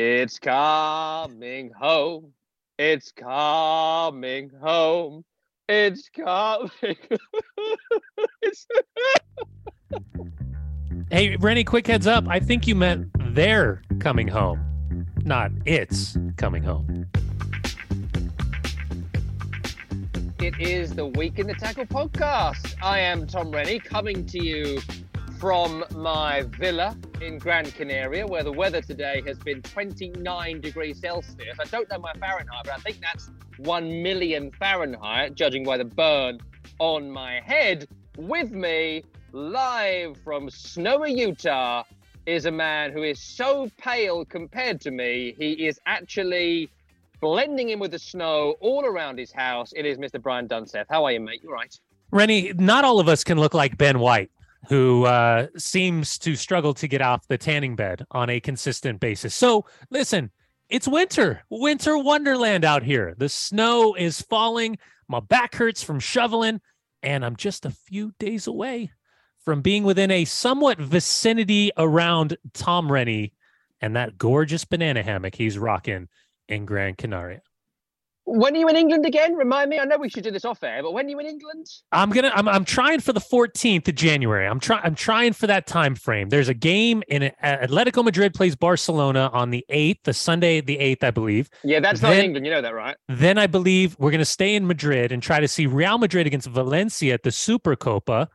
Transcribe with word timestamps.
It's 0.00 0.38
coming 0.38 1.72
home. 1.72 2.32
It's 2.78 3.10
coming 3.10 4.48
home. 4.62 5.24
It's 5.68 6.08
coming. 6.08 6.96
it's... 8.40 8.66
Hey, 11.10 11.34
Rennie, 11.36 11.64
quick 11.64 11.86
heads 11.86 12.06
up. 12.06 12.28
I 12.28 12.38
think 12.38 12.68
you 12.68 12.76
meant 12.76 13.08
they're 13.34 13.82
coming 13.98 14.28
home, 14.28 15.06
not 15.24 15.50
it's 15.64 16.16
coming 16.36 16.62
home. 16.62 17.06
It 20.38 20.60
is 20.60 20.94
the 20.94 21.06
Week 21.06 21.38
in 21.38 21.46
the 21.46 21.54
Tackle 21.54 21.86
podcast. 21.86 22.74
I 22.82 23.00
am 23.00 23.26
Tom 23.26 23.50
Rennie 23.50 23.80
coming 23.80 24.26
to 24.26 24.44
you 24.44 24.80
from 25.38 25.84
my 25.94 26.42
villa 26.42 26.96
in 27.20 27.38
Gran 27.38 27.70
Canaria, 27.70 28.26
where 28.26 28.42
the 28.42 28.50
weather 28.50 28.80
today 28.80 29.22
has 29.24 29.38
been 29.38 29.62
29 29.62 30.60
degrees 30.60 31.00
Celsius. 31.00 31.56
I 31.60 31.64
don't 31.66 31.88
know 31.90 31.98
my 31.98 32.12
Fahrenheit, 32.14 32.64
but 32.64 32.74
I 32.74 32.78
think 32.78 33.00
that's 33.00 33.30
1 33.58 34.02
million 34.02 34.50
Fahrenheit, 34.50 35.36
judging 35.36 35.64
by 35.64 35.76
the 35.76 35.84
burn 35.84 36.40
on 36.80 37.08
my 37.08 37.40
head. 37.40 37.86
With 38.16 38.50
me, 38.50 39.04
live 39.30 40.16
from 40.24 40.50
snowy 40.50 41.12
Utah, 41.12 41.84
is 42.26 42.44
a 42.44 42.50
man 42.50 42.92
who 42.92 43.04
is 43.04 43.20
so 43.20 43.70
pale 43.78 44.24
compared 44.24 44.80
to 44.82 44.90
me, 44.90 45.34
he 45.38 45.66
is 45.66 45.80
actually 45.86 46.68
blending 47.20 47.70
in 47.70 47.78
with 47.78 47.92
the 47.92 47.98
snow 47.98 48.56
all 48.60 48.84
around 48.84 49.18
his 49.18 49.32
house. 49.32 49.72
It 49.74 49.86
is 49.86 49.98
Mr. 49.98 50.20
Brian 50.20 50.46
Dunseth. 50.46 50.86
How 50.90 51.04
are 51.04 51.12
you, 51.12 51.20
mate? 51.20 51.40
You 51.42 51.50
are 51.50 51.54
right? 51.54 51.80
Rennie, 52.10 52.52
not 52.56 52.84
all 52.84 53.00
of 53.00 53.08
us 53.08 53.24
can 53.24 53.38
look 53.38 53.54
like 53.54 53.78
Ben 53.78 53.98
White 53.98 54.30
who 54.68 55.04
uh, 55.04 55.46
seems 55.56 56.18
to 56.18 56.36
struggle 56.36 56.74
to 56.74 56.86
get 56.86 57.00
off 57.00 57.26
the 57.26 57.38
tanning 57.38 57.74
bed 57.74 58.04
on 58.10 58.28
a 58.28 58.38
consistent 58.38 59.00
basis. 59.00 59.34
So, 59.34 59.64
listen, 59.90 60.30
it's 60.68 60.86
winter, 60.86 61.42
winter 61.48 61.96
wonderland 61.96 62.64
out 62.64 62.82
here. 62.82 63.14
The 63.16 63.30
snow 63.30 63.94
is 63.94 64.20
falling. 64.20 64.78
My 65.08 65.20
back 65.20 65.54
hurts 65.54 65.82
from 65.82 66.00
shoveling, 66.00 66.60
and 67.02 67.24
I'm 67.24 67.36
just 67.36 67.64
a 67.64 67.70
few 67.70 68.12
days 68.18 68.46
away 68.46 68.90
from 69.38 69.62
being 69.62 69.84
within 69.84 70.10
a 70.10 70.26
somewhat 70.26 70.78
vicinity 70.78 71.70
around 71.78 72.36
Tom 72.52 72.92
Rennie 72.92 73.32
and 73.80 73.96
that 73.96 74.18
gorgeous 74.18 74.66
banana 74.66 75.02
hammock 75.02 75.34
he's 75.34 75.58
rocking 75.58 76.08
in 76.48 76.66
Gran 76.66 76.94
Canaria. 76.94 77.40
When 78.30 78.54
are 78.54 78.58
you 78.58 78.68
in 78.68 78.76
England 78.76 79.06
again? 79.06 79.34
Remind 79.34 79.70
me. 79.70 79.78
I 79.78 79.86
know 79.86 79.96
we 79.96 80.10
should 80.10 80.22
do 80.22 80.30
this 80.30 80.44
off 80.44 80.62
air, 80.62 80.82
but 80.82 80.92
when 80.92 81.06
are 81.06 81.08
you 81.08 81.18
in 81.18 81.26
England? 81.26 81.66
I'm 81.92 82.10
gonna. 82.10 82.30
I'm. 82.34 82.46
I'm 82.46 82.64
trying 82.64 83.00
for 83.00 83.14
the 83.14 83.20
14th 83.20 83.88
of 83.88 83.94
January. 83.94 84.46
I'm 84.46 84.60
trying. 84.60 84.82
I'm 84.84 84.94
trying 84.94 85.32
for 85.32 85.46
that 85.46 85.66
time 85.66 85.94
frame. 85.94 86.28
There's 86.28 86.50
a 86.50 86.54
game 86.54 87.02
in 87.08 87.22
uh, 87.22 87.30
Atletico 87.42 88.04
Madrid 88.04 88.34
plays 88.34 88.54
Barcelona 88.54 89.30
on 89.32 89.48
the 89.48 89.64
8th, 89.70 90.00
the 90.04 90.12
Sunday 90.12 90.60
the 90.60 90.76
8th, 90.76 91.04
I 91.04 91.10
believe. 91.10 91.48
Yeah, 91.64 91.80
that's 91.80 92.00
then, 92.00 92.16
not 92.16 92.24
England. 92.24 92.46
You 92.46 92.52
know 92.52 92.60
that, 92.60 92.74
right? 92.74 92.96
Then 93.08 93.38
I 93.38 93.46
believe 93.46 93.96
we're 93.98 94.10
gonna 94.10 94.26
stay 94.26 94.54
in 94.54 94.66
Madrid 94.66 95.10
and 95.10 95.22
try 95.22 95.40
to 95.40 95.48
see 95.48 95.66
Real 95.66 95.96
Madrid 95.96 96.26
against 96.26 96.48
Valencia 96.48 97.14
at 97.14 97.22
the 97.22 97.32
Super 97.32 97.76
Copa, 97.76 98.28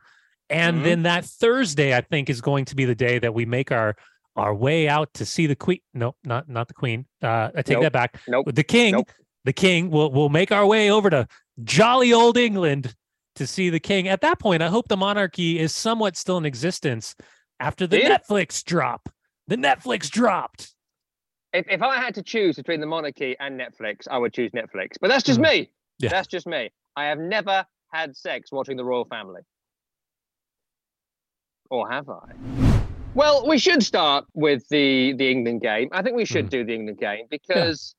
and 0.50 0.76
mm-hmm. 0.76 0.84
then 0.84 1.02
that 1.04 1.24
Thursday 1.24 1.96
I 1.96 2.00
think 2.00 2.28
is 2.28 2.40
going 2.40 2.64
to 2.64 2.74
be 2.74 2.84
the 2.84 2.96
day 2.96 3.20
that 3.20 3.32
we 3.32 3.46
make 3.46 3.70
our 3.70 3.94
our 4.34 4.52
way 4.52 4.88
out 4.88 5.14
to 5.14 5.24
see 5.24 5.46
the 5.46 5.54
queen. 5.54 5.78
Nope, 5.94 6.16
not 6.24 6.48
not 6.48 6.66
the 6.66 6.74
queen. 6.74 7.06
Uh, 7.22 7.50
I 7.54 7.62
take 7.62 7.76
nope. 7.76 7.82
that 7.84 7.92
back. 7.92 8.20
Nope. 8.26 8.52
The 8.52 8.64
king. 8.64 8.94
Nope 8.94 9.08
the 9.44 9.52
king. 9.52 9.90
We'll 9.90 10.10
we'll 10.10 10.28
make 10.28 10.52
our 10.52 10.66
way 10.66 10.90
over 10.90 11.10
to 11.10 11.26
jolly 11.62 12.12
old 12.12 12.36
England 12.36 12.94
to 13.36 13.46
see 13.46 13.70
the 13.70 13.80
king. 13.80 14.08
At 14.08 14.20
that 14.22 14.38
point, 14.38 14.62
I 14.62 14.68
hope 14.68 14.88
the 14.88 14.96
monarchy 14.96 15.58
is 15.58 15.74
somewhat 15.74 16.16
still 16.16 16.38
in 16.38 16.44
existence 16.44 17.14
after 17.60 17.86
the 17.86 18.00
yeah. 18.00 18.16
Netflix 18.18 18.64
drop. 18.64 19.08
The 19.48 19.56
Netflix 19.56 20.10
dropped. 20.10 20.72
If, 21.52 21.66
if 21.68 21.82
I 21.82 21.98
had 21.98 22.14
to 22.16 22.22
choose 22.22 22.56
between 22.56 22.80
the 22.80 22.86
monarchy 22.86 23.36
and 23.38 23.60
Netflix, 23.60 24.08
I 24.10 24.18
would 24.18 24.32
choose 24.32 24.50
Netflix. 24.52 24.96
But 25.00 25.08
that's 25.08 25.22
just 25.22 25.38
mm. 25.38 25.50
me. 25.50 25.70
Yeah. 25.98 26.10
That's 26.10 26.26
just 26.26 26.46
me. 26.46 26.70
I 26.96 27.04
have 27.04 27.18
never 27.18 27.64
had 27.92 28.16
sex 28.16 28.50
watching 28.50 28.76
the 28.76 28.84
royal 28.84 29.04
family. 29.04 29.42
Or 31.70 31.88
have 31.88 32.08
I? 32.08 32.32
Well, 33.14 33.46
we 33.46 33.58
should 33.58 33.82
start 33.82 34.24
with 34.34 34.68
the 34.68 35.12
the 35.14 35.30
England 35.30 35.60
game. 35.60 35.88
I 35.92 36.02
think 36.02 36.16
we 36.16 36.24
should 36.24 36.46
mm. 36.46 36.50
do 36.50 36.64
the 36.64 36.74
England 36.74 36.98
game 36.98 37.26
because 37.30 37.94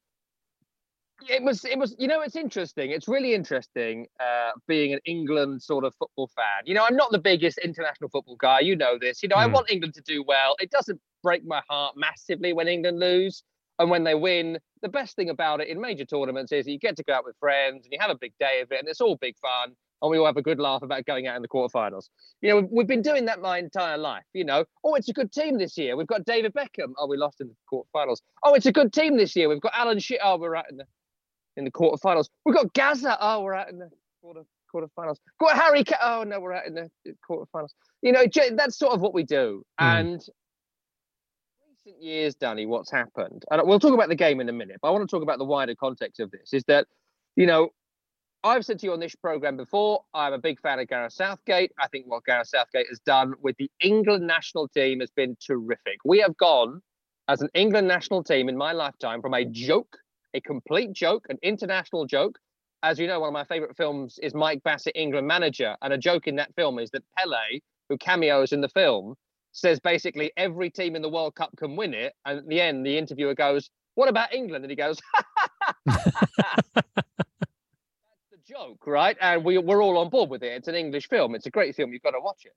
it 1.29 1.41
was 1.43 1.63
it 1.65 1.77
was 1.77 1.95
you 1.97 2.07
know 2.07 2.21
it's 2.21 2.35
interesting 2.35 2.91
it's 2.91 3.07
really 3.07 3.33
interesting 3.33 4.05
uh, 4.19 4.51
being 4.67 4.93
an 4.93 4.99
england 5.05 5.61
sort 5.61 5.83
of 5.83 5.93
football 5.95 6.29
fan 6.35 6.65
you 6.65 6.73
know 6.73 6.85
i'm 6.87 6.95
not 6.95 7.11
the 7.11 7.19
biggest 7.19 7.57
international 7.59 8.09
football 8.09 8.35
guy 8.35 8.59
you 8.59 8.75
know 8.75 8.97
this 8.99 9.23
you 9.23 9.29
know 9.29 9.35
mm. 9.35 9.39
i 9.39 9.45
hmm. 9.45 9.53
want 9.53 9.69
england 9.69 9.93
to 9.93 10.01
do 10.01 10.23
well 10.27 10.55
it 10.59 10.69
doesn't 10.71 10.99
break 11.23 11.45
my 11.45 11.61
heart 11.69 11.95
massively 11.95 12.53
when 12.53 12.67
england 12.67 12.99
lose 12.99 13.43
and 13.79 13.89
when 13.89 14.03
they 14.03 14.15
win 14.15 14.57
the 14.81 14.89
best 14.89 15.15
thing 15.15 15.29
about 15.29 15.61
it 15.61 15.67
in 15.67 15.79
major 15.79 16.05
tournaments 16.05 16.51
is 16.51 16.67
you 16.67 16.77
get 16.77 16.95
to 16.95 17.03
go 17.03 17.13
out 17.13 17.25
with 17.25 17.35
friends 17.39 17.85
and 17.85 17.91
you 17.91 17.97
have 17.99 18.11
a 18.11 18.17
big 18.19 18.33
day 18.39 18.61
of 18.61 18.71
it 18.71 18.79
and 18.79 18.87
it's 18.87 19.01
all 19.01 19.17
big 19.17 19.35
fun 19.37 19.73
and 20.01 20.11
we 20.11 20.17
all 20.17 20.25
have 20.25 20.37
a 20.37 20.41
good 20.41 20.59
laugh 20.59 20.81
about 20.81 21.05
going 21.05 21.25
out 21.25 21.35
in 21.35 21.41
the 21.41 21.47
quarterfinals. 21.47 22.09
You 22.41 22.49
know, 22.49 22.55
we've, 22.57 22.69
we've 22.69 22.87
been 22.87 23.01
doing 23.01 23.25
that 23.25 23.41
my 23.41 23.57
entire 23.57 23.97
life. 23.97 24.25
You 24.33 24.43
know, 24.43 24.65
oh, 24.83 24.95
it's 24.95 25.09
a 25.09 25.13
good 25.13 25.31
team 25.31 25.57
this 25.57 25.77
year. 25.77 25.95
We've 25.95 26.05
got 26.05 26.25
David 26.25 26.53
Beckham. 26.53 26.93
Oh, 26.97 27.07
we 27.07 27.17
lost 27.17 27.41
in 27.41 27.47
the 27.47 27.55
quarterfinals. 27.71 28.17
Oh, 28.43 28.53
it's 28.53 28.65
a 28.65 28.71
good 28.71 28.93
team 28.93 29.17
this 29.17 29.35
year. 29.35 29.49
We've 29.49 29.61
got 29.61 29.71
Alan 29.75 29.99
Shearer. 29.99 30.19
Oh, 30.23 30.37
we're 30.37 30.55
out 30.55 30.69
in 30.69 30.77
the 30.77 30.85
in 31.57 31.66
the 31.66 31.71
quarterfinals. 31.71 32.29
We've 32.45 32.55
got 32.55 32.73
Gazza. 32.73 33.17
Oh, 33.19 33.41
we're 33.41 33.53
out 33.53 33.69
in 33.69 33.79
the 33.79 33.89
quarter 34.21 34.41
quarterfinals. 34.73 35.17
Got 35.39 35.55
Harry. 35.57 35.83
Ca- 35.83 35.99
oh 36.01 36.23
no, 36.23 36.39
we're 36.39 36.53
out 36.53 36.66
in 36.66 36.73
the 36.73 36.89
quarterfinals. 37.29 37.69
You 38.01 38.11
know, 38.11 38.25
that's 38.55 38.77
sort 38.77 38.93
of 38.93 39.01
what 39.01 39.13
we 39.13 39.23
do. 39.23 39.63
Mm. 39.79 39.99
And 39.99 40.21
recent 41.85 42.03
years, 42.03 42.35
Danny, 42.35 42.66
what's 42.66 42.91
happened? 42.91 43.43
And 43.51 43.61
we'll 43.66 43.79
talk 43.79 43.93
about 43.93 44.09
the 44.09 44.16
game 44.16 44.39
in 44.39 44.49
a 44.49 44.53
minute. 44.53 44.77
But 44.81 44.89
I 44.89 44.91
want 44.91 45.07
to 45.07 45.13
talk 45.13 45.23
about 45.23 45.38
the 45.38 45.45
wider 45.45 45.75
context 45.75 46.19
of 46.19 46.31
this. 46.31 46.53
Is 46.53 46.63
that, 46.66 46.88
you 47.35 47.45
know, 47.45 47.69
I've 48.43 48.66
said 48.66 48.79
to 48.79 48.85
you 48.85 48.93
on 48.93 48.99
this 48.99 49.16
program 49.16 49.57
before, 49.57 50.01
I'm 50.13 50.33
a 50.33 50.37
big 50.37 50.59
fan 50.61 50.79
of 50.79 50.87
Gareth 50.87 51.13
Southgate. 51.13 51.72
I 51.79 51.87
think 51.87 52.05
what 52.07 52.23
Gareth 52.25 52.47
Southgate 52.47 52.87
has 52.89 52.99
done 52.99 53.33
with 53.41 53.55
the 53.57 53.69
England 53.81 54.27
national 54.27 54.67
team 54.67 54.99
has 54.99 55.09
been 55.11 55.35
terrific. 55.45 55.97
We 56.05 56.19
have 56.19 56.37
gone 56.37 56.81
as 57.27 57.41
an 57.41 57.49
England 57.55 57.87
national 57.87 58.23
team 58.23 58.49
in 58.49 58.55
my 58.55 58.72
lifetime 58.72 59.22
from 59.22 59.33
a 59.33 59.45
joke 59.45 59.97
a 60.35 60.41
complete 60.41 60.94
joke, 60.94 61.25
an 61.29 61.38
international 61.41 62.06
joke. 62.06 62.38
As 62.84 63.00
you 63.00 63.07
know, 63.07 63.22
one 63.22 63.29
of 63.29 63.34
my 63.34 63.46
favorite 63.46 63.75
films 63.75 64.19
is 64.22 64.34
Mike 64.34 64.62
Bassett, 64.63 64.96
England 64.96 65.25
manager. 65.25 65.75
And 65.81 65.94
a 65.94 65.97
joke 65.97 66.28
in 66.28 66.35
that 66.35 66.53
film 66.56 66.78
is 66.78 66.91
that 66.91 67.03
Pele, 67.18 67.59
who 67.90 67.97
cameos 67.97 68.51
in 68.51 68.62
the 68.62 68.69
film, 68.69 69.16
says 69.53 69.79
basically 69.79 70.31
every 70.35 70.69
team 70.69 70.96
in 70.96 71.01
the 71.01 71.09
World 71.09 71.35
Cup 71.35 71.51
can 71.57 71.75
win 71.75 71.94
it. 71.94 72.13
And 72.25 72.40
at 72.40 72.47
the 72.47 72.59
end, 72.62 72.85
the 72.85 72.97
interviewer 72.97 73.34
goes, 73.34 73.69
What 73.96 74.09
about 74.09 74.34
England? 74.34 74.66
And 74.66 74.69
he 74.69 74.75
goes, 74.75 75.00
That's 75.85 76.03
the 78.31 78.38
joke, 78.46 78.85
right? 78.85 79.17
And 79.22 79.44
we, 79.46 79.57
we're 79.57 79.81
all 79.81 79.97
on 79.97 80.09
board 80.09 80.29
with 80.29 80.44
it. 80.44 80.52
It's 80.52 80.67
an 80.67 80.75
English 80.75 81.07
film. 81.07 81.34
It's 81.34 81.46
a 81.46 81.52
great 81.52 81.75
film. 81.75 81.94
You've 81.94 82.03
got 82.03 82.12
to 82.12 82.19
watch 82.19 82.46
it. 82.46 82.53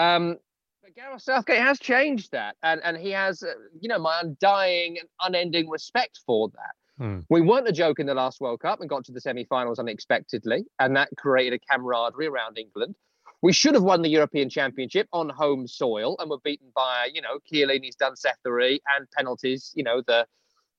Um, 0.00 0.36
but 0.82 0.94
Gareth 0.94 1.22
Southgate 1.22 1.58
has 1.58 1.80
changed 1.80 2.30
that. 2.32 2.56
And, 2.62 2.80
and 2.84 2.96
he 2.96 3.10
has, 3.10 3.42
uh, 3.42 3.52
you 3.78 3.88
know, 3.88 3.98
my 3.98 4.20
undying 4.22 4.98
and 4.98 5.08
unending 5.20 5.68
respect 5.68 6.20
for 6.24 6.48
that. 6.50 6.74
Hmm. 6.98 7.20
We 7.30 7.40
weren't 7.40 7.68
a 7.68 7.72
joke 7.72 8.00
in 8.00 8.06
the 8.06 8.14
last 8.14 8.40
World 8.40 8.60
Cup 8.60 8.80
and 8.80 8.90
got 8.90 9.04
to 9.04 9.12
the 9.12 9.20
semi-finals 9.20 9.78
unexpectedly, 9.78 10.64
and 10.80 10.96
that 10.96 11.08
created 11.16 11.60
a 11.60 11.72
camaraderie 11.72 12.26
around 12.26 12.58
England. 12.58 12.96
We 13.40 13.52
should 13.52 13.74
have 13.74 13.84
won 13.84 14.02
the 14.02 14.08
European 14.08 14.50
Championship 14.50 15.06
on 15.12 15.28
home 15.28 15.68
soil 15.68 16.16
and 16.18 16.28
were 16.28 16.40
beaten 16.42 16.72
by, 16.74 17.08
you 17.14 17.22
know, 17.22 17.38
Chiellini's 17.50 17.94
Dunsethery 17.94 18.80
and 18.96 19.08
penalties, 19.16 19.72
you 19.76 19.84
know, 19.84 20.02
the 20.06 20.26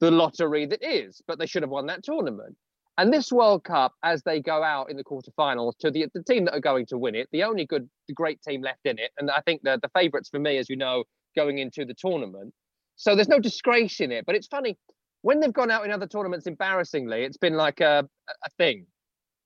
the 0.01 0.11
lottery 0.11 0.65
that 0.65 0.83
is. 0.83 1.21
But 1.25 1.39
they 1.39 1.45
should 1.45 1.63
have 1.63 1.69
won 1.69 1.85
that 1.87 2.03
tournament. 2.03 2.57
And 2.97 3.13
this 3.13 3.31
World 3.31 3.63
Cup, 3.63 3.93
as 4.03 4.23
they 4.23 4.41
go 4.41 4.61
out 4.61 4.89
in 4.91 4.97
the 4.97 5.05
quarterfinals 5.05 5.77
to 5.79 5.89
the, 5.89 6.07
the 6.13 6.21
team 6.21 6.43
that 6.45 6.53
are 6.53 6.59
going 6.59 6.85
to 6.87 6.97
win 6.97 7.15
it, 7.15 7.29
the 7.31 7.43
only 7.43 7.65
good, 7.65 7.89
the 8.09 8.13
great 8.13 8.41
team 8.41 8.61
left 8.61 8.85
in 8.85 8.99
it, 8.99 9.11
and 9.17 9.31
I 9.31 9.39
think 9.39 9.61
the, 9.63 9.79
the 9.81 9.89
favourites 9.97 10.27
for 10.27 10.39
me, 10.39 10.57
as 10.57 10.69
you 10.69 10.75
know, 10.75 11.05
going 11.33 11.59
into 11.59 11.85
the 11.85 11.93
tournament. 11.93 12.53
So 12.97 13.15
there's 13.15 13.29
no 13.29 13.39
disgrace 13.39 14.01
in 14.01 14.11
it. 14.11 14.25
But 14.25 14.35
it's 14.35 14.47
funny, 14.47 14.77
when 15.21 15.39
they've 15.39 15.53
gone 15.53 15.71
out 15.71 15.85
in 15.85 15.91
other 15.91 16.07
tournaments 16.07 16.47
embarrassingly, 16.47 17.23
it's 17.23 17.37
been 17.37 17.55
like 17.55 17.81
a, 17.81 18.07
a 18.29 18.49
thing. 18.57 18.85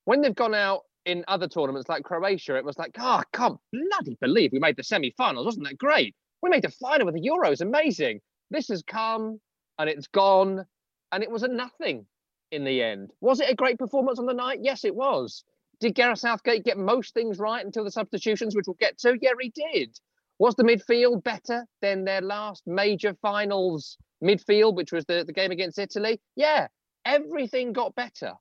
When 0.06 0.22
they've 0.22 0.36
gone 0.36 0.54
out 0.54 0.82
in 1.06 1.24
other 1.28 1.48
tournaments 1.48 1.90
like 1.90 2.04
Croatia, 2.04 2.56
it 2.56 2.66
was 2.66 2.78
like, 2.78 2.96
oh, 3.00 3.22
I 3.22 3.24
can't 3.34 3.58
bloody 3.72 4.18
believe 4.22 4.52
we 4.52 4.60
made 4.60 4.78
the 4.78 4.84
semi-finals. 4.84 5.46
Wasn't 5.46 5.66
that 5.66 5.78
great? 5.78 6.16
We 6.42 6.50
made 6.50 6.64
the 6.64 6.70
final 6.70 7.06
with 7.06 7.16
the 7.16 7.28
Euros. 7.28 7.62
Amazing. 7.62 8.20
This 8.52 8.68
has 8.68 8.84
come 8.84 9.40
and 9.80 9.90
it's 9.90 10.08
gone, 10.08 10.66
and 11.12 11.24
it 11.24 11.32
was 11.32 11.44
a 11.44 11.48
nothing 11.48 12.06
in 12.52 12.64
the 12.64 12.84
end. 12.84 13.12
Was 13.22 13.40
it 13.40 13.50
a 13.50 13.56
great 13.56 13.80
performance 13.80 14.20
on 14.20 14.28
the 14.28 14.34
night? 14.34 14.60
Yes, 14.62 14.86
it 14.86 14.96
was. 14.96 15.44
Did 15.80 15.96
Gareth 15.96 16.20
Southgate 16.20 16.64
get 16.64 16.78
most 16.78 17.14
things 17.14 17.40
right 17.40 17.66
until 17.66 17.84
the 17.84 17.92
substitutions, 17.92 18.56
which 18.56 18.68
we'll 18.68 18.78
get 18.80 19.00
to? 19.00 19.18
Yeah, 19.20 19.32
he 19.40 19.50
did. 19.50 19.98
Was 20.38 20.56
the 20.56 20.64
midfield 20.64 21.24
better 21.24 21.66
than 21.82 22.06
their 22.06 22.22
last 22.22 22.64
major 22.68 23.16
finals 23.22 23.98
midfield, 24.24 24.76
which 24.76 24.92
was 24.92 25.06
the, 25.06 25.24
the 25.26 25.34
game 25.34 25.52
against 25.52 25.78
Italy? 25.78 26.20
Yeah, 26.36 26.68
everything 27.06 27.74
got 27.74 27.96
better. 27.96 28.34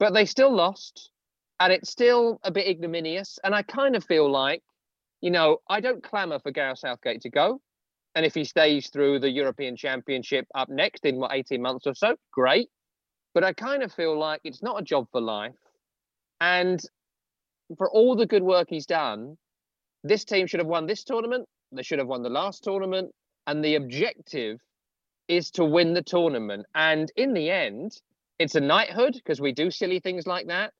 But 0.00 0.14
they 0.14 0.24
still 0.24 0.54
lost, 0.54 1.10
and 1.60 1.72
it's 1.72 1.90
still 1.90 2.40
a 2.42 2.50
bit 2.50 2.66
ignominious. 2.66 3.38
And 3.44 3.54
I 3.54 3.62
kind 3.62 3.94
of 3.94 4.04
feel 4.04 4.30
like, 4.30 4.62
you 5.20 5.30
know, 5.30 5.58
I 5.68 5.80
don't 5.80 6.02
clamour 6.02 6.38
for 6.40 6.50
Gareth 6.50 6.78
Southgate 6.78 7.20
to 7.22 7.30
go. 7.30 7.60
And 8.14 8.24
if 8.24 8.34
he 8.34 8.44
stays 8.44 8.90
through 8.90 9.20
the 9.20 9.30
European 9.30 9.76
Championship 9.76 10.46
up 10.54 10.68
next 10.68 11.04
in 11.04 11.16
what 11.16 11.32
18 11.32 11.60
months 11.60 11.86
or 11.86 11.94
so, 11.94 12.16
great. 12.32 12.68
But 13.34 13.44
I 13.44 13.52
kind 13.52 13.82
of 13.82 13.92
feel 13.92 14.16
like 14.18 14.40
it's 14.44 14.62
not 14.62 14.80
a 14.80 14.84
job 14.84 15.08
for 15.10 15.20
life. 15.20 15.54
And 16.40 16.80
for 17.76 17.90
all 17.90 18.14
the 18.14 18.26
good 18.26 18.42
work 18.42 18.68
he's 18.70 18.86
done, 18.86 19.36
this 20.04 20.24
team 20.24 20.46
should 20.46 20.60
have 20.60 20.68
won 20.68 20.86
this 20.86 21.02
tournament. 21.02 21.46
They 21.72 21.82
should 21.82 21.98
have 21.98 22.06
won 22.06 22.22
the 22.22 22.28
last 22.28 22.62
tournament. 22.62 23.10
And 23.46 23.64
the 23.64 23.74
objective 23.74 24.60
is 25.28 25.50
to 25.52 25.64
win 25.64 25.94
the 25.94 26.02
tournament. 26.02 26.66
And 26.74 27.10
in 27.16 27.34
the 27.34 27.50
end, 27.50 28.00
it's 28.38 28.54
a 28.54 28.60
knighthood 28.60 29.14
because 29.14 29.40
we 29.40 29.52
do 29.52 29.70
silly 29.70 30.00
things 30.00 30.26
like 30.26 30.48
that. 30.48 30.72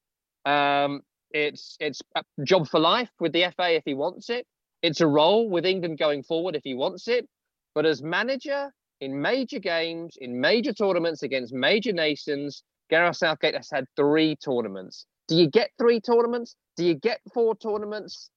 Um, 0.45 1.01
it's 1.31 1.77
it's 1.81 2.01
a 2.15 2.23
job 2.45 2.69
for 2.69 2.79
life 2.79 3.11
with 3.19 3.33
the 3.33 3.53
FA 3.57 3.75
if 3.75 3.83
he 3.85 3.95
wants 3.95 4.31
it. 4.31 4.47
It's 4.83 5.01
a 5.01 5.07
role 5.07 5.49
with 5.49 5.65
England 5.65 5.99
going 5.99 6.23
forward 6.23 6.55
if 6.55 6.63
he 6.63 6.75
wants 6.75 7.09
it. 7.09 7.29
But 7.75 7.87
as 7.87 8.03
manager 8.03 8.71
in 9.01 9.21
major 9.21 9.59
games, 9.59 10.17
in 10.21 10.41
major 10.41 10.73
tournaments 10.73 11.23
against 11.23 11.53
major 11.53 11.93
nations, 11.93 12.63
Gareth 12.91 13.17
Southgate 13.17 13.57
has 13.57 13.69
had 13.73 13.87
three 13.97 14.37
tournaments. 14.37 15.07
Do 15.27 15.37
you 15.37 15.49
get 15.49 15.71
three 15.79 16.01
tournaments? 16.01 16.55
Do 16.77 16.85
you 16.85 16.95
get 16.95 17.21
four 17.33 17.57
tournaments? 17.57 18.31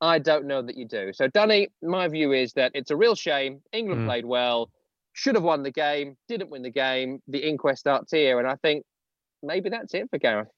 I 0.00 0.18
don't 0.18 0.46
know 0.46 0.60
that 0.62 0.76
you 0.76 0.86
do. 0.86 1.12
So, 1.14 1.28
Danny, 1.28 1.68
my 1.82 2.08
view 2.08 2.32
is 2.32 2.52
that 2.52 2.72
it's 2.74 2.90
a 2.90 2.96
real 2.96 3.14
shame. 3.14 3.62
England 3.72 4.02
mm. 4.02 4.06
played 4.06 4.26
well, 4.26 4.70
should 5.14 5.36
have 5.36 5.44
won 5.44 5.62
the 5.62 5.70
game, 5.70 6.16
didn't 6.28 6.50
win 6.50 6.62
the 6.62 6.70
game. 6.70 7.20
The 7.28 7.38
inquest 7.38 7.80
starts 7.80 8.12
here. 8.12 8.38
And 8.38 8.46
I 8.46 8.56
think 8.56 8.84
maybe 9.42 9.70
that's 9.70 9.94
it 9.94 10.08
for 10.10 10.18
Gareth. 10.18 10.48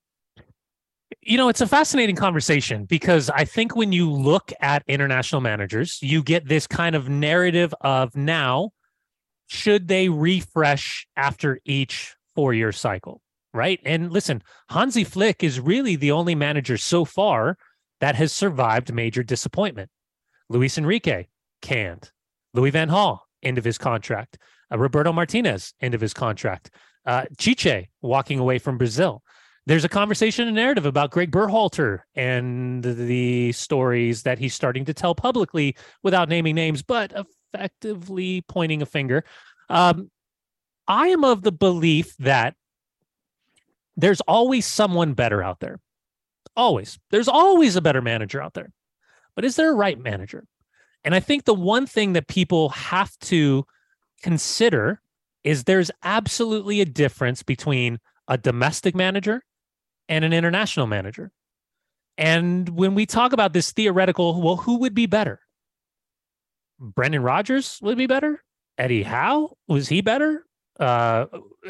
You 1.20 1.36
know, 1.36 1.48
it's 1.48 1.60
a 1.60 1.66
fascinating 1.66 2.16
conversation 2.16 2.84
because 2.84 3.30
I 3.30 3.44
think 3.44 3.76
when 3.76 3.92
you 3.92 4.10
look 4.10 4.52
at 4.60 4.82
international 4.88 5.40
managers, 5.40 5.98
you 6.02 6.22
get 6.22 6.48
this 6.48 6.66
kind 6.66 6.96
of 6.96 7.08
narrative 7.08 7.74
of 7.82 8.16
now, 8.16 8.70
should 9.46 9.88
they 9.88 10.08
refresh 10.08 11.06
after 11.16 11.60
each 11.64 12.16
four 12.34 12.54
year 12.54 12.72
cycle? 12.72 13.20
Right. 13.54 13.80
And 13.84 14.10
listen, 14.12 14.42
Hansi 14.70 15.04
Flick 15.04 15.44
is 15.44 15.60
really 15.60 15.96
the 15.96 16.12
only 16.12 16.34
manager 16.34 16.76
so 16.76 17.04
far 17.04 17.56
that 18.00 18.16
has 18.16 18.32
survived 18.32 18.92
major 18.92 19.22
disappointment. 19.22 19.90
Luis 20.48 20.76
Enrique 20.76 21.26
can't. 21.62 22.10
Louis 22.52 22.70
Van 22.70 22.88
Gaal, 22.88 23.20
end 23.42 23.58
of 23.58 23.64
his 23.64 23.78
contract. 23.78 24.38
Uh, 24.72 24.78
Roberto 24.78 25.12
Martinez, 25.12 25.74
end 25.80 25.94
of 25.94 26.00
his 26.00 26.14
contract. 26.14 26.70
Uh, 27.04 27.24
Tite 27.38 27.88
walking 28.02 28.38
away 28.38 28.58
from 28.58 28.78
Brazil. 28.78 29.22
There's 29.66 29.84
a 29.84 29.88
conversation 29.88 30.46
and 30.46 30.54
narrative 30.54 30.86
about 30.86 31.10
Greg 31.10 31.32
Berhalter 31.32 32.00
and 32.14 32.84
the 32.84 33.50
stories 33.52 34.22
that 34.22 34.38
he's 34.38 34.54
starting 34.54 34.84
to 34.84 34.94
tell 34.94 35.14
publicly 35.14 35.76
without 36.04 36.28
naming 36.28 36.54
names, 36.54 36.82
but 36.82 37.12
effectively 37.52 38.44
pointing 38.48 38.80
a 38.80 38.86
finger. 38.86 39.24
Um, 39.68 40.10
I 40.86 41.08
am 41.08 41.24
of 41.24 41.42
the 41.42 41.50
belief 41.50 42.16
that 42.18 42.54
there's 43.96 44.20
always 44.22 44.66
someone 44.66 45.14
better 45.14 45.42
out 45.42 45.58
there. 45.58 45.80
Always. 46.54 46.98
There's 47.10 47.28
always 47.28 47.74
a 47.74 47.82
better 47.82 48.02
manager 48.02 48.40
out 48.40 48.54
there. 48.54 48.70
But 49.34 49.44
is 49.44 49.56
there 49.56 49.70
a 49.70 49.74
right 49.74 49.98
manager? 49.98 50.44
And 51.06 51.14
I 51.14 51.20
think 51.20 51.44
the 51.44 51.54
one 51.54 51.86
thing 51.86 52.14
that 52.14 52.26
people 52.26 52.70
have 52.70 53.16
to 53.20 53.64
consider 54.22 55.00
is 55.44 55.62
there's 55.62 55.92
absolutely 56.02 56.80
a 56.80 56.84
difference 56.84 57.44
between 57.44 58.00
a 58.26 58.36
domestic 58.36 58.96
manager 58.96 59.44
and 60.08 60.24
an 60.24 60.32
international 60.32 60.88
manager. 60.88 61.30
And 62.18 62.68
when 62.70 62.96
we 62.96 63.06
talk 63.06 63.32
about 63.32 63.52
this 63.52 63.70
theoretical, 63.70 64.42
well, 64.42 64.56
who 64.56 64.78
would 64.78 64.94
be 64.94 65.06
better? 65.06 65.38
Brendan 66.80 67.22
Rodgers 67.22 67.78
would 67.82 67.96
be 67.96 68.08
better. 68.08 68.42
Eddie 68.76 69.04
Howe 69.04 69.56
was 69.68 69.88
he 69.88 70.00
better? 70.00 70.44
Uh, 70.80 71.26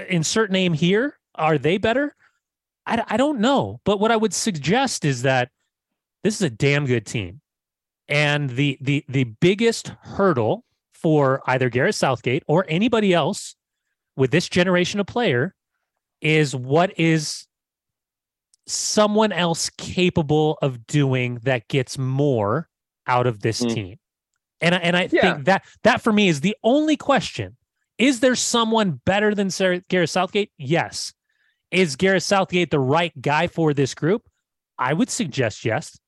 insert 0.08 0.50
name 0.50 0.72
here. 0.72 1.18
Are 1.34 1.58
they 1.58 1.76
better? 1.76 2.16
I, 2.86 3.04
I 3.06 3.16
don't 3.18 3.40
know. 3.40 3.80
But 3.84 4.00
what 4.00 4.10
I 4.10 4.16
would 4.16 4.32
suggest 4.32 5.04
is 5.04 5.22
that 5.22 5.50
this 6.24 6.36
is 6.36 6.42
a 6.42 6.50
damn 6.50 6.86
good 6.86 7.04
team. 7.04 7.42
And 8.08 8.50
the 8.50 8.78
the 8.80 9.04
the 9.08 9.24
biggest 9.24 9.88
hurdle 10.02 10.64
for 10.94 11.42
either 11.46 11.68
Gareth 11.68 11.96
Southgate 11.96 12.44
or 12.46 12.64
anybody 12.68 13.12
else 13.12 13.56
with 14.16 14.30
this 14.30 14.48
generation 14.48 15.00
of 15.00 15.06
player 15.06 15.54
is 16.20 16.54
what 16.54 16.98
is 16.98 17.46
someone 18.66 19.32
else 19.32 19.70
capable 19.70 20.58
of 20.62 20.86
doing 20.86 21.38
that 21.42 21.68
gets 21.68 21.98
more 21.98 22.68
out 23.06 23.26
of 23.26 23.40
this 23.40 23.62
mm. 23.62 23.74
team. 23.74 23.98
And 24.60 24.74
and 24.74 24.96
I 24.96 25.08
yeah. 25.12 25.34
think 25.34 25.44
that 25.46 25.64
that 25.84 26.00
for 26.00 26.12
me 26.12 26.28
is 26.28 26.40
the 26.40 26.56
only 26.64 26.96
question. 26.96 27.56
Is 27.98 28.20
there 28.20 28.34
someone 28.34 29.00
better 29.04 29.34
than 29.34 29.50
Sarah, 29.50 29.80
Gareth 29.88 30.10
Southgate? 30.10 30.50
Yes. 30.58 31.12
Is 31.70 31.96
Gareth 31.96 32.22
Southgate 32.22 32.70
the 32.70 32.78
right 32.78 33.12
guy 33.20 33.46
for 33.46 33.74
this 33.74 33.94
group? 33.94 34.28
I 34.78 34.92
would 34.92 35.10
suggest 35.10 35.64
yes. 35.64 35.98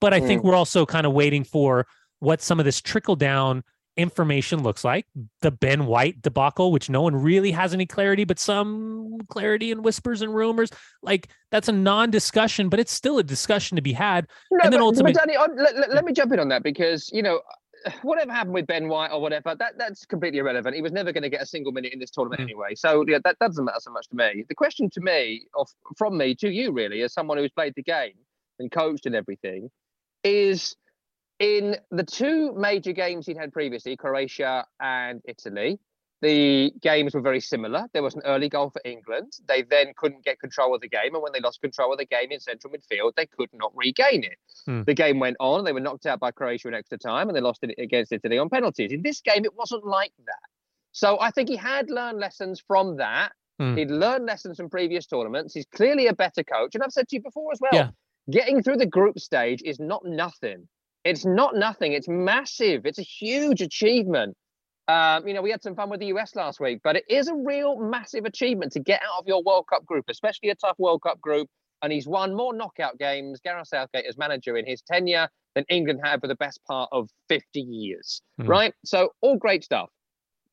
But 0.00 0.14
I 0.14 0.20
mm. 0.20 0.26
think 0.26 0.44
we're 0.44 0.54
also 0.54 0.86
kind 0.86 1.06
of 1.06 1.12
waiting 1.12 1.44
for 1.44 1.86
what 2.18 2.42
some 2.42 2.58
of 2.58 2.64
this 2.64 2.80
trickle 2.80 3.16
down 3.16 3.62
information 3.96 4.62
looks 4.62 4.84
like. 4.84 5.06
The 5.40 5.50
Ben 5.50 5.86
White 5.86 6.20
debacle, 6.22 6.70
which 6.70 6.90
no 6.90 7.02
one 7.02 7.16
really 7.16 7.50
has 7.52 7.72
any 7.72 7.86
clarity, 7.86 8.24
but 8.24 8.38
some 8.38 9.18
clarity 9.28 9.72
and 9.72 9.82
whispers 9.82 10.22
and 10.22 10.34
rumors. 10.34 10.70
Like 11.02 11.28
that's 11.50 11.68
a 11.68 11.72
non-discussion, 11.72 12.68
but 12.68 12.78
it's 12.78 12.92
still 12.92 13.18
a 13.18 13.22
discussion 13.22 13.76
to 13.76 13.82
be 13.82 13.92
had. 13.92 14.26
No, 14.50 14.58
and 14.64 14.72
then 14.72 14.80
but, 14.80 14.86
ultimately, 14.86 15.12
but 15.14 15.26
Danny, 15.26 15.38
let, 15.38 15.76
let, 15.76 15.94
let, 15.94 16.04
me 16.04 16.12
jump 16.12 16.32
in 16.32 16.40
on 16.40 16.48
that 16.48 16.62
because 16.62 17.10
you 17.12 17.22
know 17.22 17.40
whatever 18.02 18.32
happened 18.32 18.54
with 18.54 18.66
Ben 18.66 18.88
White 18.88 19.10
or 19.10 19.20
whatever, 19.20 19.54
that 19.54 19.78
that's 19.78 20.04
completely 20.04 20.38
irrelevant. 20.38 20.74
He 20.76 20.82
was 20.82 20.92
never 20.92 21.12
going 21.12 21.22
to 21.22 21.30
get 21.30 21.42
a 21.42 21.46
single 21.46 21.72
minute 21.72 21.92
in 21.92 21.98
this 21.98 22.10
tournament 22.10 22.40
mm. 22.40 22.44
anyway. 22.44 22.74
So 22.74 23.04
yeah, 23.06 23.18
that, 23.24 23.36
that 23.40 23.48
doesn't 23.48 23.64
matter 23.64 23.80
so 23.80 23.92
much 23.92 24.08
to 24.08 24.16
me. 24.16 24.44
The 24.48 24.54
question 24.54 24.90
to 24.90 25.00
me, 25.00 25.46
or 25.54 25.66
from 25.96 26.16
me 26.16 26.34
to 26.36 26.50
you, 26.50 26.72
really, 26.72 27.02
as 27.02 27.12
someone 27.12 27.38
who's 27.38 27.52
played 27.52 27.74
the 27.76 27.82
game 27.82 28.14
and 28.58 28.70
coached 28.70 29.06
and 29.06 29.14
everything, 29.14 29.70
is 30.24 30.76
in 31.38 31.76
the 31.90 32.04
two 32.04 32.52
major 32.54 32.92
games 32.92 33.26
he'd 33.26 33.36
had 33.36 33.52
previously, 33.52 33.96
Croatia 33.96 34.66
and 34.80 35.20
Italy. 35.26 35.78
The 36.22 36.72
games 36.80 37.14
were 37.14 37.20
very 37.20 37.40
similar. 37.40 37.86
There 37.92 38.02
was 38.02 38.14
an 38.14 38.22
early 38.24 38.48
goal 38.48 38.70
for 38.70 38.80
England. 38.86 39.34
They 39.46 39.62
then 39.62 39.92
couldn't 39.96 40.24
get 40.24 40.40
control 40.40 40.74
of 40.74 40.80
the 40.80 40.88
game. 40.88 41.14
And 41.14 41.22
when 41.22 41.32
they 41.32 41.40
lost 41.40 41.60
control 41.60 41.92
of 41.92 41.98
the 41.98 42.06
game 42.06 42.32
in 42.32 42.40
central 42.40 42.72
midfield, 42.72 43.12
they 43.16 43.26
could 43.26 43.50
not 43.52 43.70
regain 43.74 44.24
it. 44.24 44.38
Hmm. 44.64 44.82
The 44.84 44.94
game 44.94 45.20
went 45.20 45.36
on. 45.40 45.64
They 45.64 45.72
were 45.72 45.80
knocked 45.80 46.06
out 46.06 46.18
by 46.18 46.30
Croatia 46.30 46.68
in 46.68 46.74
extra 46.74 46.96
time 46.96 47.28
and 47.28 47.36
they 47.36 47.42
lost 47.42 47.62
it 47.62 47.74
against 47.78 48.12
Italy 48.12 48.38
on 48.38 48.48
penalties. 48.48 48.92
In 48.92 49.02
this 49.02 49.20
game, 49.20 49.44
it 49.44 49.54
wasn't 49.54 49.84
like 49.84 50.12
that. 50.24 50.48
So 50.92 51.20
I 51.20 51.30
think 51.30 51.50
he 51.50 51.56
had 51.56 51.90
learned 51.90 52.18
lessons 52.18 52.62
from 52.66 52.96
that. 52.96 53.32
Hmm. 53.58 53.76
He'd 53.76 53.90
learned 53.90 54.24
lessons 54.24 54.56
from 54.56 54.70
previous 54.70 55.06
tournaments. 55.06 55.52
He's 55.52 55.66
clearly 55.66 56.06
a 56.06 56.14
better 56.14 56.42
coach. 56.42 56.74
And 56.74 56.82
I've 56.82 56.92
said 56.92 57.08
to 57.08 57.16
you 57.16 57.22
before 57.22 57.52
as 57.52 57.60
well 57.60 57.70
yeah. 57.74 57.90
Getting 58.30 58.62
through 58.62 58.76
the 58.76 58.86
group 58.86 59.18
stage 59.18 59.62
is 59.64 59.78
not 59.78 60.04
nothing. 60.04 60.68
It's 61.04 61.24
not 61.24 61.54
nothing. 61.54 61.92
It's 61.92 62.08
massive. 62.08 62.84
It's 62.84 62.98
a 62.98 63.02
huge 63.02 63.62
achievement. 63.62 64.36
Um, 64.88 65.26
you 65.26 65.34
know, 65.34 65.42
we 65.42 65.50
had 65.50 65.62
some 65.62 65.74
fun 65.74 65.90
with 65.90 66.00
the 66.00 66.06
US 66.06 66.34
last 66.36 66.60
week, 66.60 66.80
but 66.82 66.96
it 66.96 67.04
is 67.08 67.28
a 67.28 67.34
real 67.34 67.78
massive 67.78 68.24
achievement 68.24 68.72
to 68.72 68.80
get 68.80 69.00
out 69.02 69.20
of 69.20 69.26
your 69.26 69.42
World 69.42 69.66
Cup 69.68 69.84
group, 69.84 70.04
especially 70.08 70.50
a 70.50 70.54
tough 70.54 70.76
World 70.78 71.02
Cup 71.02 71.20
group. 71.20 71.48
And 71.82 71.92
he's 71.92 72.08
won 72.08 72.34
more 72.34 72.54
knockout 72.54 72.98
games, 72.98 73.38
Gareth 73.44 73.68
Southgate 73.68 74.06
as 74.08 74.16
manager 74.16 74.56
in 74.56 74.66
his 74.66 74.80
tenure 74.82 75.28
than 75.54 75.64
England 75.68 76.00
had 76.02 76.20
for 76.20 76.26
the 76.26 76.34
best 76.36 76.60
part 76.66 76.88
of 76.90 77.08
50 77.28 77.60
years, 77.60 78.22
mm. 78.40 78.48
right? 78.48 78.72
So, 78.84 79.10
all 79.20 79.36
great 79.36 79.62
stuff. 79.62 79.90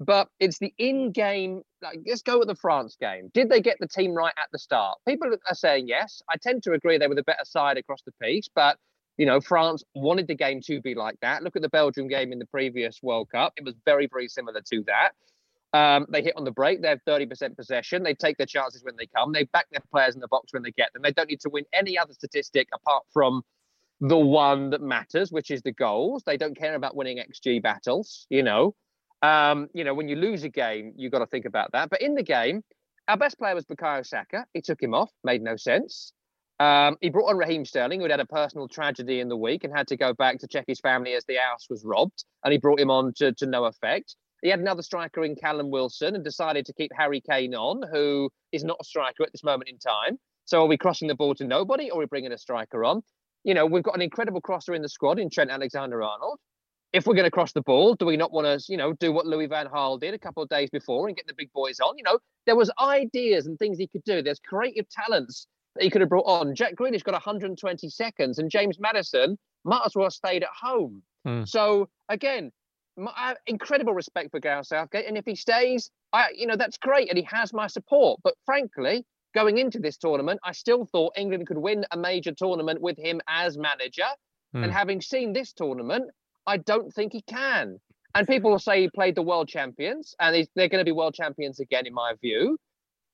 But 0.06 0.30
it's 0.40 0.60
the 0.60 0.74
in 0.78 1.12
game, 1.12 1.62
like, 1.82 2.00
let's 2.08 2.22
go 2.22 2.40
with 2.40 2.48
the 2.48 2.56
France 2.56 2.98
game. 3.00 3.30
Did 3.34 3.50
they 3.50 3.62
get 3.62 3.78
the 3.80 3.88
team 3.88 4.14
right 4.14 4.34
at 4.38 4.48
the 4.52 4.60
start? 4.60 4.98
People 5.08 5.30
are 5.48 5.56
saying 5.56 5.88
yes. 5.88 6.22
I 6.30 6.38
tend 6.38 6.64
to 6.64 6.74
agree 6.74 6.98
they 6.98 7.08
were 7.08 7.16
the 7.16 7.24
better 7.24 7.46
side 7.46 7.78
across 7.78 8.02
the 8.02 8.12
piece, 8.22 8.50
but 8.54 8.78
you 9.18 9.26
know, 9.26 9.40
France 9.40 9.84
wanted 9.94 10.28
the 10.28 10.36
game 10.36 10.60
to 10.62 10.82
be 10.82 10.96
like 10.96 11.20
that. 11.22 11.44
Look 11.44 11.56
at 11.56 11.62
the 11.62 11.70
Belgium 11.70 12.08
game 12.08 12.32
in 12.32 12.40
the 12.40 12.48
previous 12.48 13.02
World 13.04 13.30
Cup. 13.30 13.54
It 13.58 13.64
was 13.64 13.76
very, 13.86 14.08
very 14.08 14.28
similar 14.28 14.62
to 14.72 14.84
that. 14.88 15.12
Um, 15.78 16.06
they 16.10 16.22
hit 16.22 16.34
on 16.36 16.44
the 16.44 16.52
break. 16.52 16.82
They 16.82 16.90
have 16.90 17.02
30% 17.08 17.56
possession. 17.56 18.04
They 18.04 18.14
take 18.14 18.38
their 18.38 18.48
chances 18.48 18.84
when 18.84 18.96
they 18.98 19.08
come. 19.08 19.32
They 19.32 19.44
back 19.46 19.68
their 19.72 19.84
players 19.92 20.16
in 20.16 20.22
the 20.22 20.28
box 20.28 20.54
when 20.54 20.64
they 20.64 20.72
get 20.72 20.94
them. 20.94 21.02
They 21.02 21.12
don't 21.12 21.30
need 21.30 21.42
to 21.42 21.50
win 21.50 21.66
any 21.74 21.98
other 21.98 22.14
statistic 22.14 22.70
apart 22.74 23.04
from 23.12 23.44
the 24.00 24.18
one 24.18 24.70
that 24.72 24.82
matters, 24.82 25.32
which 25.32 25.50
is 25.50 25.62
the 25.62 25.72
goals. 25.72 26.24
They 26.26 26.38
don't 26.38 26.58
care 26.58 26.76
about 26.76 26.96
winning 26.96 27.18
XG 27.18 27.62
battles, 27.62 28.28
you 28.30 28.44
know. 28.44 28.76
Um, 29.24 29.70
you 29.74 29.84
know, 29.86 29.94
when 29.94 30.10
you 30.10 30.18
lose 30.18 30.44
a 30.44 30.50
game, 30.50 30.94
you've 30.98 31.12
got 31.12 31.20
to 31.20 31.26
think 31.26 31.46
about 31.46 31.72
that. 31.72 31.90
But 31.90 32.02
in 32.02 32.14
the 32.14 32.24
game, 32.24 32.62
our 33.08 33.18
best 33.18 33.40
player 33.40 33.56
was 33.56 33.66
Bukayo 33.66 34.06
Saka. 34.06 34.46
He 34.54 34.62
took 34.62 34.84
him 34.84 34.94
off, 34.94 35.10
made 35.24 35.42
no 35.42 35.56
sense. 35.56 36.14
Um, 36.60 36.98
he 37.02 37.10
brought 37.10 37.30
on 37.30 37.38
Raheem 37.38 37.66
Sterling, 37.66 38.02
who 38.02 38.10
had 38.10 38.20
a 38.20 38.26
personal 38.26 38.68
tragedy 38.68 39.20
in 39.20 39.30
the 39.30 39.38
week 39.38 39.64
and 39.64 39.76
had 39.76 39.88
to 39.88 39.98
go 39.98 40.14
back 40.14 40.40
to 40.40 40.48
check 40.48 40.66
his 40.68 40.80
family 40.80 41.14
as 41.14 41.26
the 41.26 41.38
house 41.38 41.68
was 41.70 41.84
robbed, 41.84 42.26
and 42.44 42.52
he 42.52 42.60
brought 42.60 42.80
him 42.80 42.92
on 42.92 43.14
to, 43.18 43.34
to 43.34 43.46
no 43.46 43.66
effect. 43.66 44.16
He 44.42 44.50
had 44.50 44.60
another 44.60 44.82
striker 44.82 45.24
in 45.24 45.36
Callum 45.36 45.72
Wilson 45.72 46.16
and 46.16 46.24
decided 46.24 46.66
to 46.66 46.74
keep 46.74 46.92
Harry 46.96 47.22
Kane 47.22 47.56
on, 47.56 47.82
who 47.92 48.30
is 48.52 48.66
not 48.66 48.78
a 48.82 48.84
striker 48.84 49.24
at 49.24 49.32
this 49.32 49.44
moment 49.44 49.70
in 49.70 49.78
time. 49.78 50.20
So 50.46 50.64
are 50.64 50.68
we 50.68 50.78
crossing 50.78 51.08
the 51.08 51.16
ball 51.16 51.34
to 51.36 51.46
nobody 51.46 51.90
or 51.90 51.98
are 51.98 52.00
we 52.00 52.06
bringing 52.08 52.34
a 52.34 52.38
striker 52.38 52.84
on? 52.84 53.02
You 53.46 53.54
know, 53.54 53.66
we've 53.66 53.84
got 53.84 53.96
an 53.96 54.02
incredible 54.02 54.42
crosser 54.42 54.74
in 54.74 54.82
the 54.82 54.90
squad 54.90 55.18
in 55.18 55.30
Trent 55.30 55.50
Alexander 55.50 56.04
Arnold. 56.04 56.40
If 56.94 57.08
we're 57.08 57.16
going 57.16 57.26
to 57.26 57.32
cross 57.32 57.52
the 57.52 57.62
ball, 57.62 57.96
do 57.96 58.06
we 58.06 58.18
not 58.18 58.32
want 58.32 58.46
to, 58.46 58.72
you 58.72 58.78
know, 58.78 58.94
do 58.94 59.12
what 59.12 59.26
Louis 59.26 59.48
Van 59.48 59.68
Gaal 59.68 60.00
did 60.00 60.14
a 60.14 60.20
couple 60.20 60.44
of 60.44 60.50
days 60.50 60.70
before 60.70 61.08
and 61.08 61.18
get 61.18 61.26
the 61.26 61.34
big 61.36 61.52
boys 61.52 61.80
on? 61.80 61.98
You 61.98 62.04
know, 62.04 62.20
there 62.46 62.56
was 62.56 62.72
ideas 62.80 63.48
and 63.48 63.58
things 63.58 63.80
he 63.80 63.88
could 63.88 64.04
do. 64.04 64.22
There's 64.22 64.40
creative 64.40 64.88
talents 64.90 65.48
that 65.76 65.84
he 65.84 65.90
could 65.90 66.02
have 66.02 66.10
brought 66.10 66.28
on. 66.28 66.54
Jack 66.56 66.76
Grealish 66.76 67.04
got 67.04 67.14
120 67.14 67.90
seconds, 67.90 68.38
and 68.38 68.50
James 68.50 68.80
Maddison 68.80 69.38
might 69.64 69.82
as 69.86 69.96
well 69.96 70.06
have 70.06 70.14
stayed 70.14 70.44
at 70.44 70.50
home. 70.50 71.02
Hmm. 71.26 71.44
So 71.46 71.90
again, 72.10 72.52
my, 72.96 73.36
incredible 73.48 73.94
respect 73.94 74.32
for 74.32 74.40
Gareth 74.40 74.68
Southgate, 74.68 75.08
and 75.08 75.18
if 75.18 75.26
he 75.26 75.36
stays, 75.36 75.90
I, 76.12 76.28
you 76.36 76.46
know, 76.46 76.56
that's 76.56 76.78
great, 76.78 77.10
and 77.10 77.18
he 77.18 77.28
has 77.30 77.54
my 77.54 77.68
support. 77.68 78.20
But 78.24 78.36
frankly, 78.46 79.06
going 79.34 79.58
into 79.58 79.80
this 79.80 79.98
tournament, 79.98 80.40
I 80.44 80.52
still 80.52 80.86
thought 80.86 81.14
England 81.18 81.48
could 81.48 81.58
win 81.58 81.86
a 81.92 81.98
major 81.98 82.34
tournament 82.34 82.82
with 82.82 82.98
him 82.98 83.20
as 83.28 83.58
manager. 83.58 84.04
And 84.54 84.66
hmm. 84.66 84.72
having 84.72 85.02
seen 85.02 85.34
this 85.34 85.54
tournament, 85.54 86.12
I 86.46 86.58
don't 86.58 86.94
think 86.94 87.14
he 87.14 87.22
can. 87.22 87.80
And 88.16 88.28
people 88.28 88.52
will 88.52 88.60
say 88.60 88.82
he 88.82 88.90
played 88.90 89.16
the 89.16 89.24
world 89.24 89.48
champions, 89.48 90.14
and 90.20 90.48
they're 90.56 90.70
going 90.70 90.82
to 90.82 90.86
be 90.86 90.92
world 90.92 91.16
champions 91.16 91.60
again, 91.60 91.88
in 91.88 91.94
my 91.94 92.14
view. 92.22 92.60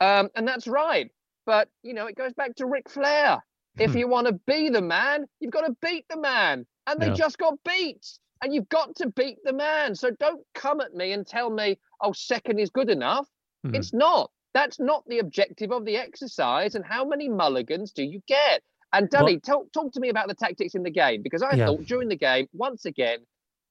Um, 0.02 0.30
and 0.36 0.48
that's 0.48 0.68
right. 0.68 1.10
But, 1.46 1.70
you 1.84 1.94
know, 1.94 2.08
it 2.08 2.16
goes 2.16 2.34
back 2.34 2.56
to 2.56 2.66
Ric 2.66 2.90
Flair. 2.90 3.44
If 3.78 3.96
you 4.00 4.08
want 4.08 4.28
to 4.28 4.34
be 4.46 4.70
the 4.70 4.82
man, 4.82 5.26
you've 5.40 5.54
got 5.54 5.66
to 5.66 5.76
beat 5.82 6.06
the 6.10 6.20
man. 6.20 6.66
And 6.86 7.00
they 7.00 7.08
yeah. 7.08 7.14
just 7.14 7.38
got 7.38 7.56
beat. 7.64 8.06
And 8.42 8.54
you've 8.54 8.70
got 8.70 8.96
to 8.98 9.10
beat 9.10 9.38
the 9.44 9.54
man. 9.54 9.96
So 9.96 10.12
don't 10.20 10.46
come 10.54 10.82
at 10.82 10.94
me 10.94 11.12
and 11.14 11.26
tell 11.26 11.50
me, 11.50 11.80
oh, 12.02 12.14
second 12.14 12.60
is 12.60 12.70
good 12.70 12.90
enough. 12.90 13.28
Mm-hmm. 13.66 13.76
It's 13.76 13.94
not. 13.94 14.32
That's 14.54 14.80
not 14.80 15.04
the 15.08 15.20
objective 15.20 15.72
of 15.72 15.86
the 15.86 15.98
exercise. 15.98 16.76
And 16.76 16.86
how 16.86 17.06
many 17.06 17.30
mulligans 17.30 17.92
do 17.92 18.04
you 18.04 18.22
get? 18.28 18.62
And 18.92 19.10
Danny, 19.10 19.40
talk, 19.40 19.72
talk 19.72 19.94
to 19.94 20.00
me 20.00 20.10
about 20.10 20.28
the 20.28 20.34
tactics 20.34 20.76
in 20.76 20.84
the 20.84 20.90
game 20.90 21.22
because 21.22 21.42
I 21.42 21.54
yeah. 21.54 21.68
thought 21.68 21.86
during 21.86 22.10
the 22.10 22.16
game, 22.16 22.48
once 22.54 22.86
again, 22.86 23.20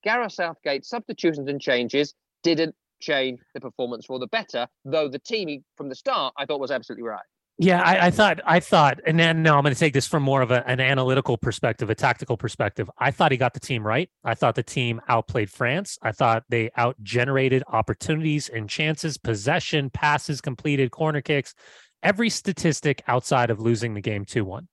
Gareth 0.04 0.32
Southgate's 0.32 0.88
substitutions 0.88 1.48
and 1.48 1.60
changes 1.60 2.14
didn't 2.42 2.74
change 3.00 3.40
the 3.54 3.60
performance 3.60 4.06
for 4.06 4.18
the 4.18 4.28
better, 4.28 4.66
though 4.84 5.08
the 5.08 5.18
team 5.18 5.64
from 5.76 5.88
the 5.88 5.94
start 5.94 6.34
I 6.36 6.46
thought 6.46 6.60
was 6.60 6.70
absolutely 6.70 7.04
right. 7.04 7.24
Yeah, 7.60 7.82
I, 7.82 8.06
I, 8.06 8.10
thought, 8.12 8.40
I 8.46 8.60
thought, 8.60 9.00
and 9.04 9.18
then 9.18 9.42
now 9.42 9.56
I'm 9.56 9.64
going 9.64 9.74
to 9.74 9.78
take 9.78 9.92
this 9.92 10.06
from 10.06 10.22
more 10.22 10.42
of 10.42 10.52
a, 10.52 10.64
an 10.68 10.78
analytical 10.78 11.36
perspective, 11.36 11.90
a 11.90 11.94
tactical 11.96 12.36
perspective. 12.36 12.88
I 12.98 13.10
thought 13.10 13.32
he 13.32 13.36
got 13.36 13.52
the 13.52 13.58
team 13.58 13.84
right. 13.84 14.08
I 14.22 14.34
thought 14.34 14.54
the 14.54 14.62
team 14.62 15.00
outplayed 15.08 15.50
France. 15.50 15.98
I 16.00 16.12
thought 16.12 16.44
they 16.48 16.70
out 16.76 16.94
generated 17.02 17.64
opportunities 17.66 18.48
and 18.48 18.70
chances, 18.70 19.18
possession, 19.18 19.90
passes 19.90 20.40
completed, 20.40 20.92
corner 20.92 21.20
kicks, 21.20 21.52
every 22.00 22.30
statistic 22.30 23.02
outside 23.08 23.50
of 23.50 23.58
losing 23.58 23.94
the 23.94 24.00
game 24.00 24.24
2 24.24 24.44
1. 24.44 24.68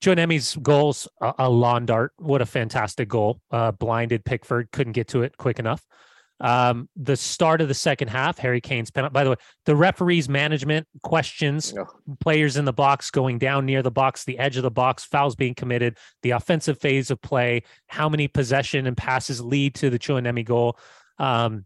Joe 0.00 0.14
goals, 0.62 1.08
a, 1.20 1.34
a 1.40 1.50
lawn 1.50 1.86
dart. 1.86 2.12
What 2.16 2.42
a 2.42 2.46
fantastic 2.46 3.08
goal. 3.08 3.40
Uh, 3.50 3.72
blinded 3.72 4.24
Pickford, 4.24 4.70
couldn't 4.70 4.92
get 4.92 5.08
to 5.08 5.22
it 5.22 5.36
quick 5.36 5.58
enough. 5.58 5.84
Um, 6.38 6.88
the 6.96 7.16
start 7.16 7.62
of 7.62 7.68
the 7.68 7.74
second 7.74 8.08
half, 8.08 8.38
Harry 8.38 8.60
Kane's 8.60 8.90
penalty. 8.90 9.12
By 9.14 9.24
the 9.24 9.30
way, 9.30 9.36
the 9.64 9.74
referee's 9.74 10.28
management 10.28 10.86
questions 11.02 11.72
players 12.20 12.58
in 12.58 12.66
the 12.66 12.74
box 12.74 13.10
going 13.10 13.38
down 13.38 13.64
near 13.64 13.82
the 13.82 13.90
box, 13.90 14.24
the 14.24 14.38
edge 14.38 14.58
of 14.58 14.62
the 14.62 14.70
box, 14.70 15.04
fouls 15.04 15.34
being 15.34 15.54
committed, 15.54 15.96
the 16.22 16.32
offensive 16.32 16.78
phase 16.78 17.10
of 17.10 17.20
play, 17.22 17.62
how 17.86 18.08
many 18.08 18.28
possession 18.28 18.86
and 18.86 18.96
passes 18.96 19.40
lead 19.40 19.74
to 19.76 19.88
the 19.88 19.98
Tchouameni 19.98 20.44
goal. 20.44 20.78
Um, 21.18 21.64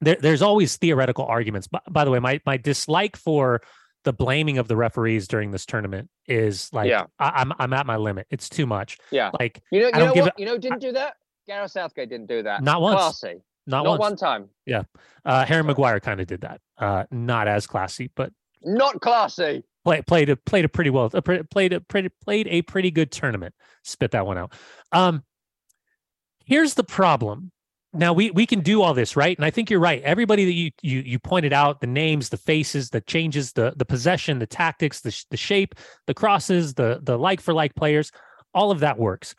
there, 0.00 0.16
there's 0.20 0.42
always 0.42 0.76
theoretical 0.76 1.26
arguments. 1.26 1.68
By, 1.68 1.80
by 1.88 2.04
the 2.04 2.10
way, 2.10 2.18
my 2.18 2.40
my 2.44 2.56
dislike 2.56 3.16
for 3.16 3.62
the 4.04 4.12
blaming 4.12 4.58
of 4.58 4.68
the 4.68 4.76
referees 4.76 5.26
during 5.26 5.50
this 5.50 5.66
tournament 5.66 6.08
is 6.28 6.70
like 6.72 6.88
yeah. 6.88 7.04
I, 7.18 7.40
am 7.40 7.52
I'm, 7.52 7.56
I'm 7.58 7.72
at 7.72 7.86
my 7.86 7.96
limit. 7.96 8.26
It's 8.30 8.48
too 8.48 8.66
much. 8.66 8.98
Yeah. 9.10 9.30
Like 9.38 9.62
you 9.70 9.80
know, 9.80 9.86
you 9.86 9.92
know 9.92 10.12
what? 10.22 10.38
you 10.38 10.46
know, 10.46 10.58
didn't 10.58 10.80
do 10.80 10.92
that. 10.92 11.14
Gareth 11.46 11.72
Southgate 11.72 12.08
didn't 12.08 12.26
do 12.26 12.42
that. 12.42 12.62
Not 12.62 12.80
once. 12.80 12.96
Classy. 12.96 13.40
Not, 13.66 13.84
not 13.84 13.98
once. 13.98 14.00
one 14.00 14.16
time. 14.16 14.48
Yeah. 14.66 14.82
Uh, 15.24 15.44
Harry 15.46 15.64
Maguire 15.64 16.00
kind 16.00 16.20
of 16.20 16.26
did 16.26 16.42
that. 16.42 16.60
Uh, 16.78 17.04
not 17.10 17.48
as 17.48 17.66
classy, 17.66 18.10
but 18.14 18.30
not 18.62 19.00
classy. 19.00 19.64
Play, 19.84 20.02
played 20.02 20.30
a 20.30 20.36
played 20.36 20.64
a 20.64 20.68
pretty 20.68 20.90
well. 20.90 21.10
A, 21.12 21.22
played 21.22 21.72
a 21.72 21.80
pretty 21.80 22.10
played 22.22 22.46
a 22.48 22.62
pretty 22.62 22.90
good 22.90 23.10
tournament. 23.10 23.54
Spit 23.82 24.12
that 24.12 24.26
one 24.26 24.38
out. 24.38 24.52
Um, 24.92 25.24
here's 26.44 26.74
the 26.74 26.84
problem 26.84 27.52
now 27.94 28.12
we 28.12 28.30
we 28.30 28.46
can 28.46 28.60
do 28.60 28.82
all 28.82 28.94
this 28.94 29.16
right? 29.16 29.36
And 29.36 29.44
i 29.44 29.50
think 29.50 29.70
you're 29.70 29.80
right. 29.80 30.02
Everybody 30.02 30.44
that 30.44 30.52
you 30.52 30.70
you 30.82 31.00
you 31.00 31.18
pointed 31.18 31.52
out 31.52 31.80
the 31.80 31.86
names 31.86 32.28
the 32.28 32.36
faces 32.36 32.90
the 32.90 33.00
changes 33.00 33.52
the 33.52 33.72
the 33.76 33.84
possession 33.84 34.38
the 34.38 34.46
tactics 34.46 35.00
the, 35.00 35.24
the 35.30 35.36
shape 35.36 35.74
the 36.06 36.14
crosses 36.14 36.74
the 36.74 37.00
the 37.02 37.18
like 37.18 37.40
for 37.40 37.54
like 37.54 37.74
players 37.74 38.10
all 38.52 38.70
of 38.70 38.80
that 38.80 38.98
works. 38.98 39.34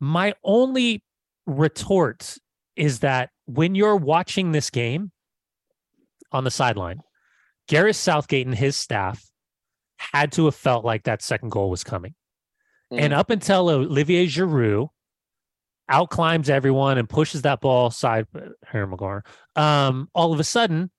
My 0.00 0.34
only 0.44 1.02
retort 1.46 2.36
is 2.76 3.00
that 3.00 3.30
when 3.46 3.74
you're 3.74 3.96
watching 3.96 4.52
this 4.52 4.70
game 4.70 5.10
on 6.32 6.44
the 6.44 6.50
sideline 6.50 7.00
gareth 7.66 7.96
southgate 7.96 8.46
and 8.46 8.54
his 8.54 8.76
staff 8.76 9.24
had 9.96 10.32
to 10.32 10.44
have 10.46 10.54
felt 10.54 10.84
like 10.84 11.04
that 11.04 11.22
second 11.22 11.50
goal 11.50 11.70
was 11.70 11.84
coming. 11.84 12.14
Mm. 12.92 13.00
and 13.00 13.12
up 13.12 13.30
until 13.30 13.70
olivier 13.70 14.26
giroud 14.26 14.88
out 15.90 16.08
climbs 16.08 16.48
everyone 16.48 16.96
and 16.96 17.08
pushes 17.08 17.42
that 17.42 17.60
ball 17.60 17.90
side 17.90 18.26
Harry 18.64 18.86
Maguire. 18.86 19.24
Um, 19.56 20.08
all 20.14 20.32
of 20.32 20.40
a 20.40 20.44
sudden, 20.44 20.90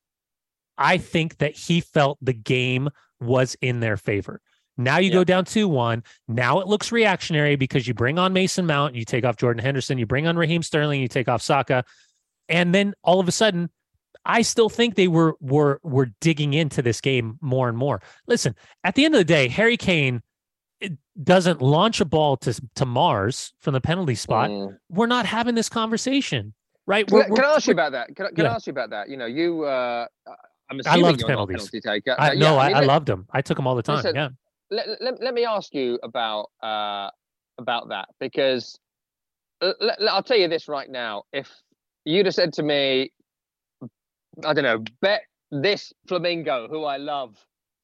I 0.78 0.98
think 0.98 1.38
that 1.38 1.56
he 1.56 1.82
felt 1.82 2.18
the 2.22 2.34
game 2.34 2.90
was 3.20 3.56
in 3.62 3.80
their 3.80 3.98
favor. 3.98 4.42
Now 4.78 4.98
you 4.98 5.12
go 5.12 5.24
down 5.24 5.46
2 5.46 5.68
1. 5.68 6.04
Now 6.28 6.60
it 6.60 6.68
looks 6.68 6.92
reactionary 6.92 7.56
because 7.56 7.88
you 7.88 7.94
bring 7.94 8.18
on 8.20 8.34
Mason 8.34 8.66
Mount, 8.66 8.96
you 8.96 9.06
take 9.06 9.26
off 9.26 9.38
Jordan 9.38 9.64
Henderson, 9.64 9.98
you 9.98 10.06
bring 10.06 10.28
on 10.28 10.38
Raheem 10.38 10.64
Sterling, 10.64 11.02
you 11.02 11.08
take 11.08 11.28
off 11.28 11.42
Saka. 11.42 11.84
And 12.50 12.74
then 12.74 12.94
all 13.04 13.20
of 13.20 13.28
a 13.28 13.32
sudden, 13.32 13.70
I 14.26 14.42
still 14.42 14.70
think 14.70 14.96
they 14.96 15.08
were 15.08 15.36
were 15.40 15.80
were 15.84 16.12
digging 16.20 16.54
into 16.54 16.82
this 16.82 17.02
game 17.02 17.38
more 17.42 17.70
and 17.70 17.78
more. 17.78 18.02
Listen, 18.28 18.56
at 18.84 18.96
the 18.96 19.06
end 19.06 19.16
of 19.16 19.20
the 19.20 19.26
day, 19.26 19.48
Harry 19.48 19.78
Kane 19.78 20.22
doesn't 21.24 21.62
launch 21.62 22.02
a 22.02 22.06
ball 22.06 22.38
to 22.38 22.60
to 22.76 22.86
Mars 22.86 23.54
from 23.60 23.74
the 23.74 23.82
penalty 23.82 24.16
spot, 24.16 24.50
mm. 24.50 24.78
we're 24.90 25.08
not 25.08 25.26
having 25.26 25.56
this 25.56 25.70
conversation, 25.70 26.54
right? 26.88 27.10
We're, 27.12 27.26
can, 27.26 27.44
I 27.44 27.56
ask 27.56 27.68
you 27.68 27.74
about 27.74 27.92
that? 27.94 28.16
Can, 28.16 28.28
I, 28.28 28.30
can 28.30 28.46
yeah. 28.46 28.52
I 28.52 28.56
ask 28.56 28.68
you 28.68 28.72
about 28.72 28.90
that? 28.92 29.10
You 29.10 29.18
know, 29.18 29.26
you. 29.26 29.64
Uh, 29.64 30.08
I'm 30.70 30.80
assuming 30.80 31.06
I 31.06 31.08
loved 31.08 31.24
penalties. 31.26 31.56
Penalty 31.56 31.82
taker. 31.82 32.16
I, 32.18 32.32
uh, 32.32 32.34
no, 32.36 32.58
I, 32.58 32.68
mean, 32.70 32.78
I, 32.78 32.80
loved 32.82 33.06
them. 33.06 33.28
I 33.32 33.42
took 33.42 33.58
them 33.58 33.68
all 33.68 33.76
the 33.76 33.84
time. 33.84 33.98
Listen, 33.98 34.16
yeah. 34.16 34.30
Let, 34.70 35.02
let, 35.02 35.22
let 35.22 35.34
me 35.34 35.44
ask 35.44 35.74
you 35.74 36.00
about 36.02 36.50
uh, 36.64 37.10
about 37.58 37.90
that 37.90 38.08
because 38.20 38.80
let, 39.62 40.02
I'll 40.10 40.24
tell 40.24 40.38
you 40.38 40.48
this 40.48 40.68
right 40.68 40.90
now. 40.90 41.24
If 41.34 41.50
you'd 42.06 42.26
have 42.26 42.36
said 42.36 42.54
to 42.54 42.64
me, 42.64 43.12
I 44.46 44.54
don't 44.54 44.64
know, 44.64 44.84
bet 45.02 45.24
this 45.52 45.94
flamingo 46.08 46.68
who 46.70 46.86
I 46.86 46.98
love 46.98 47.36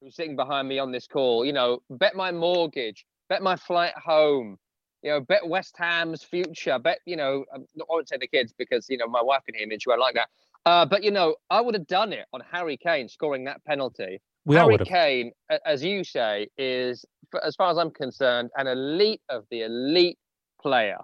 who's 0.02 0.16
sitting 0.16 0.36
behind 0.36 0.68
me 0.68 0.80
on 0.80 0.92
this 0.92 1.08
call, 1.08 1.46
you 1.46 1.54
know, 1.54 1.80
bet 1.90 2.16
my 2.16 2.32
mortgage, 2.32 3.06
bet 3.30 3.42
my 3.42 3.56
flight 3.56 3.94
home, 3.98 4.58
you 5.04 5.12
know, 5.12 5.20
bet 5.20 5.48
West 5.48 5.76
Ham's 5.78 6.24
future, 6.24 6.80
bet, 6.80 7.00
you 7.06 7.16
know, 7.16 7.46
um, 7.54 7.66
I 7.80 7.84
won't 7.90 8.10
say 8.10 8.18
the 8.18 8.28
kids 8.28 8.54
because, 8.58 8.88
you 8.90 8.98
know, 8.98 9.08
my 9.08 9.22
wife 9.22 9.42
can 9.46 9.56
hear 9.56 9.68
me 9.68 9.76
and 9.76 9.82
she 9.82 9.90
won't 9.90 10.02
like 10.02 10.16
that. 10.16 10.30
Uh, 10.66 10.86
but, 10.86 11.04
you 11.04 11.12
know, 11.12 11.36
I 11.50 11.62
would 11.62 11.76
have 11.76 11.88
done 11.88 12.12
it 12.14 12.26
on 12.34 12.42
Harry 12.52 12.78
Kane 12.78 13.08
scoring 13.08 13.46
that 13.46 13.64
penalty. 13.66 14.20
We 14.46 14.56
Harry 14.56 14.78
Kane, 14.78 15.32
as 15.66 15.84
you 15.84 16.04
say, 16.04 16.48
is, 16.58 17.06
as 17.44 17.56
far 17.56 17.70
as 17.72 17.78
I'm 17.78 17.92
concerned, 17.92 18.50
an 18.58 18.68
elite 18.68 19.22
of 19.30 19.46
the 19.52 19.64
elite 19.64 20.18
player. 20.62 20.98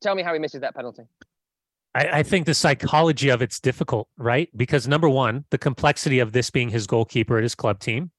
Tell 0.00 0.14
me 0.14 0.22
how 0.22 0.32
he 0.32 0.38
misses 0.38 0.60
that 0.60 0.74
penalty. 0.74 1.02
I, 1.94 2.18
I, 2.18 2.22
think 2.22 2.46
the 2.46 2.54
psychology 2.54 3.28
of 3.30 3.42
it's 3.42 3.58
difficult, 3.58 4.08
right? 4.16 4.48
Because 4.56 4.86
number 4.86 5.08
one, 5.08 5.44
the 5.50 5.58
complexity 5.58 6.18
of 6.18 6.32
this 6.32 6.50
being 6.50 6.68
his 6.68 6.86
goalkeeper 6.86 7.38
at 7.38 7.42
his 7.42 7.54
club 7.54 7.80
team, 7.80 8.10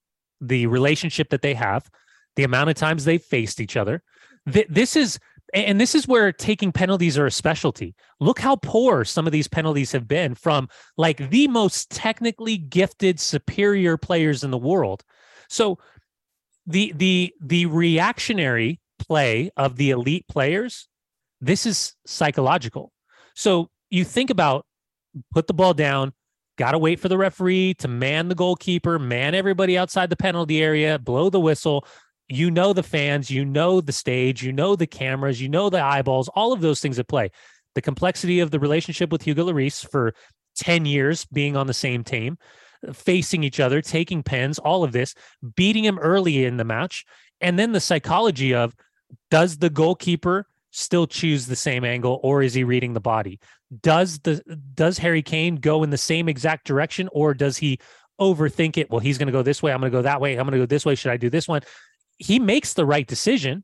the 0.41 0.67
relationship 0.67 1.29
that 1.29 1.41
they 1.41 1.53
have, 1.53 1.89
the 2.35 2.43
amount 2.43 2.69
of 2.69 2.75
times 2.75 3.05
they've 3.05 3.21
faced 3.21 3.59
each 3.59 3.77
other. 3.77 4.03
Th- 4.51 4.67
this 4.69 4.95
is, 4.95 5.19
and 5.53 5.79
this 5.79 5.95
is 5.95 6.07
where 6.07 6.31
taking 6.31 6.71
penalties 6.71 7.17
are 7.17 7.25
a 7.25 7.31
specialty. 7.31 7.95
Look 8.19 8.39
how 8.39 8.55
poor 8.57 9.03
some 9.03 9.25
of 9.25 9.33
these 9.33 9.47
penalties 9.47 9.91
have 9.91 10.07
been 10.07 10.35
from 10.35 10.69
like 10.97 11.29
the 11.29 11.47
most 11.47 11.89
technically 11.89 12.57
gifted, 12.57 13.19
superior 13.19 13.97
players 13.97 14.43
in 14.43 14.51
the 14.51 14.57
world. 14.57 15.03
So 15.49 15.79
the 16.67 16.93
the 16.95 17.33
the 17.41 17.65
reactionary 17.65 18.79
play 18.99 19.49
of 19.57 19.75
the 19.77 19.89
elite 19.89 20.27
players, 20.27 20.87
this 21.41 21.65
is 21.65 21.95
psychological 22.05 22.91
so 23.39 23.69
you 23.89 24.03
think 24.03 24.31
about 24.31 24.65
put 25.33 25.47
the 25.47 25.53
ball 25.53 25.73
down, 25.73 26.11
got 26.57 26.71
to 26.71 26.77
wait 26.77 26.99
for 26.99 27.07
the 27.07 27.17
referee 27.17 27.75
to 27.75 27.87
man 27.87 28.27
the 28.27 28.35
goalkeeper, 28.35 28.99
man 28.99 29.33
everybody 29.33 29.77
outside 29.77 30.09
the 30.09 30.17
penalty 30.17 30.61
area, 30.61 30.99
blow 30.99 31.29
the 31.29 31.39
whistle. 31.39 31.87
You 32.29 32.51
know 32.51 32.73
the 32.73 32.83
fans, 32.83 33.29
you 33.29 33.43
know 33.43 33.81
the 33.81 33.91
stage, 33.91 34.43
you 34.43 34.53
know 34.53 34.75
the 34.75 34.87
cameras, 34.87 35.41
you 35.41 35.49
know 35.49 35.69
the 35.69 35.81
eyeballs, 35.81 36.29
all 36.29 36.53
of 36.53 36.61
those 36.61 36.79
things 36.79 36.99
at 36.99 37.07
play. 37.07 37.31
The 37.75 37.81
complexity 37.81 38.39
of 38.39 38.51
the 38.51 38.59
relationship 38.59 39.11
with 39.11 39.23
Hugo 39.23 39.45
Lloris 39.45 39.87
for 39.87 40.13
10 40.57 40.85
years 40.85 41.25
being 41.25 41.55
on 41.55 41.67
the 41.67 41.73
same 41.73 42.03
team, 42.03 42.37
facing 42.93 43.43
each 43.43 43.59
other, 43.59 43.81
taking 43.81 44.23
pens, 44.23 44.59
all 44.59 44.83
of 44.83 44.91
this, 44.91 45.15
beating 45.55 45.83
him 45.83 45.97
early 45.99 46.45
in 46.45 46.57
the 46.57 46.63
match. 46.63 47.05
And 47.41 47.57
then 47.57 47.71
the 47.71 47.79
psychology 47.79 48.53
of 48.53 48.75
does 49.31 49.57
the 49.57 49.69
goalkeeper 49.69 50.45
still 50.71 51.07
choose 51.07 51.47
the 51.47 51.55
same 51.55 51.83
angle 51.83 52.19
or 52.23 52.43
is 52.43 52.53
he 52.53 52.63
reading 52.63 52.93
the 52.93 52.99
body? 52.99 53.39
Does 53.81 54.19
the 54.19 54.41
does 54.75 54.97
Harry 54.97 55.21
Kane 55.21 55.55
go 55.55 55.83
in 55.83 55.89
the 55.89 55.97
same 55.97 56.29
exact 56.29 56.65
direction 56.65 57.09
or 57.11 57.33
does 57.33 57.57
he 57.57 57.79
overthink 58.19 58.77
it? 58.77 58.89
Well, 58.89 58.99
he's 58.99 59.17
going 59.17 59.27
to 59.27 59.31
go 59.33 59.41
this 59.41 59.63
way, 59.63 59.71
I'm 59.71 59.79
going 59.79 59.91
to 59.91 59.97
go 59.97 60.01
that 60.03 60.21
way, 60.21 60.33
I'm 60.33 60.45
going 60.45 60.53
to 60.53 60.59
go 60.59 60.65
this 60.65 60.85
way, 60.85 60.95
should 60.95 61.11
I 61.11 61.17
do 61.17 61.29
this 61.29 61.47
one? 61.47 61.61
He 62.19 62.37
makes 62.37 62.73
the 62.73 62.85
right 62.85 63.07
decision. 63.07 63.63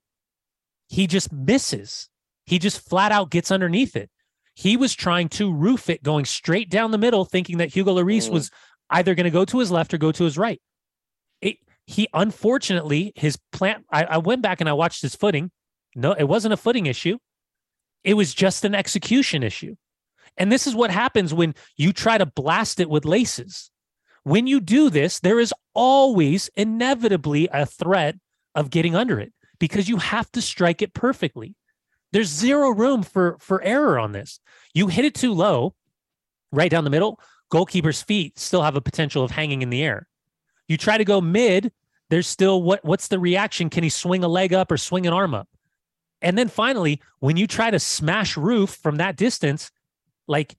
He 0.88 1.08
just 1.08 1.32
misses. 1.32 2.10
He 2.46 2.58
just 2.60 2.88
flat 2.88 3.12
out 3.12 3.30
gets 3.30 3.52
underneath 3.52 3.96
it. 3.96 4.10
He 4.56 4.78
was 4.78 4.96
trying 4.96 5.30
to 5.30 5.54
roof 5.54 5.90
it 5.90 6.02
going 6.02 6.26
straight 6.26 6.70
down 6.70 6.92
the 6.92 6.98
middle 6.98 7.26
thinking 7.26 7.58
that 7.60 7.74
Hugo 7.74 7.96
Lloris 7.96 8.30
mm. 8.30 8.32
was 8.32 8.52
either 8.90 9.14
going 9.14 9.26
to 9.26 9.32
go 9.32 9.46
to 9.46 9.60
his 9.60 9.72
left 9.72 9.94
or 9.94 9.98
go 9.98 10.12
to 10.12 10.24
his 10.24 10.38
right. 10.38 10.62
It, 11.42 11.58
he 11.86 12.08
unfortunately 12.14 13.12
his 13.16 13.38
plant 13.52 13.86
I, 13.92 14.06
I 14.06 14.18
went 14.18 14.42
back 14.42 14.62
and 14.62 14.70
I 14.70 14.74
watched 14.74 15.02
his 15.02 15.16
footing 15.16 15.52
no, 15.96 16.12
it 16.12 16.26
wasn't 16.26 16.54
a 16.54 16.58
footing 16.58 16.86
issue. 16.86 17.18
It 18.04 18.16
was 18.16 18.34
just 18.34 18.66
an 18.66 18.76
execution 18.76 19.42
issue. 19.42 19.76
And 20.38 20.52
this 20.52 20.68
is 20.68 20.76
what 20.76 20.92
happens 20.92 21.34
when 21.34 21.56
you 21.78 21.94
try 21.94 22.18
to 22.18 22.26
blast 22.26 22.82
it 22.82 22.90
with 22.90 23.06
laces. 23.06 23.72
When 24.24 24.48
you 24.48 24.60
do 24.60 24.90
this, 24.90 25.20
there 25.22 25.40
is 25.40 25.54
always 25.74 26.50
inevitably 26.56 27.48
a 27.52 27.66
threat 27.66 28.16
of 28.56 28.70
getting 28.70 28.96
under 28.96 29.20
it 29.20 29.34
because 29.60 29.88
you 29.90 29.98
have 29.98 30.32
to 30.32 30.42
strike 30.42 30.82
it 30.82 30.94
perfectly. 30.94 31.56
There's 32.12 32.30
zero 32.30 32.70
room 32.70 33.04
for 33.04 33.38
for 33.40 33.62
error 33.62 34.00
on 34.00 34.12
this. 34.12 34.40
You 34.74 34.88
hit 34.88 35.06
it 35.06 35.16
too 35.16 35.34
low, 35.34 35.76
right 36.52 36.72
down 36.72 36.84
the 36.84 36.90
middle, 36.90 37.20
goalkeeper's 37.50 38.02
feet 38.02 38.40
still 38.40 38.64
have 38.64 38.76
a 38.76 38.82
potential 38.82 39.24
of 39.24 39.32
hanging 39.32 39.62
in 39.62 39.70
the 39.70 39.84
air. 39.84 40.08
You 40.68 40.78
try 40.78 40.98
to 40.98 41.06
go 41.06 41.22
mid, 41.22 41.72
there's 42.10 42.28
still 42.28 42.62
what 42.62 42.84
what's 42.84 43.08
the 43.08 43.20
reaction? 43.20 43.70
Can 43.70 43.84
he 43.84 43.90
swing 43.90 44.24
a 44.24 44.28
leg 44.28 44.54
up 44.54 44.72
or 44.72 44.78
swing 44.78 45.06
an 45.06 45.14
arm 45.14 45.34
up? 45.34 45.48
And 46.22 46.38
then 46.38 46.48
finally, 46.48 47.02
when 47.20 47.38
you 47.38 47.48
try 47.48 47.70
to 47.70 47.80
smash 47.80 48.38
roof 48.38 48.72
from 48.82 48.98
that 48.98 49.16
distance, 49.16 49.72
like 50.28 50.56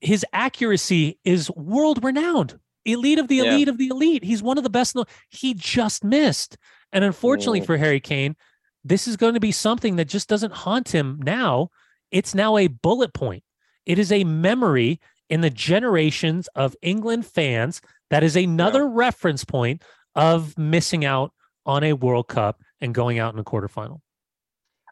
his 0.00 0.24
accuracy 0.32 1.18
is 1.24 1.50
world 1.50 2.04
renowned, 2.04 2.58
elite 2.92 3.18
of 3.18 3.28
the 3.28 3.40
elite 3.40 3.66
yeah. 3.66 3.72
of 3.72 3.78
the 3.78 3.88
elite. 3.88 4.24
He's 4.24 4.42
one 4.42 4.58
of 4.58 4.64
the 4.64 4.70
best. 4.70 4.96
He 5.30 5.54
just 5.54 6.04
missed. 6.04 6.56
And 6.92 7.04
unfortunately 7.04 7.60
for 7.60 7.76
mm. 7.76 7.80
Harry 7.80 8.00
Kane, 8.00 8.36
this 8.84 9.06
is 9.06 9.16
going 9.16 9.34
to 9.34 9.40
be 9.40 9.52
something 9.52 9.96
that 9.96 10.06
just 10.06 10.28
doesn't 10.28 10.52
haunt 10.52 10.88
him 10.88 11.20
now. 11.22 11.70
It's 12.10 12.34
now 12.34 12.56
a 12.56 12.68
bullet 12.68 13.12
point. 13.12 13.42
It 13.84 13.98
is 13.98 14.12
a 14.12 14.24
memory 14.24 15.00
in 15.28 15.40
the 15.40 15.50
generations 15.50 16.48
of 16.54 16.74
England 16.82 17.26
fans 17.26 17.80
that 18.10 18.22
is 18.22 18.36
another 18.36 18.80
yeah. 18.80 18.90
reference 18.92 19.44
point 19.44 19.82
of 20.14 20.56
missing 20.56 21.04
out 21.04 21.32
on 21.66 21.84
a 21.84 21.92
World 21.92 22.28
Cup 22.28 22.60
and 22.80 22.94
going 22.94 23.18
out 23.18 23.34
in 23.34 23.40
a 23.40 23.44
quarterfinal. 23.44 24.00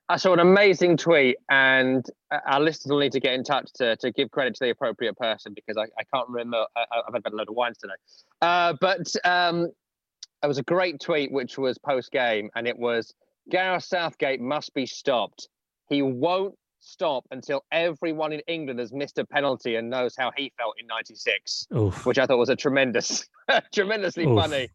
I 0.09 0.17
saw 0.17 0.33
an 0.33 0.39
amazing 0.39 0.97
tweet, 0.97 1.37
and 1.51 2.07
uh, 2.31 2.39
our 2.47 2.61
listeners 2.61 2.93
will 2.93 3.01
need 3.01 3.13
to 3.13 3.21
get 3.21 3.35
in 3.35 3.43
touch 3.43 3.73
to, 3.75 3.97
to 3.97 4.13
give 4.13 4.31
credit 4.31 4.55
to 4.55 4.65
the 4.65 4.71
appropriate 4.71 5.17
person 5.17 5.53
because 5.53 5.77
I, 5.77 5.85
I 5.99 6.05
can't 6.15 6.29
remember. 6.29 6.65
I, 6.77 6.85
have 7.13 7.25
had 7.25 7.33
a 7.33 7.37
load 7.37 7.49
of 7.49 7.57
wines 7.57 7.79
today. 7.79 7.95
Uh, 8.41 8.75
but 8.81 9.13
um, 9.25 9.73
it 10.43 10.47
was 10.47 10.59
a 10.59 10.63
great 10.63 11.01
tweet, 11.01 11.33
which 11.33 11.59
was 11.59 11.77
post 11.79 12.13
game, 12.13 12.51
and 12.55 12.69
it 12.69 12.79
was 12.79 13.13
Gareth 13.51 13.85
Southgate 13.85 14.41
must 14.41 14.75
be 14.75 14.87
stopped. 14.87 15.49
He 15.89 16.03
won't 16.03 16.55
stop 16.79 17.25
until 17.33 17.65
everyone 17.73 18.33
in 18.33 18.41
England 18.47 18.79
has 18.79 18.93
missed 18.93 19.19
a 19.19 19.25
penalty 19.25 19.75
and 19.75 19.91
knows 19.91 20.15
how 20.17 20.31
he 20.37 20.53
felt 20.57 20.75
in 20.79 20.87
'96, 20.87 21.67
which 22.05 22.19
I 22.19 22.27
thought 22.27 22.39
was 22.39 22.49
a 22.49 22.57
tremendous, 22.57 23.29
tremendously 23.75 24.25
Oof. 24.25 24.39
funny 24.39 24.69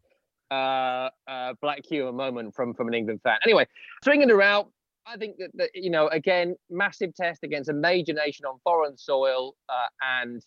uh, 0.50 1.08
uh, 1.26 1.54
black 1.62 1.80
humor 1.86 2.12
moment 2.12 2.54
from 2.54 2.74
from 2.74 2.88
an 2.88 2.94
England 2.94 3.20
fan. 3.22 3.38
Anyway, 3.44 3.66
so 4.04 4.12
England 4.12 4.30
are 4.30 4.42
out. 4.42 4.70
I 5.06 5.16
think 5.16 5.36
that, 5.38 5.50
that, 5.54 5.70
you 5.74 5.90
know, 5.90 6.08
again, 6.08 6.56
massive 6.70 7.14
test 7.14 7.42
against 7.42 7.68
a 7.68 7.72
major 7.72 8.12
nation 8.12 8.46
on 8.46 8.58
foreign 8.62 8.96
soil, 8.96 9.54
uh, 9.68 9.88
and 10.00 10.42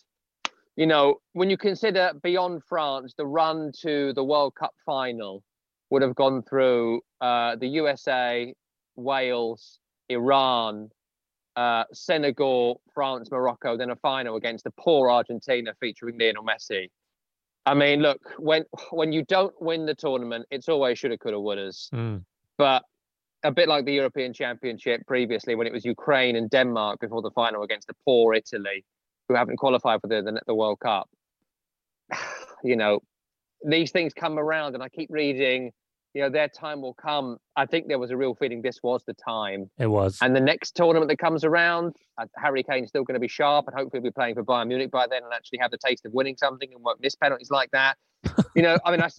you 0.75 0.85
know, 0.85 1.15
when 1.33 1.49
you 1.49 1.57
consider 1.57 2.11
beyond 2.21 2.61
France, 2.67 3.13
the 3.17 3.25
run 3.25 3.71
to 3.81 4.13
the 4.13 4.23
World 4.23 4.55
Cup 4.55 4.73
final 4.85 5.41
would 5.89 6.01
have 6.01 6.15
gone 6.15 6.43
through 6.43 7.01
uh, 7.21 7.55
the 7.55 7.67
USA, 7.67 8.53
Wales, 8.95 9.79
Iran, 10.09 10.89
uh, 11.55 11.85
Senegal, 11.93 12.81
France, 12.93 13.31
Morocco, 13.31 13.77
then 13.77 13.89
a 13.89 13.95
final 13.95 14.35
against 14.35 14.65
the 14.65 14.71
poor 14.71 15.09
Argentina 15.09 15.73
featuring 15.79 16.17
Lionel 16.19 16.43
Messi. 16.43 16.89
I 17.65 17.73
mean, 17.73 18.01
look, 18.01 18.19
when 18.37 18.65
when 18.91 19.11
you 19.11 19.23
don't 19.23 19.53
win 19.59 19.85
the 19.85 19.95
tournament, 19.95 20.45
it's 20.51 20.69
always 20.69 20.99
shoulda, 20.99 21.17
coulda, 21.17 21.37
wouldas. 21.37 21.89
Mm. 21.91 22.23
But 22.57 22.83
a 23.45 23.51
bit 23.51 23.67
like 23.67 23.85
the 23.85 23.93
European 23.93 24.33
Championship 24.33 25.05
previously 25.05 25.55
when 25.55 25.67
it 25.67 25.73
was 25.73 25.85
Ukraine 25.85 26.35
and 26.35 26.49
Denmark 26.49 26.99
before 26.99 27.21
the 27.21 27.31
final 27.31 27.63
against 27.63 27.87
the 27.87 27.93
poor 28.03 28.33
Italy, 28.33 28.83
who 29.27 29.35
haven't 29.35 29.57
qualified 29.57 30.01
for 30.01 30.07
the, 30.07 30.21
the, 30.21 30.41
the 30.47 30.55
World 30.55 30.79
Cup. 30.79 31.09
You 32.63 32.75
know, 32.75 33.01
these 33.63 33.91
things 33.91 34.11
come 34.13 34.39
around, 34.39 34.73
and 34.73 34.81
I 34.81 34.89
keep 34.89 35.09
reading. 35.11 35.71
You 36.15 36.23
know, 36.23 36.29
their 36.31 36.47
time 36.47 36.81
will 36.81 36.95
come. 36.95 37.37
I 37.55 37.67
think 37.67 37.87
there 37.87 37.99
was 37.99 38.09
a 38.09 38.17
real 38.17 38.33
feeling 38.33 38.63
this 38.63 38.79
was 38.81 39.03
the 39.05 39.13
time. 39.13 39.69
It 39.77 39.85
was. 39.85 40.17
And 40.19 40.35
the 40.35 40.39
next 40.39 40.75
tournament 40.75 41.09
that 41.09 41.19
comes 41.19 41.43
around, 41.43 41.95
uh, 42.19 42.25
Harry 42.37 42.63
Kane's 42.63 42.89
still 42.89 43.03
going 43.03 43.13
to 43.13 43.19
be 43.19 43.27
sharp, 43.27 43.67
and 43.67 43.77
hopefully 43.77 44.01
be 44.01 44.09
playing 44.09 44.33
for 44.33 44.43
Bayern 44.43 44.69
Munich 44.69 44.89
by 44.89 45.05
then, 45.05 45.21
and 45.23 45.31
actually 45.31 45.59
have 45.59 45.69
the 45.69 45.77
taste 45.77 46.07
of 46.07 46.13
winning 46.13 46.37
something 46.37 46.69
and 46.73 46.83
won't 46.83 46.99
miss 47.01 47.15
penalties 47.15 47.51
like 47.51 47.69
that. 47.69 47.97
you 48.55 48.63
know, 48.63 48.79
I 48.83 48.89
mean, 48.89 49.01
I, 49.01 49.09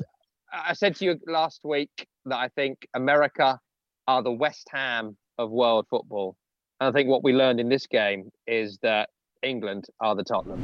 I 0.52 0.72
said 0.72 0.96
to 0.96 1.04
you 1.04 1.20
last 1.28 1.60
week 1.62 2.08
that 2.24 2.36
I 2.36 2.48
think 2.48 2.88
America 2.94 3.60
are 4.08 4.22
the 4.22 4.32
West 4.32 4.68
Ham 4.72 5.16
of 5.38 5.50
world 5.50 5.86
football. 5.90 6.36
And 6.80 6.88
I 6.88 6.92
think 6.92 7.08
what 7.08 7.24
we 7.24 7.32
learned 7.32 7.60
in 7.60 7.68
this 7.68 7.86
game 7.86 8.30
is 8.46 8.78
that 8.82 9.10
England 9.42 9.86
are 10.00 10.14
the 10.14 10.24
Tottenham. 10.24 10.60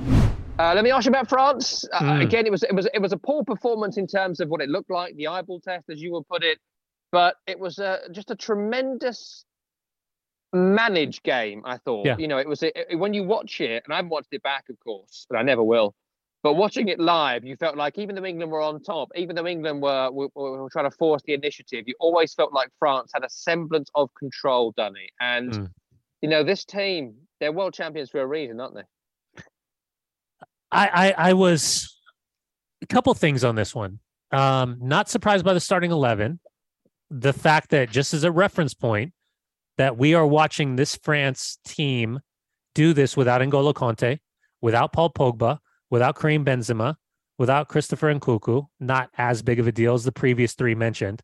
Uh, 0.59 0.75
let 0.75 0.85
me 0.85 0.91
ask 0.91 1.07
you 1.07 1.11
about 1.11 1.29
France. 1.29 1.85
Uh, 1.93 2.01
mm. 2.01 2.23
Again, 2.23 2.47
it 2.47 2.53
was 2.53 2.63
it 2.63 2.75
was 2.75 2.87
it 2.93 3.01
was 3.01 3.13
a 3.13 3.17
poor 3.17 3.43
performance 3.43 3.97
in 3.97 4.07
terms 4.07 4.41
of 4.41 4.49
what 4.49 4.61
it 4.61 4.69
looked 4.69 4.91
like, 4.91 5.17
the 5.17 5.27
eyeball 5.27 5.61
test, 5.61 5.89
as 5.89 6.01
you 6.01 6.13
would 6.13 6.29
put 6.29 6.45
it, 6.45 6.59
but 7.11 7.37
it 7.47 7.59
was 7.59 7.79
a, 7.79 8.01
just 8.13 8.31
a 8.31 8.37
tremendous 8.37 9.45
managed 10.53 11.23
game. 11.23 11.63
I 11.65 11.79
thought, 11.79 12.07
yeah. 12.07 12.17
you 12.19 12.29
know, 12.29 12.39
it 12.39 12.47
was 12.47 12.63
a, 12.63 12.93
it, 12.93 12.97
when 12.97 13.15
you 13.15 13.23
watch 13.25 13.61
it, 13.61 13.83
and 13.85 13.95
I've 13.95 14.09
watched 14.09 14.33
it 14.33 14.43
back, 14.43 14.65
of 14.69 14.79
course, 14.81 15.27
but 15.29 15.39
I 15.39 15.43
never 15.43 15.63
will. 15.63 15.95
But 16.43 16.55
watching 16.55 16.89
it 16.89 16.99
live, 16.99 17.45
you 17.45 17.57
felt 17.57 17.77
like 17.77 17.99
even 17.99 18.17
though 18.17 18.25
England 18.25 18.51
were 18.51 18.61
on 18.61 18.83
top, 18.83 19.11
even 19.15 19.37
though 19.37 19.47
England 19.47 19.81
were, 19.81 20.11
were, 20.11 20.29
were 20.35 20.69
trying 20.71 20.91
to 20.91 20.97
force 20.97 21.23
the 21.25 21.35
initiative, 21.35 21.85
you 21.87 21.95
always 22.01 22.35
felt 22.35 22.53
like 22.53 22.69
France 22.81 23.13
had 23.15 23.25
a 23.25 23.31
semblance 23.31 23.89
of 23.95 24.11
control, 24.19 24.73
Dunny. 24.77 25.09
And, 25.21 25.53
mm. 25.53 25.71
you 26.21 26.29
know, 26.29 26.43
this 26.43 26.65
team, 26.65 27.15
they're 27.39 27.53
world 27.53 27.75
champions 27.75 28.11
for 28.11 28.21
a 28.21 28.27
reason, 28.27 28.61
aren't 28.61 28.75
they? 28.75 29.43
I, 30.73 30.89
I, 30.89 31.15
I 31.29 31.33
was 31.35 31.97
a 32.83 32.87
couple 32.87 33.15
things 33.15 33.45
on 33.45 33.55
this 33.55 33.75
one. 33.75 34.01
Um, 34.33 34.79
not 34.81 35.09
surprised 35.09 35.45
by 35.45 35.55
the 35.55 35.61
starting 35.61 35.93
11. 35.93 36.41
The 37.11 37.33
fact 37.33 37.71
that, 37.71 37.91
just 37.91 38.15
as 38.15 38.25
a 38.25 38.33
reference 38.33 38.75
point, 38.75 39.13
that 39.79 39.97
we 39.97 40.15
are 40.15 40.27
watching 40.27 40.75
this 40.77 40.97
France 40.97 41.59
team 41.65 42.21
do 42.75 42.95
this 42.95 43.17
without 43.17 43.43
N'Golo 43.43 43.75
Kanté, 43.75 44.19
without 44.61 44.93
Paul 44.93 45.11
Pogba, 45.11 45.59
without 45.93 46.19
Karim 46.19 46.43
Benzema, 46.43 46.97
without 47.39 47.69
Christopher 47.69 48.13
Nkunku, 48.13 48.67
not 48.81 49.11
as 49.19 49.43
big 49.43 49.61
of 49.61 49.67
a 49.67 49.73
deal 49.73 49.93
as 49.93 50.05
the 50.05 50.11
previous 50.11 50.55
three 50.55 50.75
mentioned, 50.75 51.23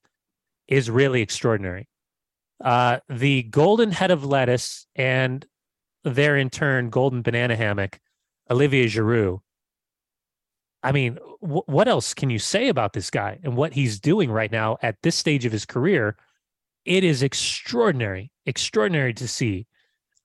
is 0.68 0.90
really 0.90 1.22
extraordinary. 1.22 1.88
Uh, 2.62 2.98
the 3.09 3.44
golden 3.44 3.90
head 3.90 4.11
of 4.11 4.26
lettuce 4.26 4.87
and 4.94 5.46
their 6.04 6.37
in 6.37 6.50
turn 6.50 6.90
golden 6.90 7.22
banana 7.22 7.57
hammock, 7.57 7.98
Olivier 8.50 8.87
Giroud. 8.87 9.40
I 10.83 10.92
mean, 10.92 11.18
w- 11.40 11.62
what 11.64 11.88
else 11.88 12.12
can 12.12 12.28
you 12.28 12.38
say 12.38 12.68
about 12.68 12.92
this 12.92 13.09
guy 13.09 13.38
and 13.42 13.57
what 13.57 13.72
he's 13.72 13.98
doing 13.98 14.31
right 14.31 14.52
now 14.52 14.76
at 14.83 14.96
this 15.02 15.16
stage 15.16 15.46
of 15.46 15.52
his 15.52 15.64
career? 15.64 16.16
It 16.85 17.04
is 17.04 17.22
extraordinary, 17.22 18.33
extraordinary 18.44 19.14
to 19.14 19.28
see. 19.28 19.66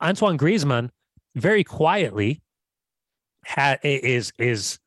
Antoine 0.01 0.37
Griezmann 0.37 0.89
very 1.33 1.63
quietly 1.63 2.42
ha- 3.45 3.77
is 3.83 4.31
is 4.37 4.79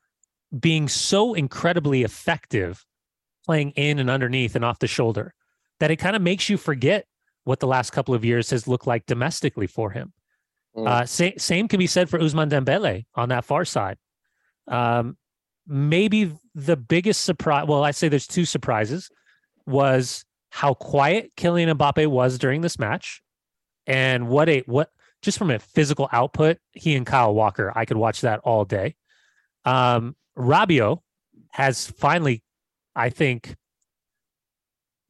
being 0.59 0.89
so 0.89 1.35
incredibly 1.35 2.03
effective 2.03 2.85
playing 3.45 3.71
in 3.73 3.99
and 3.99 4.11
underneath 4.11 4.55
and 4.55 4.65
off 4.65 4.79
the 4.79 4.87
shoulder 4.87 5.35
that 5.81 5.91
it 5.91 5.97
kind 5.97 6.17
of 6.17 6.23
makes 6.23 6.49
you 6.49 6.57
forget 6.57 7.07
what 7.45 7.61
the 7.61 7.67
last 7.67 7.91
couple 7.91 8.15
of 8.15 8.25
years 8.25 8.51
has 8.51 8.67
looked 8.67 8.87
like 8.87 9.07
domestically 9.07 9.67
for 9.67 9.91
him. 9.91 10.13
Mm. 10.77 10.89
Uh, 10.89 11.07
same, 11.07 11.39
same 11.39 11.69
can 11.69 11.79
be 11.79 11.87
said 11.87 12.09
for 12.11 12.19
Ousmane 12.19 12.51
Dembele 12.51 13.05
on 13.15 13.29
that 13.29 13.45
far 13.45 13.65
side. 13.65 13.99
Um, 14.69 15.17
maybe 15.67 16.33
the 16.55 16.77
biggest 16.77 17.25
surprise, 17.25 17.67
well, 17.69 17.85
I 17.85 17.93
say 17.93 18.09
there's 18.09 18.27
two 18.27 18.45
surprises, 18.45 19.11
was 19.65 20.25
how 20.51 20.75
quiet 20.75 21.33
Kylian 21.37 21.73
Mbappe 21.77 22.07
was 22.09 22.39
during 22.39 22.63
this 22.63 22.79
match, 22.79 23.23
and 23.87 24.29
what 24.29 24.49
a 24.49 24.61
what 24.67 24.91
just 25.27 25.39
from 25.39 25.51
a 25.51 25.59
physical 25.59 26.09
output, 26.13 26.59
he 26.73 26.95
and 26.95 27.05
Kyle 27.05 27.35
Walker, 27.35 27.73
I 27.75 27.85
could 27.85 27.97
watch 27.97 28.23
that 28.23 28.41
all 28.45 28.65
day. 28.65 28.95
Um, 29.65 30.15
Rabiot 30.39 31.01
has 31.51 31.91
finally, 31.91 32.45
I 32.95 33.11
think, 33.11 33.57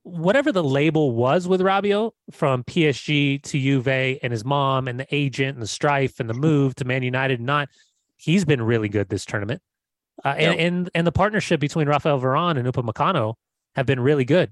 whatever 0.02 0.52
the 0.52 0.64
label 0.64 1.12
was 1.12 1.46
with 1.46 1.60
Rabiot 1.60 2.12
from 2.30 2.64
PSG 2.64 3.42
to 3.42 3.58
Juve 3.58 3.88
and 4.22 4.32
his 4.32 4.44
mom 4.44 4.88
and 4.88 4.98
the 4.98 5.06
agent 5.14 5.56
and 5.56 5.62
the 5.62 5.66
strife 5.66 6.18
and 6.18 6.30
the 6.30 6.34
move 6.34 6.74
to 6.76 6.86
Man 6.86 7.02
United, 7.02 7.40
not 7.40 7.68
he's 8.16 8.46
been 8.46 8.62
really 8.62 8.88
good 8.88 9.10
this 9.10 9.26
tournament. 9.26 9.60
Uh, 10.24 10.28
and, 10.28 10.40
yep. 10.40 10.66
and 10.66 10.90
and 10.94 11.06
the 11.06 11.12
partnership 11.12 11.60
between 11.60 11.88
Rafael 11.88 12.18
Varane 12.18 12.56
and 12.56 12.66
Upamecano 12.66 13.34
have 13.74 13.84
been 13.84 14.00
really 14.00 14.24
good. 14.24 14.50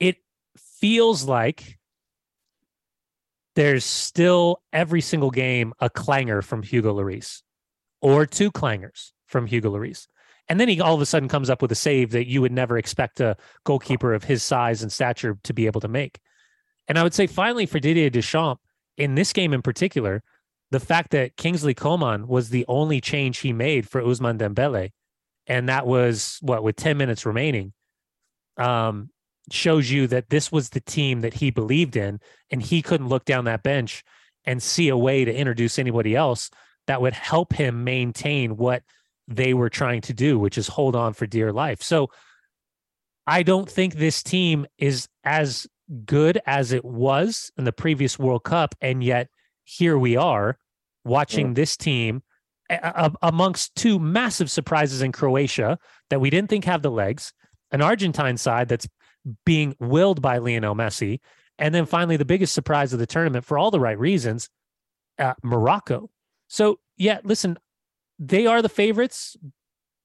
It 0.00 0.16
feels 0.56 1.22
like 1.22 1.78
there's 3.54 3.84
still 3.84 4.62
every 4.72 5.00
single 5.00 5.30
game 5.30 5.72
a 5.80 5.90
clanger 5.90 6.42
from 6.42 6.62
Hugo 6.62 6.94
Lloris 6.94 7.42
or 8.00 8.26
two 8.26 8.50
clangers 8.50 9.12
from 9.26 9.46
Hugo 9.46 9.72
Lloris. 9.72 10.06
And 10.48 10.58
then 10.58 10.68
he 10.68 10.80
all 10.80 10.94
of 10.94 11.00
a 11.00 11.06
sudden 11.06 11.28
comes 11.28 11.50
up 11.50 11.62
with 11.62 11.72
a 11.72 11.76
save 11.76 12.10
that 12.10 12.26
you 12.26 12.40
would 12.40 12.52
never 12.52 12.76
expect 12.76 13.20
a 13.20 13.36
goalkeeper 13.64 14.12
of 14.12 14.24
his 14.24 14.42
size 14.42 14.82
and 14.82 14.92
stature 14.92 15.38
to 15.44 15.54
be 15.54 15.66
able 15.66 15.80
to 15.80 15.88
make. 15.88 16.18
And 16.88 16.98
I 16.98 17.02
would 17.02 17.14
say 17.14 17.26
finally 17.26 17.66
for 17.66 17.78
Didier 17.78 18.10
Deschamps, 18.10 18.60
in 18.98 19.14
this 19.14 19.32
game 19.32 19.54
in 19.54 19.62
particular, 19.62 20.22
the 20.70 20.80
fact 20.80 21.10
that 21.10 21.36
Kingsley 21.36 21.74
Coman 21.74 22.26
was 22.26 22.50
the 22.50 22.64
only 22.68 23.00
change 23.00 23.38
he 23.38 23.52
made 23.52 23.88
for 23.88 24.02
Ousmane 24.02 24.38
Dembele, 24.38 24.90
and 25.46 25.68
that 25.68 25.86
was 25.86 26.38
what 26.40 26.62
with 26.62 26.76
10 26.76 26.96
minutes 26.96 27.24
remaining, 27.24 27.72
um, 28.56 29.10
shows 29.50 29.90
you 29.90 30.06
that 30.06 30.30
this 30.30 30.52
was 30.52 30.70
the 30.70 30.80
team 30.80 31.20
that 31.20 31.34
he 31.34 31.50
believed 31.50 31.96
in, 31.96 32.20
and 32.50 32.62
he 32.62 32.82
couldn't 32.82 33.08
look 33.08 33.24
down 33.24 33.44
that 33.44 33.62
bench 33.62 34.04
and 34.44 34.62
see 34.62 34.88
a 34.88 34.96
way 34.96 35.24
to 35.24 35.34
introduce 35.34 35.78
anybody 35.78 36.14
else 36.16 36.50
that 36.86 37.00
would 37.00 37.14
help 37.14 37.52
him 37.52 37.84
maintain 37.84 38.56
what 38.56 38.82
they 39.28 39.54
were 39.54 39.70
trying 39.70 40.00
to 40.02 40.12
do, 40.12 40.38
which 40.38 40.58
is 40.58 40.68
hold 40.68 40.96
on 40.96 41.12
for 41.12 41.26
dear 41.26 41.52
life. 41.52 41.82
So 41.82 42.10
I 43.26 43.42
don't 43.42 43.70
think 43.70 43.94
this 43.94 44.22
team 44.22 44.66
is 44.78 45.08
as 45.24 45.66
good 46.04 46.40
as 46.46 46.72
it 46.72 46.84
was 46.84 47.50
in 47.56 47.64
the 47.64 47.72
previous 47.72 48.18
World 48.18 48.44
Cup. 48.44 48.74
And 48.80 49.02
yet 49.02 49.28
here 49.64 49.96
we 49.96 50.16
are 50.16 50.58
watching 51.04 51.48
yeah. 51.48 51.54
this 51.54 51.76
team 51.76 52.22
amongst 53.22 53.74
two 53.74 53.98
massive 53.98 54.50
surprises 54.50 55.02
in 55.02 55.12
Croatia 55.12 55.78
that 56.10 56.20
we 56.20 56.30
didn't 56.30 56.48
think 56.48 56.64
have 56.64 56.82
the 56.82 56.90
legs, 56.90 57.32
an 57.70 57.82
Argentine 57.82 58.36
side 58.36 58.68
that's 58.68 58.88
being 59.44 59.74
willed 59.78 60.22
by 60.22 60.38
Lionel 60.38 60.74
Messi, 60.74 61.20
and 61.58 61.74
then 61.74 61.86
finally 61.86 62.16
the 62.16 62.24
biggest 62.24 62.54
surprise 62.54 62.92
of 62.92 62.98
the 62.98 63.06
tournament 63.06 63.44
for 63.44 63.58
all 63.58 63.70
the 63.70 63.80
right 63.80 63.98
reasons, 63.98 64.48
uh, 65.18 65.34
Morocco. 65.42 66.10
So 66.48 66.78
yeah, 66.96 67.20
listen, 67.24 67.58
they 68.18 68.46
are 68.46 68.62
the 68.62 68.68
favorites, 68.68 69.36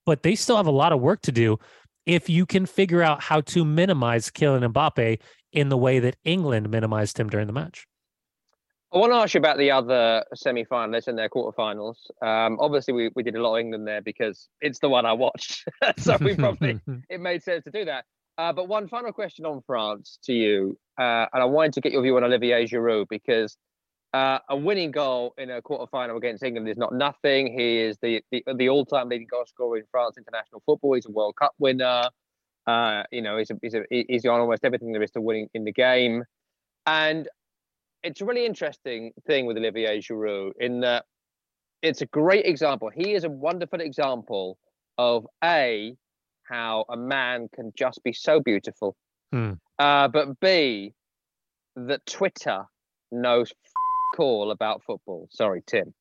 but 0.06 0.24
they 0.24 0.36
still 0.36 0.58
have 0.58 0.68
a 0.68 0.72
lot 0.72 0.94
of 0.94 1.00
work 1.00 1.22
to 1.24 1.32
do 1.32 1.60
if 2.06 2.30
you 2.30 2.46
can 2.46 2.66
figure 2.66 3.04
out 3.04 3.22
how 3.22 3.42
to 3.42 3.66
minimize 3.66 4.32
Kylian 4.32 4.72
Mbappe 4.72 5.20
in 5.52 5.70
the 5.70 5.78
way 5.78 6.00
that 6.00 6.16
England 6.24 6.70
minimized 6.70 7.20
him 7.20 7.30
during 7.30 7.48
the 7.48 7.54
match. 7.54 7.86
I 8.94 9.00
want 9.00 9.12
to 9.12 9.18
ask 9.18 9.34
you 9.34 9.40
about 9.40 9.58
the 9.58 9.72
other 9.72 10.24
semi-finalists 10.34 11.10
and 11.10 11.18
their 11.18 11.28
quarterfinals. 11.28 11.96
Um, 12.22 12.58
obviously, 12.60 12.94
we, 12.94 13.12
we 13.16 13.24
did 13.24 13.36
a 13.36 13.42
lot 13.42 13.56
of 13.56 13.60
England 13.60 13.86
there 13.86 14.02
because 14.02 14.48
it's 14.62 14.80
the 14.80 14.88
one 14.88 15.06
I 15.06 15.12
watched, 15.12 15.66
so 15.98 16.18
we 16.22 16.36
probably 16.36 16.80
it 17.10 17.20
made 17.20 17.44
sense 17.44 17.66
to 17.66 17.72
do 17.72 17.84
that. 17.86 18.06
Uh, 18.38 18.54
but 18.54 18.68
one 18.68 18.88
final 18.88 19.12
question 19.12 19.46
on 19.46 19.62
France 19.66 20.20
to 20.24 20.34
you, 20.34 20.78
uh, 21.00 21.26
and 21.34 21.42
I 21.42 21.46
wanted 21.46 21.74
to 21.74 21.82
get 21.82 21.92
your 21.92 22.04
view 22.04 22.16
on 22.18 22.24
Olivier 22.24 22.66
Giroud 22.66 23.08
because 23.10 23.58
uh, 24.14 24.40
a 24.50 24.56
winning 24.56 24.92
goal 24.92 25.34
in 25.38 25.50
a 25.50 25.62
quarterfinal 25.62 26.16
against 26.18 26.44
England 26.44 26.70
is 26.70 26.78
not 26.78 26.94
nothing. 26.94 27.52
He 27.58 27.80
is 27.80 27.98
the, 28.02 28.22
the, 28.32 28.44
the 28.56 28.70
all-time 28.70 29.10
leading 29.10 29.28
goal 29.30 29.46
scorer 29.48 29.78
in 29.78 29.86
France 29.92 30.18
international 30.18 30.62
football. 30.66 30.94
He's 30.94 31.08
a 31.08 31.12
World 31.12 31.36
Cup 31.36 31.54
winner. 31.58 32.10
Uh, 32.68 33.04
you 33.12 33.22
know, 33.22 33.38
he's 33.38 33.50
a, 33.50 33.56
he's 33.62 33.74
a, 33.74 33.84
he's 33.90 34.26
on 34.26 34.40
almost 34.40 34.64
everything 34.64 34.92
there 34.92 35.02
is 35.02 35.12
to 35.12 35.22
winning 35.22 35.50
in 35.54 35.64
the 35.64 35.72
game, 35.72 36.24
and 36.86 37.28
it's 38.04 38.22
a 38.22 38.26
really 38.26 38.46
interesting 38.46 39.14
thing 39.26 39.46
with 39.46 39.58
Olivier 39.58 40.00
Giroud 40.00 40.52
in 40.60 40.82
that 40.82 41.06
it's 41.82 42.02
a 42.02 42.06
great 42.06 42.46
example. 42.46 42.90
He 42.94 43.14
is 43.14 43.24
a 43.24 43.30
wonderful 43.30 43.80
example 43.80 44.58
of 44.98 45.26
a 45.44 45.96
how 46.50 46.86
a 46.90 46.98
man 46.98 47.48
can 47.54 47.72
just 47.78 48.04
be 48.04 48.14
so 48.14 48.40
beautiful, 48.40 48.96
hmm. 49.32 49.54
uh, 49.80 50.08
but 50.08 50.40
b 50.40 50.94
that 51.76 52.06
Twitter 52.06 52.66
knows 53.12 53.54
call 54.16 54.52
about 54.52 54.84
football. 54.84 55.28
Sorry, 55.32 55.62
Tim. 55.68 55.94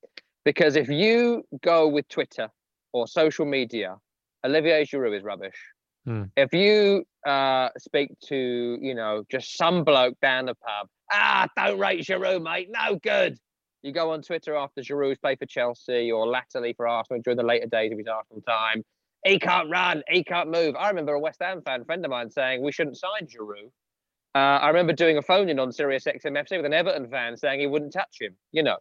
Because 0.43 0.75
if 0.75 0.89
you 0.89 1.43
go 1.61 1.87
with 1.87 2.07
Twitter 2.07 2.49
or 2.93 3.07
social 3.07 3.45
media, 3.45 3.97
Olivier 4.45 4.85
Giroud 4.85 5.15
is 5.15 5.23
rubbish. 5.23 5.57
Hmm. 6.05 6.23
If 6.37 6.53
you 6.53 7.03
uh, 7.27 7.69
speak 7.77 8.11
to, 8.27 8.77
you 8.81 8.95
know, 8.95 9.23
just 9.29 9.57
some 9.57 9.83
bloke 9.83 10.17
down 10.21 10.45
the 10.45 10.55
pub, 10.55 10.87
ah, 11.11 11.47
don't 11.55 11.79
rate 11.79 12.05
Giroud, 12.05 12.41
mate, 12.41 12.69
no 12.71 12.95
good. 12.95 13.37
You 13.83 13.91
go 13.91 14.11
on 14.11 14.21
Twitter 14.21 14.55
after 14.55 14.81
Giroud's 14.81 15.19
played 15.19 15.37
for 15.37 15.45
Chelsea 15.45 16.11
or 16.11 16.27
latterly 16.27 16.73
for 16.73 16.87
Arsenal 16.87 17.21
during 17.23 17.37
the 17.37 17.43
later 17.43 17.67
days 17.67 17.91
of 17.91 17.97
his 17.97 18.07
Arsenal 18.07 18.41
time. 18.41 18.83
He 19.27 19.39
can't 19.39 19.69
run, 19.69 20.03
he 20.09 20.23
can't 20.23 20.49
move. 20.49 20.75
I 20.75 20.87
remember 20.89 21.13
a 21.13 21.19
West 21.19 21.41
Ham 21.41 21.61
fan, 21.61 21.83
friend 21.85 22.03
of 22.05 22.11
mine, 22.11 22.29
saying 22.29 22.61
we 22.61 22.71
shouldn't 22.71 22.97
sign 22.97 23.27
Giroud 23.27 23.71
uh, 24.37 24.59
I 24.61 24.67
remember 24.67 24.93
doing 24.93 25.17
a 25.17 25.21
phone 25.23 25.49
in 25.49 25.57
on 25.57 25.71
Sirius 25.71 26.03
XMFC 26.03 26.57
with 26.57 26.65
an 26.65 26.73
Everton 26.73 27.09
fan 27.09 27.35
saying 27.37 27.59
he 27.59 27.65
wouldn't 27.65 27.91
touch 27.91 28.17
him. 28.21 28.35
You 28.51 28.61
know, 28.61 28.77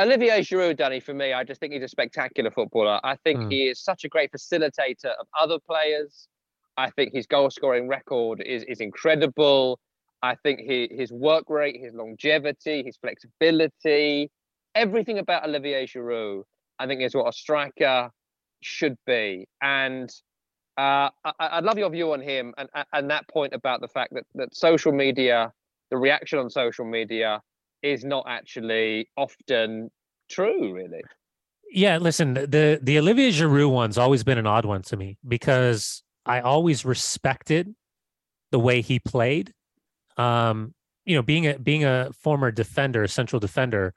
Olivier 0.00 0.40
Giroud, 0.40 0.78
Danny, 0.78 0.98
for 0.98 1.12
me, 1.12 1.34
I 1.34 1.44
just 1.44 1.60
think 1.60 1.74
he's 1.74 1.82
a 1.82 1.88
spectacular 1.88 2.50
footballer. 2.50 2.98
I 3.04 3.16
think 3.16 3.40
mm. 3.40 3.52
he 3.52 3.66
is 3.68 3.82
such 3.82 4.04
a 4.04 4.08
great 4.08 4.30
facilitator 4.32 5.12
of 5.20 5.26
other 5.38 5.58
players. 5.58 6.28
I 6.78 6.88
think 6.88 7.12
his 7.12 7.26
goal 7.26 7.50
scoring 7.50 7.86
record 7.86 8.40
is, 8.40 8.62
is 8.62 8.80
incredible. 8.80 9.78
I 10.22 10.36
think 10.36 10.60
he, 10.60 10.88
his 10.90 11.12
work 11.12 11.44
rate, 11.50 11.78
his 11.78 11.92
longevity, 11.92 12.82
his 12.82 12.96
flexibility, 12.96 14.30
everything 14.74 15.18
about 15.18 15.46
Olivier 15.46 15.86
Giroud, 15.86 16.44
I 16.78 16.86
think 16.86 17.02
is 17.02 17.14
what 17.14 17.28
a 17.28 17.32
striker 17.32 18.10
should 18.60 18.96
be. 19.06 19.46
And 19.62 20.10
uh, 20.76 21.10
I, 21.38 21.56
would 21.56 21.64
love 21.64 21.78
your 21.78 21.90
view 21.90 22.12
on 22.12 22.20
him 22.20 22.52
and, 22.58 22.68
and 22.92 23.10
that 23.10 23.28
point 23.28 23.54
about 23.54 23.80
the 23.80 23.88
fact 23.88 24.12
that, 24.14 24.24
that 24.34 24.54
social 24.54 24.92
media, 24.92 25.52
the 25.90 25.96
reaction 25.96 26.38
on 26.38 26.50
social 26.50 26.84
media, 26.84 27.40
is 27.82 28.04
not 28.04 28.24
actually 28.28 29.08
often 29.16 29.90
true, 30.28 30.74
really. 30.74 31.02
Yeah, 31.70 31.98
listen, 31.98 32.34
the 32.34 32.78
the 32.80 32.98
Olivier 32.98 33.30
Giroud 33.30 33.70
one's 33.70 33.98
always 33.98 34.22
been 34.22 34.38
an 34.38 34.46
odd 34.46 34.64
one 34.64 34.82
to 34.82 34.96
me 34.96 35.18
because 35.26 36.02
I 36.24 36.40
always 36.40 36.84
respected 36.84 37.74
the 38.52 38.58
way 38.58 38.80
he 38.80 38.98
played. 38.98 39.52
Um, 40.16 40.74
you 41.04 41.16
know, 41.16 41.22
being 41.22 41.46
a 41.46 41.58
being 41.58 41.84
a 41.84 42.10
former 42.12 42.50
defender, 42.50 43.06
central 43.06 43.40
defender, 43.40 43.94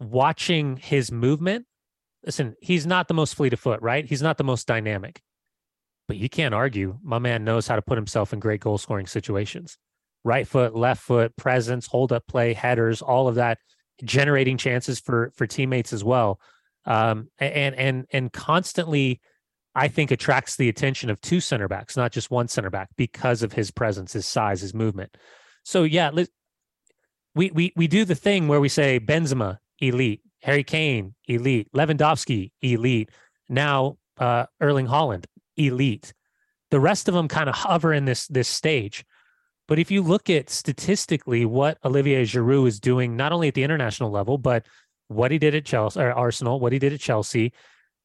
watching 0.00 0.76
his 0.76 1.10
movement. 1.12 1.66
Listen, 2.26 2.56
he's 2.60 2.86
not 2.86 3.08
the 3.08 3.14
most 3.14 3.36
fleet 3.36 3.52
of 3.52 3.60
foot, 3.60 3.80
right? 3.80 4.04
He's 4.04 4.22
not 4.22 4.36
the 4.36 4.44
most 4.44 4.66
dynamic 4.66 5.22
but 6.08 6.16
you 6.16 6.28
can't 6.28 6.54
argue. 6.54 6.98
My 7.02 7.18
man 7.18 7.44
knows 7.44 7.66
how 7.66 7.76
to 7.76 7.82
put 7.82 7.98
himself 7.98 8.32
in 8.32 8.38
great 8.38 8.60
goal 8.60 8.78
scoring 8.78 9.06
situations. 9.06 9.78
Right 10.24 10.46
foot, 10.46 10.74
left 10.74 11.02
foot, 11.02 11.36
presence, 11.36 11.86
hold 11.86 12.12
up 12.12 12.26
play, 12.26 12.52
headers, 12.52 13.02
all 13.02 13.28
of 13.28 13.36
that, 13.36 13.58
generating 14.04 14.56
chances 14.56 15.00
for 15.00 15.32
for 15.36 15.46
teammates 15.46 15.92
as 15.92 16.02
well. 16.02 16.40
Um, 16.84 17.28
and 17.38 17.74
and 17.76 18.06
and 18.10 18.32
constantly, 18.32 19.20
I 19.74 19.88
think 19.88 20.10
attracts 20.10 20.56
the 20.56 20.68
attention 20.68 21.10
of 21.10 21.20
two 21.20 21.40
center 21.40 21.68
backs, 21.68 21.96
not 21.96 22.12
just 22.12 22.30
one 22.30 22.48
center 22.48 22.70
back, 22.70 22.88
because 22.96 23.42
of 23.42 23.52
his 23.52 23.70
presence, 23.70 24.12
his 24.12 24.26
size, 24.26 24.60
his 24.60 24.74
movement. 24.74 25.16
So 25.64 25.84
yeah, 25.84 26.10
we 27.34 27.50
we 27.50 27.72
we 27.76 27.86
do 27.86 28.04
the 28.04 28.14
thing 28.14 28.48
where 28.48 28.60
we 28.60 28.68
say 28.68 28.98
Benzema 28.98 29.58
elite, 29.80 30.22
Harry 30.46 30.62
Kane 30.62 31.12
elite, 31.26 31.68
Lewandowski 31.74 32.52
elite. 32.62 33.10
Now 33.48 33.98
uh, 34.16 34.46
Erling 34.60 34.86
Haaland, 34.86 35.24
elite. 35.56 36.14
The 36.70 36.78
rest 36.78 37.08
of 37.08 37.14
them 37.14 37.26
kind 37.26 37.48
of 37.48 37.56
hover 37.56 37.92
in 37.92 38.04
this 38.04 38.28
this 38.28 38.46
stage. 38.46 39.04
But 39.66 39.80
if 39.80 39.90
you 39.90 40.02
look 40.02 40.30
at 40.30 40.48
statistically 40.48 41.44
what 41.44 41.78
Olivier 41.84 42.22
Giroud 42.22 42.68
is 42.68 42.78
doing, 42.78 43.16
not 43.16 43.32
only 43.32 43.48
at 43.48 43.54
the 43.54 43.64
international 43.64 44.12
level, 44.12 44.38
but 44.38 44.64
what 45.08 45.32
he 45.32 45.38
did 45.38 45.56
at 45.56 45.64
Chelsea 45.64 46.00
or 46.00 46.12
Arsenal, 46.12 46.60
what 46.60 46.72
he 46.72 46.78
did 46.78 46.92
at 46.92 47.00
Chelsea, 47.00 47.52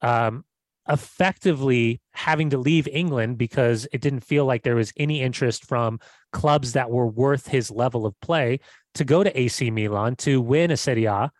um, 0.01 0.43
effectively 0.89 2.01
having 2.13 2.49
to 2.49 2.57
leave 2.57 2.87
England 2.87 3.37
because 3.37 3.87
it 3.93 4.01
didn't 4.01 4.21
feel 4.21 4.45
like 4.45 4.63
there 4.63 4.75
was 4.75 4.91
any 4.97 5.21
interest 5.21 5.65
from 5.65 5.99
clubs 6.33 6.73
that 6.73 6.89
were 6.89 7.05
worth 7.05 7.47
his 7.47 7.69
level 7.69 8.07
of 8.07 8.19
play 8.19 8.59
to 8.95 9.05
go 9.05 9.23
to 9.23 9.39
AC 9.39 9.69
Milan 9.69 10.15
to 10.15 10.41
win 10.41 10.71
a 10.71 10.77
Serie 10.77 11.05
A. 11.05 11.31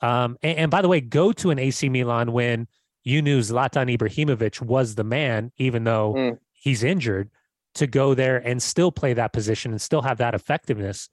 Um, 0.00 0.38
and, 0.42 0.58
and, 0.58 0.70
by 0.70 0.82
the 0.82 0.88
way, 0.88 1.00
go 1.00 1.32
to 1.32 1.50
an 1.50 1.58
AC 1.58 1.88
Milan 1.88 2.32
when 2.32 2.66
you 3.04 3.22
knew 3.22 3.40
Zlatan 3.40 3.94
Ibrahimovic 3.96 4.62
was 4.62 4.94
the 4.94 5.04
man, 5.04 5.52
even 5.58 5.84
though 5.84 6.14
mm. 6.14 6.38
he's 6.52 6.82
injured, 6.82 7.30
to 7.74 7.86
go 7.86 8.14
there 8.14 8.38
and 8.38 8.62
still 8.62 8.90
play 8.90 9.12
that 9.14 9.32
position 9.32 9.72
and 9.72 9.80
still 9.80 10.02
have 10.02 10.18
that 10.18 10.34
effectiveness. 10.34 11.08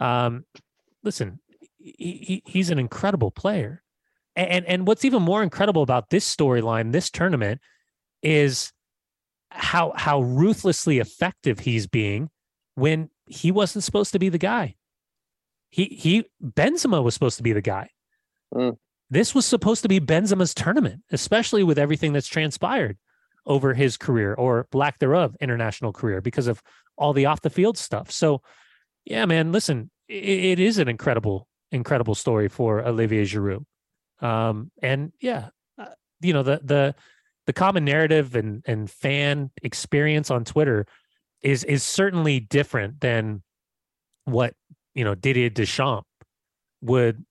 Um, 0.00 0.44
listen, 1.02 1.40
he, 1.78 2.42
he's 2.46 2.70
an 2.70 2.78
incredible 2.78 3.30
player. 3.30 3.82
And, 4.36 4.64
and 4.66 4.86
what's 4.86 5.04
even 5.04 5.22
more 5.22 5.42
incredible 5.42 5.82
about 5.82 6.10
this 6.10 6.34
storyline, 6.34 6.92
this 6.92 7.08
tournament, 7.10 7.60
is 8.22 8.72
how 9.50 9.92
how 9.94 10.20
ruthlessly 10.22 10.98
effective 10.98 11.60
he's 11.60 11.86
being 11.86 12.28
when 12.74 13.08
he 13.26 13.52
wasn't 13.52 13.84
supposed 13.84 14.12
to 14.12 14.18
be 14.18 14.28
the 14.28 14.38
guy. 14.38 14.74
He 15.70 15.84
he 15.84 16.24
Benzema 16.42 17.02
was 17.02 17.14
supposed 17.14 17.36
to 17.36 17.42
be 17.42 17.52
the 17.52 17.62
guy. 17.62 17.90
Mm. 18.54 18.76
This 19.10 19.34
was 19.34 19.46
supposed 19.46 19.82
to 19.82 19.88
be 19.88 20.00
Benzema's 20.00 20.54
tournament, 20.54 21.02
especially 21.10 21.62
with 21.62 21.78
everything 21.78 22.12
that's 22.12 22.28
transpired 22.28 22.98
over 23.46 23.74
his 23.74 23.96
career 23.96 24.34
or 24.34 24.66
lack 24.72 24.98
thereof 24.98 25.36
international 25.40 25.92
career 25.92 26.20
because 26.20 26.46
of 26.46 26.62
all 26.96 27.12
the 27.12 27.26
off 27.26 27.42
the 27.42 27.50
field 27.50 27.76
stuff. 27.76 28.10
So, 28.10 28.40
yeah, 29.04 29.26
man, 29.26 29.52
listen, 29.52 29.90
it, 30.08 30.14
it 30.14 30.60
is 30.60 30.78
an 30.78 30.88
incredible, 30.88 31.46
incredible 31.70 32.14
story 32.14 32.48
for 32.48 32.84
Olivier 32.86 33.24
Giroud. 33.24 33.64
Um, 34.20 34.70
and 34.82 35.12
yeah, 35.20 35.48
uh, 35.78 35.86
you 36.20 36.32
know 36.32 36.42
the 36.42 36.60
the 36.62 36.94
the 37.46 37.52
common 37.52 37.84
narrative 37.84 38.34
and 38.34 38.62
and 38.66 38.90
fan 38.90 39.50
experience 39.62 40.30
on 40.30 40.44
Twitter 40.44 40.86
is 41.42 41.64
is 41.64 41.82
certainly 41.82 42.40
different 42.40 43.00
than 43.00 43.42
what 44.24 44.54
you 44.94 45.04
know 45.04 45.14
Didier 45.14 45.50
Deschamps 45.50 46.08
would 46.80 47.24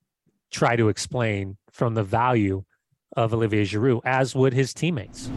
try 0.54 0.76
to 0.76 0.88
explain 0.88 1.58
from 1.72 1.96
the 1.96 2.04
value 2.04 2.64
of 3.18 3.34
Olivier 3.34 3.64
Giroud, 3.64 4.02
as 4.06 4.36
would 4.36 4.54
his 4.54 4.74
teammates. 4.74 5.30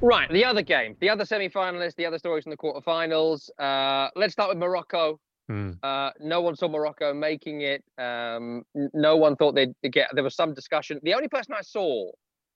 Right, 0.00 0.30
the 0.30 0.44
other 0.44 0.62
game, 0.62 0.96
the 1.00 1.08
other 1.08 1.24
semi-finalists, 1.24 1.96
the 1.96 2.06
other 2.06 2.18
stories 2.18 2.44
in 2.46 2.50
the 2.50 2.56
quarterfinals. 2.56 3.48
Uh, 3.58 4.10
let's 4.14 4.32
start 4.32 4.50
with 4.50 4.58
Morocco. 4.58 5.18
Mm. 5.50 5.78
Uh, 5.82 6.10
no 6.20 6.40
one 6.40 6.54
saw 6.54 6.68
Morocco 6.68 7.14
making 7.14 7.62
it. 7.62 7.82
Um, 7.96 8.62
no 8.74 9.16
one 9.16 9.34
thought 9.34 9.54
they'd 9.54 9.72
get. 9.90 10.08
There 10.12 10.22
was 10.22 10.36
some 10.36 10.52
discussion. 10.54 11.00
The 11.02 11.14
only 11.14 11.28
person 11.28 11.54
I 11.54 11.62
saw 11.62 12.10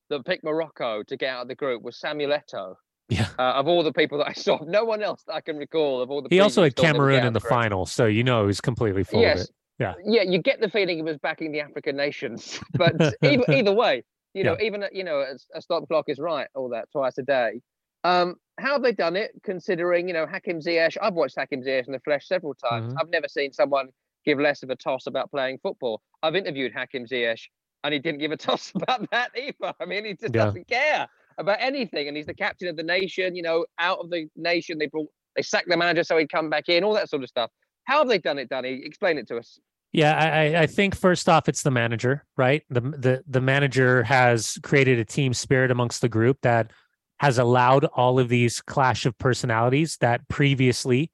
that 0.09 0.25
picked 0.25 0.43
Morocco 0.43 1.03
to 1.03 1.17
get 1.17 1.29
out 1.29 1.41
of 1.41 1.47
the 1.47 1.55
group 1.55 1.81
was 1.81 1.99
Samuel 1.99 2.31
Eto'o. 2.31 2.75
Yeah. 3.09 3.27
Uh, 3.37 3.53
of 3.53 3.67
all 3.67 3.83
the 3.83 3.91
people 3.91 4.19
that 4.19 4.27
I 4.27 4.33
saw, 4.33 4.59
no 4.65 4.85
one 4.85 5.03
else 5.03 5.23
that 5.27 5.33
I 5.33 5.41
can 5.41 5.57
recall 5.57 6.01
of 6.01 6.11
all 6.11 6.21
the. 6.21 6.29
He 6.29 6.39
also 6.39 6.63
had 6.63 6.73
previews 6.73 6.75
thought 6.75 6.81
they 6.81 6.87
would 6.91 6.95
Cameroon 6.95 7.25
in 7.25 7.33
the 7.33 7.41
final, 7.41 7.85
so 7.85 8.05
you 8.05 8.23
know 8.23 8.47
he's 8.47 8.61
completely 8.61 9.03
full 9.03 9.25
of 9.25 9.39
it. 9.39 9.49
Yeah. 9.83 9.93
Yeah, 10.05 10.21
you 10.23 10.39
get 10.41 10.59
the 10.61 10.69
feeling 10.69 10.97
he 10.97 11.03
was 11.03 11.17
backing 11.17 11.51
the 11.51 11.59
African 11.61 11.95
nations, 11.95 12.59
but 12.73 12.93
either, 13.23 13.43
either 13.51 13.73
way, 13.73 14.03
you 14.33 14.43
know, 14.43 14.57
even 14.61 14.83
you 14.91 15.03
know, 15.03 15.19
a, 15.19 15.35
a 15.57 15.61
stop 15.61 15.87
clock 15.87 16.05
is 16.07 16.19
right, 16.19 16.47
all 16.55 16.69
that 16.69 16.89
twice 16.91 17.17
a 17.17 17.23
day. 17.23 17.61
Um, 18.03 18.35
how 18.59 18.73
have 18.73 18.83
they 18.83 18.91
done 18.91 19.15
it? 19.15 19.31
Considering 19.43 20.07
you 20.07 20.13
know 20.13 20.25
Hakim 20.25 20.59
Ziyech, 20.59 20.97
I've 21.01 21.13
watched 21.13 21.35
Hakim 21.37 21.61
Ziyech 21.61 21.85
in 21.87 21.93
the 21.93 21.99
flesh 21.99 22.27
several 22.27 22.53
times. 22.53 22.93
Mhm. 22.93 22.97
I've 23.01 23.09
never 23.09 23.27
seen 23.27 23.51
someone 23.53 23.89
give 24.25 24.39
less 24.39 24.63
of 24.63 24.69
a 24.69 24.75
toss 24.75 25.07
about 25.07 25.29
playing 25.31 25.59
football. 25.61 26.01
I've 26.21 26.35
interviewed 26.35 26.73
Hakim 26.73 27.05
Ziyech, 27.05 27.41
and 27.83 27.93
he 27.93 27.99
didn't 27.99 28.19
give 28.19 28.31
a 28.31 28.37
toss 28.47 28.71
about 28.75 29.09
that 29.11 29.31
either. 29.37 29.73
I 29.79 29.85
mean, 29.85 30.05
he 30.05 30.13
just 30.13 30.33
Yeah. 30.35 30.45
doesn't 30.45 30.67
care 30.67 31.07
about 31.37 31.57
anything, 31.59 32.07
and 32.07 32.15
he's 32.17 32.25
the 32.27 32.33
captain 32.33 32.67
of 32.67 32.75
the 32.75 32.83
nation. 32.83 33.35
You 33.35 33.43
know, 33.43 33.65
out 33.79 33.99
of 33.99 34.09
the 34.09 34.27
nation, 34.35 34.77
they 34.77 34.87
brought 34.87 35.09
they 35.35 35.41
sacked 35.41 35.67
the 35.67 35.75
manager 35.77 36.03
so 36.03 36.17
he'd 36.17 36.31
come 36.31 36.49
back 36.49 36.69
in, 36.69 36.83
all 36.83 36.93
that 36.93 37.09
sort 37.09 37.23
of 37.23 37.29
stuff. 37.29 37.49
How 37.85 37.97
have 37.99 38.07
they 38.07 38.19
done 38.19 38.37
it, 38.37 38.49
Danny? 38.49 38.81
Explain 38.85 39.17
it 39.17 39.27
to 39.29 39.37
us. 39.37 39.59
Yeah, 39.93 40.17
I, 40.17 40.63
I- 40.63 40.67
think 40.67 40.95
first 40.95 41.29
off, 41.29 41.47
it's 41.47 41.61
the 41.61 41.71
manager, 41.71 42.25
right? 42.35 42.63
The 42.69 42.81
the 42.81 43.23
the 43.27 43.41
manager 43.41 44.03
has 44.03 44.57
created 44.63 44.97
a 44.99 45.05
team 45.05 45.33
spirit 45.33 45.69
amongst 45.71 46.01
the 46.01 46.09
group 46.09 46.39
that 46.41 46.71
has 47.19 47.37
allowed 47.37 47.85
all 47.85 48.19
of 48.19 48.27
these 48.27 48.59
clash 48.59 49.05
of 49.05 49.17
personalities 49.19 49.97
that 50.01 50.27
previously 50.27 51.11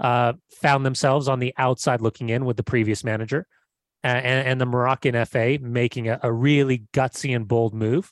uh, 0.00 0.34
found 0.60 0.84
themselves 0.84 1.28
on 1.28 1.38
the 1.38 1.54
outside 1.56 2.00
looking 2.02 2.28
in 2.28 2.44
with 2.44 2.56
the 2.56 2.62
previous 2.64 3.04
manager, 3.04 3.46
and, 4.02 4.24
and 4.46 4.60
the 4.60 4.66
Moroccan 4.66 5.24
FA 5.24 5.58
making 5.62 6.08
a, 6.08 6.18
a 6.22 6.32
really 6.32 6.84
gutsy 6.92 7.34
and 7.34 7.46
bold 7.46 7.74
move. 7.74 8.10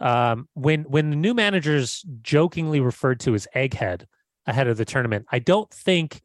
Um, 0.00 0.48
when 0.54 0.82
when 0.82 1.10
the 1.10 1.16
new 1.16 1.32
managers 1.32 2.04
jokingly 2.22 2.80
referred 2.80 3.20
to 3.20 3.34
as 3.36 3.46
egghead 3.54 4.06
ahead 4.46 4.66
of 4.66 4.76
the 4.76 4.84
tournament, 4.84 5.26
I 5.30 5.38
don't 5.38 5.70
think 5.70 6.22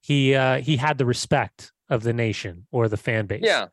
he 0.00 0.34
uh, 0.34 0.60
he 0.60 0.76
had 0.76 0.98
the 0.98 1.06
respect 1.06 1.70
of 1.92 2.02
the 2.02 2.12
nation 2.12 2.66
or 2.70 2.88
the 2.88 2.96
fan 2.96 3.26
base. 3.26 3.42
Yeah, 3.44 3.66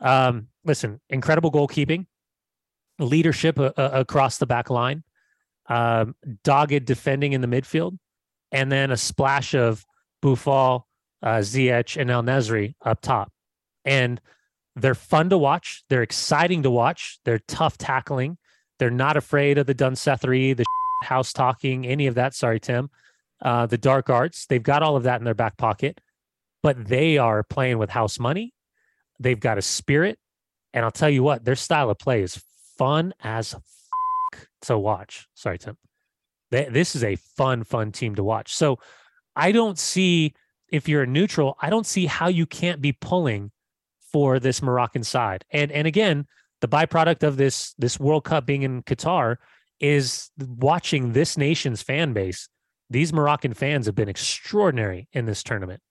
Um, 0.00 0.48
listen, 0.64 1.00
incredible 1.08 1.50
goalkeeping, 1.50 2.06
leadership 2.98 3.58
uh, 3.58 3.72
uh, 3.76 3.90
across 3.92 4.38
the 4.38 4.46
back 4.46 4.70
line, 4.70 5.04
um, 5.68 6.14
dogged 6.42 6.84
defending 6.84 7.32
in 7.32 7.40
the 7.40 7.46
midfield, 7.46 7.98
and 8.52 8.70
then 8.70 8.90
a 8.90 8.96
splash 8.96 9.54
of 9.54 9.84
Boufal, 10.22 10.82
uh, 11.22 11.38
Ziyech, 11.38 12.00
and 12.00 12.10
En-Nesyri 12.10 12.74
up 12.84 13.00
top. 13.00 13.32
And 13.84 14.20
they're 14.76 14.94
fun 14.94 15.30
to 15.30 15.38
watch. 15.38 15.84
They're 15.88 16.02
exciting 16.02 16.62
to 16.64 16.70
watch. 16.70 17.18
They're 17.24 17.40
tough 17.46 17.78
tackling. 17.78 18.38
They're 18.78 18.90
not 18.90 19.16
afraid 19.16 19.58
of 19.58 19.66
the 19.66 19.74
Dunsethery, 19.74 20.56
the 20.56 20.64
house 21.02 21.32
talking, 21.32 21.86
any 21.86 22.06
of 22.06 22.16
that. 22.16 22.34
Sorry, 22.34 22.58
Tim. 22.58 22.90
Uh, 23.40 23.66
the 23.66 23.78
dark 23.78 24.10
arts. 24.10 24.46
They've 24.46 24.62
got 24.62 24.82
all 24.82 24.96
of 24.96 25.04
that 25.04 25.20
in 25.20 25.24
their 25.24 25.34
back 25.34 25.56
pocket, 25.56 26.00
but 26.64 26.86
they 26.86 27.18
are 27.18 27.42
playing 27.42 27.76
with 27.76 27.90
house 27.90 28.18
money. 28.18 28.54
They've 29.20 29.38
got 29.38 29.58
a 29.58 29.62
spirit. 29.62 30.18
And 30.72 30.82
I'll 30.82 30.90
tell 30.90 31.10
you 31.10 31.22
what, 31.22 31.44
their 31.44 31.56
style 31.56 31.90
of 31.90 31.98
play 31.98 32.22
is 32.22 32.42
fun 32.78 33.12
as 33.22 33.52
f- 33.52 34.40
to 34.62 34.78
watch. 34.78 35.28
Sorry, 35.34 35.58
Tim. 35.58 35.76
They, 36.50 36.64
this 36.64 36.96
is 36.96 37.04
a 37.04 37.16
fun, 37.16 37.64
fun 37.64 37.92
team 37.92 38.14
to 38.14 38.24
watch. 38.24 38.54
So 38.54 38.78
I 39.36 39.52
don't 39.52 39.78
see, 39.78 40.32
if 40.68 40.88
you're 40.88 41.02
a 41.02 41.06
neutral, 41.06 41.58
I 41.60 41.68
don't 41.68 41.86
see 41.86 42.06
how 42.06 42.28
you 42.28 42.46
can't 42.46 42.80
be 42.80 42.92
pulling 42.92 43.50
for 44.10 44.40
this 44.40 44.62
Moroccan 44.62 45.04
side. 45.04 45.44
And 45.50 45.70
and 45.70 45.86
again, 45.86 46.26
the 46.62 46.68
byproduct 46.68 47.24
of 47.24 47.36
this 47.36 47.74
this 47.76 48.00
World 48.00 48.24
Cup 48.24 48.46
being 48.46 48.62
in 48.62 48.82
Qatar 48.84 49.36
is 49.80 50.30
watching 50.38 51.12
this 51.12 51.36
nation's 51.36 51.82
fan 51.82 52.14
base. 52.14 52.48
These 52.88 53.12
Moroccan 53.12 53.52
fans 53.52 53.84
have 53.84 53.94
been 53.94 54.08
extraordinary 54.08 55.08
in 55.12 55.26
this 55.26 55.42
tournament. 55.42 55.82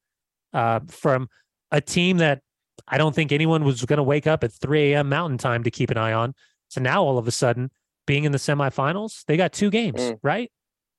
Uh, 0.54 0.80
from 0.88 1.28
a 1.72 1.82
team 1.82 2.18
that 2.18 2.42
I 2.88 2.98
don't 2.98 3.16
think 3.16 3.32
anyone 3.32 3.64
was 3.64 3.84
going 3.86 3.98
to 3.98 4.04
wake 4.04 4.28
up 4.28 4.44
at 4.44 4.52
3 4.54 4.94
a.m. 4.94 5.10
Mountain 5.10 5.38
Time 5.40 5.64
to 5.64 5.72
keep 5.72 5.90
an 5.90 5.98
eye 5.98 6.14
on. 6.14 6.34
So 6.70 6.80
now 6.82 7.04
all 7.04 7.18
of 7.18 7.28
a 7.28 7.32
sudden, 7.32 7.72
being 8.06 8.24
in 8.26 8.32
the 8.32 8.38
semifinals, 8.38 9.24
they 9.26 9.38
got 9.38 9.54
two 9.54 9.70
games, 9.70 10.00
Mm. 10.02 10.20
right? 10.22 10.52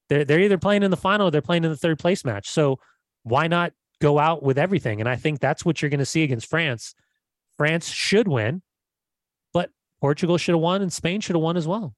They're 0.08 0.24
they're 0.24 0.40
either 0.40 0.58
playing 0.58 0.82
in 0.82 0.90
the 0.90 0.96
final 0.96 1.28
or 1.28 1.30
they're 1.30 1.40
playing 1.42 1.64
in 1.64 1.70
the 1.70 1.76
third 1.76 1.98
place 1.98 2.24
match. 2.24 2.48
So 2.50 2.78
why 3.22 3.46
not 3.46 3.72
go 4.00 4.18
out 4.18 4.42
with 4.42 4.58
everything? 4.58 5.00
And 5.00 5.08
I 5.08 5.16
think 5.16 5.40
that's 5.40 5.64
what 5.64 5.80
you're 5.80 5.88
going 5.90 5.98
to 6.00 6.04
see 6.06 6.22
against 6.24 6.46
France. 6.48 6.94
France 7.56 7.88
should 7.88 8.26
win, 8.28 8.62
but 9.52 9.70
Portugal 10.00 10.36
should 10.38 10.52
have 10.54 10.60
won 10.60 10.82
and 10.82 10.92
Spain 10.92 11.20
should 11.20 11.36
have 11.36 11.42
won 11.42 11.56
as 11.56 11.66
well. 11.68 11.94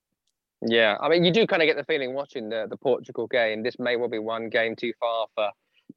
yeah. 0.63 0.97
I 1.01 1.09
mean, 1.09 1.25
you 1.25 1.33
do 1.33 1.47
kind 1.47 1.63
of 1.63 1.67
get 1.67 1.77
the 1.77 1.85
feeling 1.85 2.15
watching 2.15 2.49
the 2.49 2.67
the 2.69 2.77
Portugal 2.77 3.27
game. 3.27 3.63
This 3.63 3.79
may 3.79 3.97
well 3.97 4.09
be 4.09 4.19
one 4.19 4.49
game 4.49 4.77
too 4.77 4.93
far 5.01 5.27
for 5.35 5.51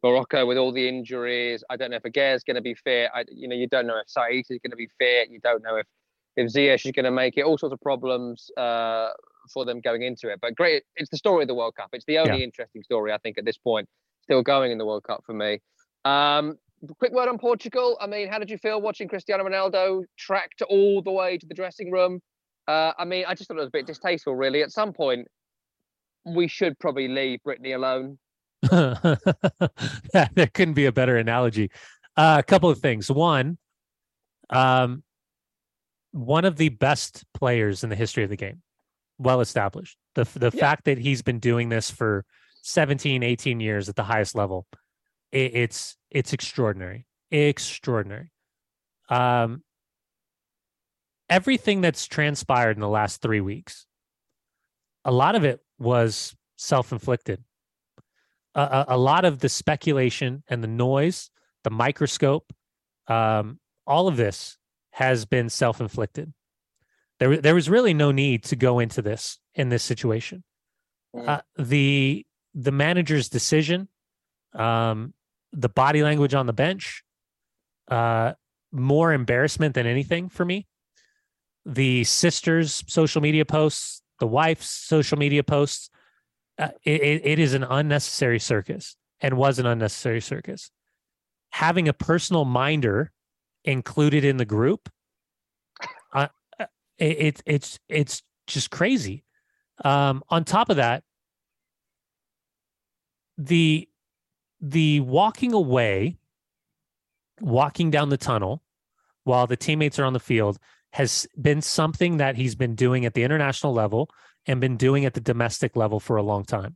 Morocco 0.04 0.46
with 0.46 0.58
all 0.58 0.72
the 0.72 0.88
injuries. 0.88 1.64
I 1.70 1.78
don't 1.78 1.92
know 1.92 1.98
if 1.98 2.04
Aguerd 2.04 2.36
is 2.36 2.44
going 2.44 2.56
to 2.56 2.62
be 2.62 2.76
fit. 2.76 3.10
I, 3.14 3.26
you 3.30 3.48
know, 3.48 3.56
you 3.56 3.68
don't 3.68 3.88
know 3.88 3.98
if 3.98 4.08
Saïss 4.08 4.46
is 4.50 4.60
going 4.64 4.72
to 4.72 4.78
be 4.78 4.90
fit. 4.98 5.30
You 5.30 5.40
don't 5.40 5.64
know 5.64 5.76
if 5.78 5.86
if 6.36 6.52
Ziyech 6.54 6.86
is 6.86 6.92
going 6.92 7.06
to 7.06 7.12
make 7.12 7.38
it. 7.38 7.44
All 7.44 7.58
sorts 7.58 7.74
of 7.74 7.82
problems 7.82 8.50
uh, 8.56 9.10
for 9.54 9.66
them 9.66 9.82
going 9.82 10.04
into 10.04 10.30
it. 10.30 10.40
But 10.42 10.56
great, 10.56 10.84
it's 10.96 11.10
the 11.10 11.18
story 11.18 11.44
of 11.44 11.48
the 11.48 11.56
World 11.56 11.76
Cup. 11.76 11.90
It's 11.94 12.06
the 12.06 12.20
only 12.20 12.44
interesting 12.44 12.84
story 12.84 13.12
I 13.12 13.18
think 13.18 13.38
at 13.38 13.46
this 13.46 13.58
point 13.58 13.90
still 14.24 14.44
going 14.44 14.72
in 14.72 14.78
the 14.78 14.86
World 14.86 15.04
Cup 15.04 15.24
for 15.26 15.34
me. 15.34 15.60
Um, 16.06 16.56
quick 17.00 17.12
word 17.12 17.28
on 17.30 17.40
Portugal. 17.40 17.98
I 18.00 18.06
mean, 18.06 18.30
how 18.30 18.38
did 18.38 18.50
you 18.50 18.60
feel 18.60 18.80
watching 18.80 19.08
Cristiano 19.08 19.44
Ronaldo 19.44 20.04
tracked 20.18 20.62
all 20.62 21.02
the 21.02 21.12
way 21.12 21.38
to 21.38 21.46
the 21.48 21.56
dressing 21.56 21.92
room? 21.92 22.22
Uh, 22.68 22.94
I 22.98 23.06
mean, 23.06 23.26
I 23.28 23.34
just 23.34 23.48
thought 23.48 23.58
it 23.58 23.62
was 23.62 23.70
a 23.70 23.72
bit 23.72 23.88
distasteful, 23.88 24.36
really. 24.36 24.62
At 24.62 24.72
some 24.72 24.94
point, 24.94 25.28
we 26.26 26.48
should 26.48 26.78
probably 26.78 27.08
leave 27.08 27.40
Britney 27.46 27.74
alone. 27.74 28.20
there 28.72 30.48
couldn't 30.54 30.74
be 30.74 30.86
a 30.86 30.92
better 30.92 31.18
analogy. 31.18 31.72
Uh, 32.18 32.38
a 32.40 32.44
couple 32.44 32.70
of 32.70 32.80
things. 32.80 33.10
One, 33.10 33.58
um, 34.50 35.04
one 36.12 36.46
of 36.46 36.58
the 36.58 36.70
best 36.70 37.24
players 37.34 37.84
in 37.84 37.90
the 37.90 37.96
history 37.96 38.24
of 38.24 38.30
the 38.30 38.36
game, 38.36 38.62
well 39.18 39.42
established. 39.42 39.98
The 40.16 40.26
the 40.36 40.52
Yeah. 40.54 40.60
fact 40.60 40.86
that 40.86 40.98
he's 40.98 41.22
been 41.22 41.40
doing 41.40 41.70
this 41.70 41.90
for 41.90 42.26
17, 42.64 43.24
18 43.24 43.60
years 43.60 43.88
at 43.88 43.96
the 43.96 44.04
highest 44.04 44.36
level, 44.36 44.68
it, 45.32 45.56
it's 45.56 45.96
it's 46.10 46.34
extraordinary, 46.34 47.06
extraordinary. 47.32 48.32
Um, 49.10 49.64
everything 51.30 51.82
that's 51.82 52.06
transpired 52.08 52.76
in 52.76 52.82
the 52.82 52.90
last 52.90 53.22
three 53.22 53.42
weeks, 53.42 53.86
a 55.06 55.12
lot 55.12 55.36
of 55.36 55.44
it 55.46 55.62
was 55.78 56.36
self 56.58 56.92
inflicted 56.92 57.44
a, 58.56 58.86
a, 58.90 58.98
lot 58.98 59.26
of 59.26 59.40
the 59.40 59.50
speculation 59.50 60.44
and 60.48 60.64
the 60.64 60.68
noise, 60.68 61.30
the 61.64 61.70
microscope, 61.70 62.52
um, 63.08 63.60
all 63.86 64.08
of 64.08 64.18
this 64.18 64.58
has 64.92 65.26
been 65.26 65.50
self-inflicted. 65.50 66.34
There, 67.20 67.38
there 67.38 67.56
was 67.56 67.70
really 67.70 67.94
no 67.94 68.12
need 68.12 68.44
to 68.46 68.56
go 68.56 68.80
into 68.80 69.02
this 69.02 69.40
in 69.56 69.70
this 69.70 69.84
situation. 69.84 70.44
Mm. 71.16 71.28
Uh, 71.28 71.42
the 71.58 72.26
the 72.54 72.72
manager's 72.72 73.30
decision, 73.30 73.88
um, 74.54 75.14
the 75.52 75.70
body 75.70 76.02
language 76.04 76.34
on 76.34 76.46
the 76.46 76.54
bench, 76.54 77.04
uh, 77.90 78.34
more 78.72 79.14
embarrassment 79.14 79.76
than 79.76 79.86
anything 79.86 80.30
for 80.30 80.46
me. 80.46 80.68
The 81.66 82.04
sister's 82.06 82.84
social 82.88 83.22
media 83.22 83.46
posts, 83.46 84.02
the 84.20 84.28
wife's 84.28 84.70
social 84.70 85.18
media 85.18 85.44
posts, 85.44 85.90
uh, 86.60 86.70
it, 86.84 87.22
it, 87.24 87.40
is 87.40 87.54
an 87.54 87.64
unnecessary 87.64 88.40
circus. 88.40 88.96
and 89.22 89.38
was 89.38 89.60
an 89.60 89.66
unnecessary 89.66 90.22
circus. 90.22 90.72
Having 91.52 91.88
a 91.88 91.94
personal 91.94 92.46
minder 92.46 93.12
included 93.64 94.24
in 94.24 94.38
the 94.38 94.46
group, 94.46 94.90
uh, 96.14 96.28
it, 96.98 97.18
it, 97.20 97.44
it's 97.46 97.80
it's 97.88 98.22
just 98.46 98.70
crazy. 98.70 99.24
Um, 99.84 100.22
on 100.30 100.44
top 100.44 100.70
of 100.70 100.76
that, 100.76 101.04
the 103.38 103.88
the 104.62 105.00
walking 105.00 105.54
away, 105.54 106.18
walking 107.40 107.90
down 107.90 108.10
the 108.10 108.18
tunnel 108.18 108.62
while 109.24 109.48
the 109.48 109.58
teammates 109.58 109.98
are 109.98 110.04
on 110.04 110.14
the 110.14 110.20
field 110.20 110.60
has 110.92 111.28
been 111.40 111.62
something 111.62 112.18
that 112.18 112.36
he's 112.36 112.56
been 112.56 112.76
doing 112.76 113.06
at 113.06 113.14
the 113.14 113.24
international 113.24 113.74
level 113.74 114.10
and 114.46 114.60
been 114.62 114.78
doing 114.78 115.06
at 115.06 115.14
the 115.14 115.22
domestic 115.22 115.76
level 115.76 116.00
for 116.00 116.18
a 116.18 116.24
long 116.24 116.44
time. 116.44 116.76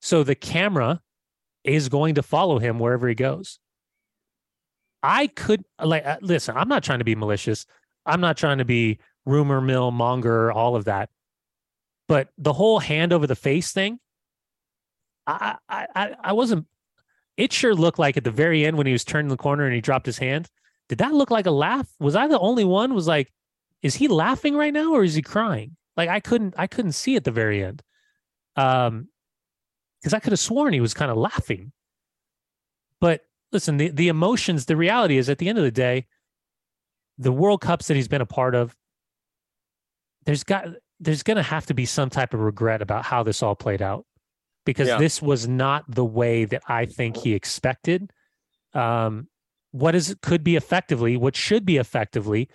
So 0.00 0.22
the 0.22 0.34
camera 0.34 1.00
is 1.64 1.88
going 1.88 2.14
to 2.14 2.22
follow 2.22 2.58
him 2.58 2.78
wherever 2.78 3.08
he 3.08 3.14
goes. 3.14 3.58
I 5.02 5.28
could 5.28 5.64
like 5.82 6.04
uh, 6.04 6.18
listen, 6.20 6.56
I'm 6.56 6.68
not 6.68 6.82
trying 6.82 6.98
to 6.98 7.04
be 7.04 7.14
malicious. 7.14 7.66
I'm 8.04 8.20
not 8.20 8.36
trying 8.36 8.58
to 8.58 8.64
be 8.64 8.98
rumor 9.24 9.60
mill 9.60 9.90
monger 9.90 10.52
all 10.52 10.76
of 10.76 10.84
that. 10.86 11.10
But 12.08 12.28
the 12.36 12.52
whole 12.52 12.80
hand 12.80 13.12
over 13.12 13.26
the 13.26 13.36
face 13.36 13.72
thing, 13.72 13.98
I 15.26 15.56
I 15.68 16.16
I 16.22 16.32
wasn't 16.32 16.66
it 17.36 17.52
sure 17.52 17.74
looked 17.74 17.98
like 17.98 18.16
at 18.16 18.24
the 18.24 18.30
very 18.30 18.66
end 18.66 18.76
when 18.76 18.86
he 18.86 18.92
was 18.92 19.04
turning 19.04 19.28
the 19.28 19.36
corner 19.36 19.64
and 19.64 19.74
he 19.74 19.80
dropped 19.80 20.06
his 20.06 20.18
hand. 20.18 20.48
Did 20.88 20.98
that 20.98 21.14
look 21.14 21.30
like 21.30 21.46
a 21.46 21.50
laugh? 21.50 21.88
Was 21.98 22.16
I 22.16 22.26
the 22.26 22.38
only 22.38 22.64
one? 22.64 22.94
Was 22.94 23.06
like, 23.06 23.32
is 23.80 23.94
he 23.94 24.08
laughing 24.08 24.56
right 24.56 24.74
now 24.74 24.92
or 24.92 25.04
is 25.04 25.14
he 25.14 25.22
crying? 25.22 25.76
Like 26.00 26.08
I 26.08 26.20
couldn't 26.20 26.54
I 26.56 26.66
couldn't 26.66 26.92
see 26.92 27.16
at 27.16 27.24
the 27.24 27.30
very 27.30 27.62
end. 27.62 27.82
Um 28.56 29.08
because 30.00 30.14
I 30.14 30.18
could 30.18 30.32
have 30.32 30.40
sworn 30.40 30.72
he 30.72 30.80
was 30.80 30.94
kind 30.94 31.10
of 31.10 31.18
laughing. 31.18 31.72
But 33.00 33.20
listen, 33.52 33.76
the, 33.76 33.90
the 33.90 34.08
emotions, 34.08 34.64
the 34.64 34.76
reality 34.76 35.18
is 35.18 35.28
at 35.28 35.36
the 35.36 35.48
end 35.48 35.58
of 35.58 35.64
the 35.64 35.70
day, 35.70 36.06
the 37.18 37.32
World 37.32 37.60
Cups 37.60 37.88
that 37.88 37.96
he's 37.96 38.08
been 38.08 38.22
a 38.22 38.26
part 38.26 38.54
of, 38.54 38.74
there's 40.24 40.42
got 40.42 40.68
there's 40.98 41.22
gonna 41.22 41.42
have 41.42 41.66
to 41.66 41.74
be 41.74 41.84
some 41.84 42.08
type 42.08 42.32
of 42.32 42.40
regret 42.40 42.80
about 42.80 43.04
how 43.04 43.22
this 43.22 43.42
all 43.42 43.54
played 43.54 43.82
out. 43.82 44.06
Because 44.64 44.88
yeah. 44.88 44.98
this 44.98 45.20
was 45.20 45.48
not 45.48 45.84
the 45.86 46.04
way 46.04 46.46
that 46.46 46.62
I 46.66 46.86
think 46.86 47.16
he 47.16 47.34
expected. 47.34 48.10
Um, 48.72 49.28
what 49.72 49.94
is 49.94 50.16
could 50.22 50.44
be 50.44 50.56
effectively, 50.56 51.16
what 51.16 51.36
should 51.36 51.66
be 51.66 51.76
effectively 51.76 52.48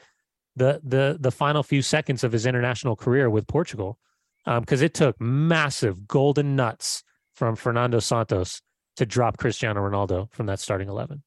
the 0.55 0.81
the 0.83 1.17
the 1.19 1.31
final 1.31 1.63
few 1.63 1.81
seconds 1.81 2.23
of 2.23 2.31
his 2.31 2.45
international 2.45 2.95
career 2.95 3.29
with 3.29 3.47
Portugal. 3.47 3.97
because 4.45 4.81
um, 4.81 4.85
it 4.85 4.93
took 4.93 5.19
massive 5.19 6.07
golden 6.07 6.55
nuts 6.55 7.03
from 7.33 7.55
Fernando 7.55 7.99
Santos 7.99 8.61
to 8.95 9.05
drop 9.05 9.37
Cristiano 9.37 9.81
Ronaldo 9.81 10.31
from 10.31 10.45
that 10.45 10.59
starting 10.59 10.87
11. 10.87 11.21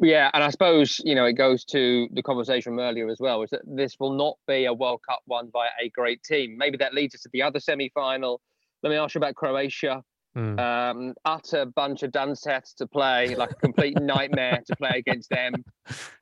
Yeah, 0.00 0.30
and 0.34 0.44
I 0.44 0.50
suppose, 0.50 1.00
you 1.04 1.14
know, 1.14 1.24
it 1.24 1.34
goes 1.34 1.64
to 1.66 2.08
the 2.12 2.22
conversation 2.22 2.72
from 2.72 2.80
earlier 2.80 3.08
as 3.08 3.18
well, 3.18 3.42
is 3.42 3.50
that 3.50 3.62
this 3.64 3.96
will 3.98 4.12
not 4.12 4.36
be 4.46 4.66
a 4.66 4.72
World 4.72 5.00
Cup 5.08 5.20
won 5.26 5.48
by 5.52 5.68
a 5.82 5.88
great 5.88 6.22
team. 6.22 6.56
Maybe 6.58 6.76
that 6.78 6.92
leads 6.92 7.14
us 7.14 7.22
to 7.22 7.30
the 7.32 7.42
other 7.42 7.60
semi 7.60 7.90
final. 7.94 8.40
Let 8.82 8.90
me 8.90 8.96
ask 8.96 9.14
you 9.14 9.20
about 9.20 9.36
Croatia. 9.36 10.02
Mm. 10.36 10.60
Um, 10.60 11.14
utter 11.24 11.64
bunch 11.64 12.02
of 12.02 12.12
done 12.12 12.36
sets 12.36 12.74
to 12.74 12.86
play, 12.86 13.34
like 13.36 13.52
a 13.52 13.54
complete 13.54 13.98
nightmare 14.00 14.62
to 14.66 14.76
play 14.76 14.92
against 14.96 15.30
them. 15.30 15.54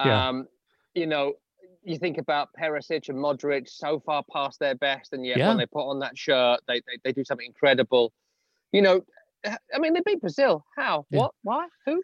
Yeah. 0.05 0.29
Um, 0.29 0.47
you 0.95 1.09
know, 1.09 1.33
you 1.85 1.99
think 1.99 2.19
about 2.19 2.49
Perisic 2.59 3.09
and 3.09 3.19
Modric 3.19 3.69
so 3.69 4.01
far 4.01 4.25
past 4.33 4.59
their 4.59 4.75
best, 4.75 5.13
and 5.13 5.25
yet 5.25 5.39
yeah. 5.39 5.49
when 5.49 5.59
they 5.59 5.67
put 5.67 5.89
on 5.89 6.01
that 6.01 6.17
shirt, 6.17 6.61
they, 6.67 6.81
they, 6.81 6.99
they 7.05 7.13
do 7.13 7.25
something 7.25 7.47
incredible 7.47 8.13
you 8.75 8.83
know, 8.83 9.03
I 9.47 9.79
mean, 9.79 9.95
they 9.95 10.01
beat 10.05 10.21
Brazil. 10.21 10.65
How? 10.77 11.07
Yeah. 11.09 11.21
What? 11.21 11.31
Why? 11.43 11.67
Who? 11.87 12.03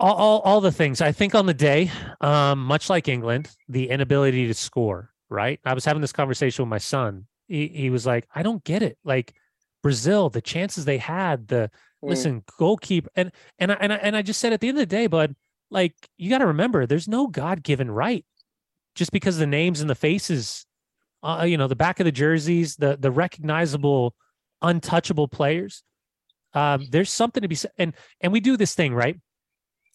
All, 0.00 0.14
all, 0.14 0.40
all, 0.40 0.60
the 0.62 0.72
things. 0.72 1.02
I 1.02 1.12
think 1.12 1.34
on 1.34 1.44
the 1.44 1.52
day, 1.52 1.90
um, 2.22 2.64
much 2.64 2.88
like 2.88 3.08
England, 3.08 3.50
the 3.68 3.90
inability 3.90 4.46
to 4.46 4.54
score. 4.54 5.10
Right. 5.28 5.60
I 5.66 5.74
was 5.74 5.84
having 5.84 6.00
this 6.00 6.12
conversation 6.12 6.62
with 6.62 6.70
my 6.70 6.78
son. 6.78 7.26
He, 7.46 7.68
he 7.68 7.90
was 7.90 8.06
like, 8.06 8.26
I 8.34 8.42
don't 8.42 8.64
get 8.64 8.82
it. 8.82 8.96
Like 9.04 9.34
Brazil, 9.82 10.30
the 10.30 10.40
chances 10.40 10.86
they 10.86 10.98
had, 10.98 11.48
the 11.48 11.70
mm. 12.02 12.08
listen 12.08 12.42
goalkeeper, 12.58 13.10
and 13.14 13.30
and 13.58 13.72
I, 13.72 13.76
and 13.80 13.92
I, 13.92 13.96
and 13.96 14.16
I 14.16 14.22
just 14.22 14.40
said 14.40 14.54
at 14.54 14.60
the 14.60 14.68
end 14.68 14.78
of 14.78 14.82
the 14.82 14.86
day, 14.86 15.08
bud, 15.08 15.36
like 15.70 15.94
you 16.16 16.30
got 16.30 16.38
to 16.38 16.46
remember, 16.46 16.86
there's 16.86 17.08
no 17.08 17.26
God 17.26 17.62
given 17.62 17.90
right. 17.90 18.24
Just 18.96 19.12
because 19.12 19.38
the 19.38 19.46
names 19.46 19.80
and 19.80 19.88
the 19.88 19.94
faces, 19.94 20.66
uh, 21.22 21.44
you 21.46 21.56
know, 21.56 21.68
the 21.68 21.76
back 21.76 22.00
of 22.00 22.04
the 22.04 22.12
jerseys, 22.12 22.76
the 22.76 22.96
the 22.98 23.10
recognizable 23.10 24.14
untouchable 24.62 25.28
players. 25.28 25.82
Um, 26.54 26.86
there's 26.90 27.12
something 27.12 27.42
to 27.42 27.48
be 27.48 27.54
said, 27.54 27.72
and 27.78 27.94
and 28.20 28.32
we 28.32 28.40
do 28.40 28.56
this 28.56 28.74
thing 28.74 28.94
right. 28.94 29.16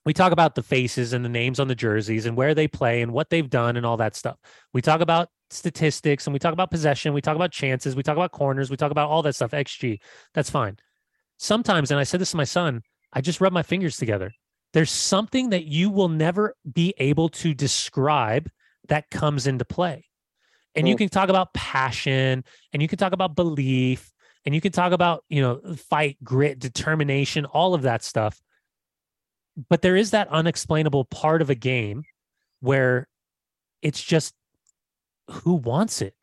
We 0.05 0.13
talk 0.13 0.31
about 0.31 0.55
the 0.55 0.63
faces 0.63 1.13
and 1.13 1.23
the 1.23 1.29
names 1.29 1.59
on 1.59 1.67
the 1.67 1.75
jerseys 1.75 2.25
and 2.25 2.35
where 2.35 2.55
they 2.55 2.67
play 2.67 3.01
and 3.01 3.11
what 3.11 3.29
they've 3.29 3.49
done 3.49 3.77
and 3.77 3.85
all 3.85 3.97
that 3.97 4.15
stuff. 4.15 4.37
We 4.73 4.81
talk 4.81 5.01
about 5.01 5.29
statistics 5.51 6.25
and 6.25 6.33
we 6.33 6.39
talk 6.39 6.53
about 6.53 6.71
possession. 6.71 7.13
We 7.13 7.21
talk 7.21 7.35
about 7.35 7.51
chances. 7.51 7.95
We 7.95 8.01
talk 8.01 8.17
about 8.17 8.31
corners. 8.31 8.71
We 8.71 8.77
talk 8.77 8.91
about 8.91 9.09
all 9.09 9.21
that 9.21 9.35
stuff. 9.35 9.51
XG. 9.51 9.99
That's 10.33 10.49
fine. 10.49 10.77
Sometimes, 11.37 11.91
and 11.91 11.99
I 11.99 12.03
said 12.03 12.19
this 12.19 12.31
to 12.31 12.37
my 12.37 12.45
son, 12.45 12.81
I 13.13 13.21
just 13.21 13.41
rub 13.41 13.53
my 13.53 13.63
fingers 13.63 13.97
together. 13.97 14.31
There's 14.73 14.91
something 14.91 15.49
that 15.49 15.65
you 15.65 15.89
will 15.89 16.09
never 16.09 16.55
be 16.71 16.93
able 16.97 17.29
to 17.29 17.53
describe 17.53 18.49
that 18.87 19.09
comes 19.09 19.47
into 19.47 19.65
play. 19.65 20.05
And 20.75 20.87
you 20.87 20.95
can 20.95 21.09
talk 21.09 21.29
about 21.29 21.53
passion 21.53 22.45
and 22.71 22.81
you 22.81 22.87
can 22.87 22.97
talk 22.97 23.11
about 23.11 23.35
belief 23.35 24.11
and 24.45 24.55
you 24.55 24.61
can 24.61 24.71
talk 24.71 24.91
about 24.91 25.23
you 25.29 25.41
know 25.41 25.61
fight 25.75 26.17
grit 26.23 26.59
determination 26.59 27.45
all 27.45 27.73
of 27.73 27.83
that 27.83 28.03
stuff 28.03 28.41
but 29.69 29.81
there 29.81 29.95
is 29.95 30.11
that 30.11 30.27
unexplainable 30.29 31.05
part 31.05 31.41
of 31.41 31.49
a 31.49 31.55
game 31.55 32.03
where 32.59 33.07
it's 33.81 34.01
just 34.01 34.33
who 35.29 35.53
wants 35.53 36.01
it 36.01 36.15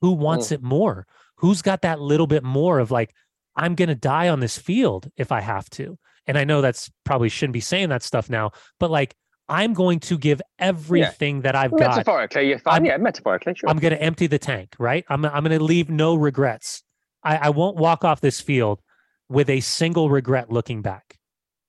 who 0.00 0.12
wants 0.12 0.48
mm. 0.48 0.52
it 0.52 0.62
more 0.62 1.06
who's 1.36 1.62
got 1.62 1.82
that 1.82 2.00
little 2.00 2.26
bit 2.26 2.42
more 2.42 2.78
of 2.78 2.90
like 2.90 3.14
i'm 3.56 3.74
going 3.74 3.88
to 3.88 3.94
die 3.94 4.28
on 4.28 4.40
this 4.40 4.58
field 4.58 5.10
if 5.16 5.32
i 5.32 5.40
have 5.40 5.68
to 5.70 5.98
and 6.26 6.38
i 6.38 6.44
know 6.44 6.60
that's 6.60 6.90
probably 7.04 7.28
shouldn't 7.28 7.52
be 7.52 7.60
saying 7.60 7.88
that 7.88 8.02
stuff 8.02 8.28
now 8.28 8.50
but 8.78 8.90
like 8.90 9.14
i'm 9.52 9.72
going 9.72 10.00
to 10.00 10.18
give 10.18 10.40
everything 10.58 11.36
yeah. 11.36 11.42
that 11.42 11.54
i've 11.54 11.70
got 11.70 11.90
metaphorically 11.90 12.48
you're 12.48 12.58
fine 12.58 12.76
I'm, 12.76 12.84
yeah 12.84 12.96
metaphorically 12.96 13.54
sure 13.54 13.68
i'm 13.68 13.78
going 13.78 13.92
to 13.92 14.02
empty 14.02 14.26
the 14.26 14.38
tank 14.38 14.74
right 14.78 15.04
i'm, 15.08 15.24
I'm 15.24 15.44
going 15.44 15.58
to 15.58 15.64
leave 15.64 15.90
no 15.90 16.14
regrets 16.14 16.82
I, 17.22 17.36
I 17.36 17.50
won't 17.50 17.76
walk 17.76 18.04
off 18.04 18.20
this 18.20 18.40
field 18.40 18.80
with 19.28 19.48
a 19.48 19.60
single 19.60 20.10
regret 20.10 20.50
looking 20.50 20.82
back. 20.82 21.18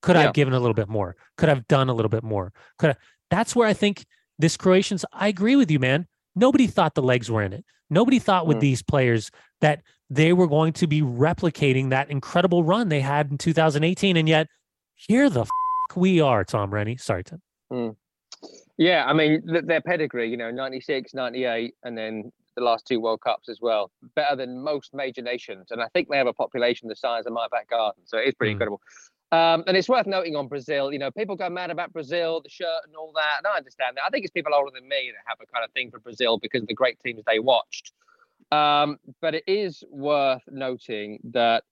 Could 0.01 0.15
yeah. 0.15 0.21
I 0.21 0.23
have 0.25 0.33
given 0.33 0.53
a 0.53 0.59
little 0.59 0.73
bit 0.73 0.89
more? 0.89 1.15
Could 1.37 1.49
I 1.49 1.53
have 1.53 1.67
done 1.67 1.89
a 1.89 1.93
little 1.93 2.09
bit 2.09 2.23
more? 2.23 2.51
Could 2.77 2.91
I? 2.91 2.95
That's 3.29 3.55
where 3.55 3.67
I 3.67 3.73
think 3.73 4.05
this 4.37 4.57
Croatians. 4.57 5.05
I 5.13 5.27
agree 5.27 5.55
with 5.55 5.71
you, 5.71 5.79
man. 5.79 6.07
Nobody 6.35 6.67
thought 6.67 6.95
the 6.95 7.01
legs 7.01 7.31
were 7.31 7.41
in 7.41 7.53
it. 7.53 7.63
Nobody 7.89 8.19
thought 8.19 8.47
with 8.47 8.57
mm. 8.57 8.61
these 8.61 8.81
players 8.81 9.31
that 9.61 9.81
they 10.09 10.33
were 10.33 10.47
going 10.47 10.73
to 10.73 10.87
be 10.87 11.01
replicating 11.01 11.89
that 11.89 12.09
incredible 12.09 12.63
run 12.63 12.89
they 12.89 13.01
had 13.01 13.31
in 13.31 13.37
2018, 13.37 14.17
and 14.17 14.27
yet 14.27 14.47
here 14.95 15.29
the 15.29 15.41
f- 15.41 15.49
we 15.95 16.19
are, 16.19 16.43
Tom 16.43 16.73
Rennie. 16.73 16.97
Sorry, 16.97 17.23
Tim. 17.23 17.41
Mm. 17.73 17.95
Yeah, 18.77 19.05
I 19.05 19.13
mean 19.13 19.41
their 19.45 19.81
pedigree, 19.81 20.29
you 20.29 20.37
know, 20.37 20.51
96, 20.51 21.13
98, 21.13 21.75
and 21.83 21.97
then 21.97 22.31
the 22.55 22.63
last 22.63 22.85
two 22.85 22.99
World 22.99 23.21
Cups 23.21 23.49
as 23.49 23.59
well, 23.61 23.91
better 24.15 24.35
than 24.35 24.59
most 24.59 24.93
major 24.93 25.21
nations. 25.21 25.67
And 25.71 25.81
I 25.81 25.87
think 25.87 26.09
they 26.09 26.17
have 26.17 26.27
a 26.27 26.33
population 26.33 26.87
the 26.87 26.95
size 26.95 27.25
of 27.25 27.33
my 27.33 27.47
back 27.51 27.69
garden. 27.69 28.03
So 28.05 28.17
it 28.17 28.27
is 28.27 28.35
pretty 28.35 28.51
mm. 28.51 28.53
incredible. 28.53 28.81
Um, 29.31 29.63
and 29.65 29.75
it's 29.75 29.89
worth 29.89 30.05
noting 30.05 30.35
on 30.35 30.47
Brazil, 30.47 30.93
you 30.93 30.99
know, 30.99 31.09
people 31.09 31.35
go 31.35 31.49
mad 31.49 31.71
about 31.71 31.91
Brazil, 31.91 32.41
the 32.43 32.49
shirt 32.49 32.83
and 32.85 32.95
all 32.95 33.11
that. 33.15 33.39
And 33.39 33.47
I 33.47 33.57
understand 33.57 33.97
that. 33.97 34.03
I 34.05 34.09
think 34.09 34.25
it's 34.25 34.31
people 34.31 34.53
older 34.53 34.69
than 34.73 34.87
me 34.87 35.11
that 35.11 35.23
have 35.25 35.39
a 35.41 35.51
kind 35.51 35.65
of 35.65 35.71
thing 35.71 35.89
for 35.89 35.99
Brazil 35.99 36.37
because 36.37 36.61
of 36.61 36.67
the 36.67 36.75
great 36.75 36.99
teams 36.99 37.23
they 37.25 37.39
watched. 37.39 37.93
Um, 38.51 38.97
but 39.21 39.33
it 39.33 39.43
is 39.47 39.83
worth 39.89 40.43
noting 40.47 41.19
that 41.31 41.63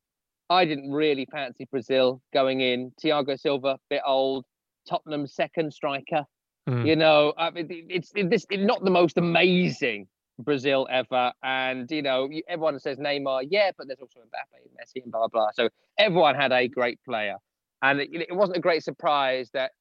I 0.49 0.65
didn't 0.65 0.91
really 0.91 1.27
fancy 1.31 1.65
Brazil 1.69 2.21
going 2.33 2.61
in. 2.61 2.91
Thiago 3.03 3.39
Silva, 3.39 3.77
bit 3.91 4.01
old, 4.07 4.45
Tottenham 4.91 5.25
second 5.25 5.73
striker. 5.73 6.25
Mm. 6.69 6.85
You 6.85 6.95
know, 6.95 7.33
I 7.37 7.49
mean, 7.49 7.67
it's 7.89 8.11
it, 8.15 8.29
this 8.29 8.45
it's 8.49 8.63
not 8.63 8.83
the 8.83 8.91
most 8.91 9.17
amazing 9.17 10.07
Brazil 10.39 10.87
ever. 10.91 11.31
And, 11.43 11.89
you 11.89 12.01
know, 12.01 12.29
everyone 12.47 12.79
says 12.79 12.97
Neymar, 12.97 13.47
yeah, 13.49 13.71
but 13.77 13.87
there's 13.87 13.99
also 13.99 14.19
Mbappe 14.19 14.63
and 14.63 14.71
Messi 14.73 15.03
and 15.03 15.11
blah, 15.11 15.27
blah, 15.27 15.27
blah. 15.27 15.49
So 15.53 15.69
everyone 15.97 16.35
had 16.35 16.51
a 16.51 16.67
great 16.67 16.99
player. 17.03 17.37
And 17.81 17.99
it, 18.01 18.09
it 18.13 18.35
wasn't 18.35 18.57
a 18.57 18.61
great 18.61 18.83
surprise 18.83 19.49
that 19.53 19.71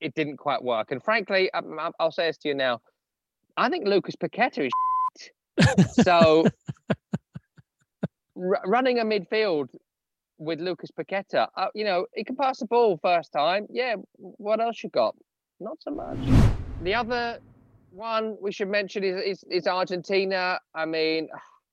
it 0.00 0.14
didn't 0.14 0.38
quite 0.38 0.62
work. 0.62 0.90
And 0.90 1.02
frankly, 1.02 1.50
I, 1.54 1.60
will 1.60 2.10
say 2.10 2.26
this 2.26 2.38
to 2.38 2.48
you 2.48 2.54
now. 2.54 2.80
I 3.56 3.68
think 3.68 3.86
Lucas 3.86 4.16
Paqueta 4.16 4.66
is 4.66 5.94
so 6.04 6.46
r- 8.36 8.62
running 8.66 8.98
a 8.98 9.04
midfield 9.04 9.68
with 10.38 10.60
Lucas 10.60 10.90
Paqueta, 10.90 11.48
uh, 11.56 11.66
you 11.74 11.84
know, 11.84 12.06
he 12.14 12.24
can 12.24 12.36
pass 12.36 12.58
the 12.58 12.66
ball 12.66 12.98
first 13.02 13.32
time. 13.32 13.66
Yeah, 13.70 13.96
what 14.16 14.60
else 14.60 14.82
you 14.82 14.90
got? 14.90 15.14
Not 15.60 15.78
so 15.80 15.90
much. 15.92 16.18
The 16.82 16.94
other 16.94 17.38
one 17.92 18.36
we 18.40 18.50
should 18.52 18.68
mention 18.68 19.04
is, 19.04 19.20
is, 19.22 19.44
is 19.50 19.66
Argentina. 19.66 20.58
I 20.74 20.84
mean, 20.86 21.28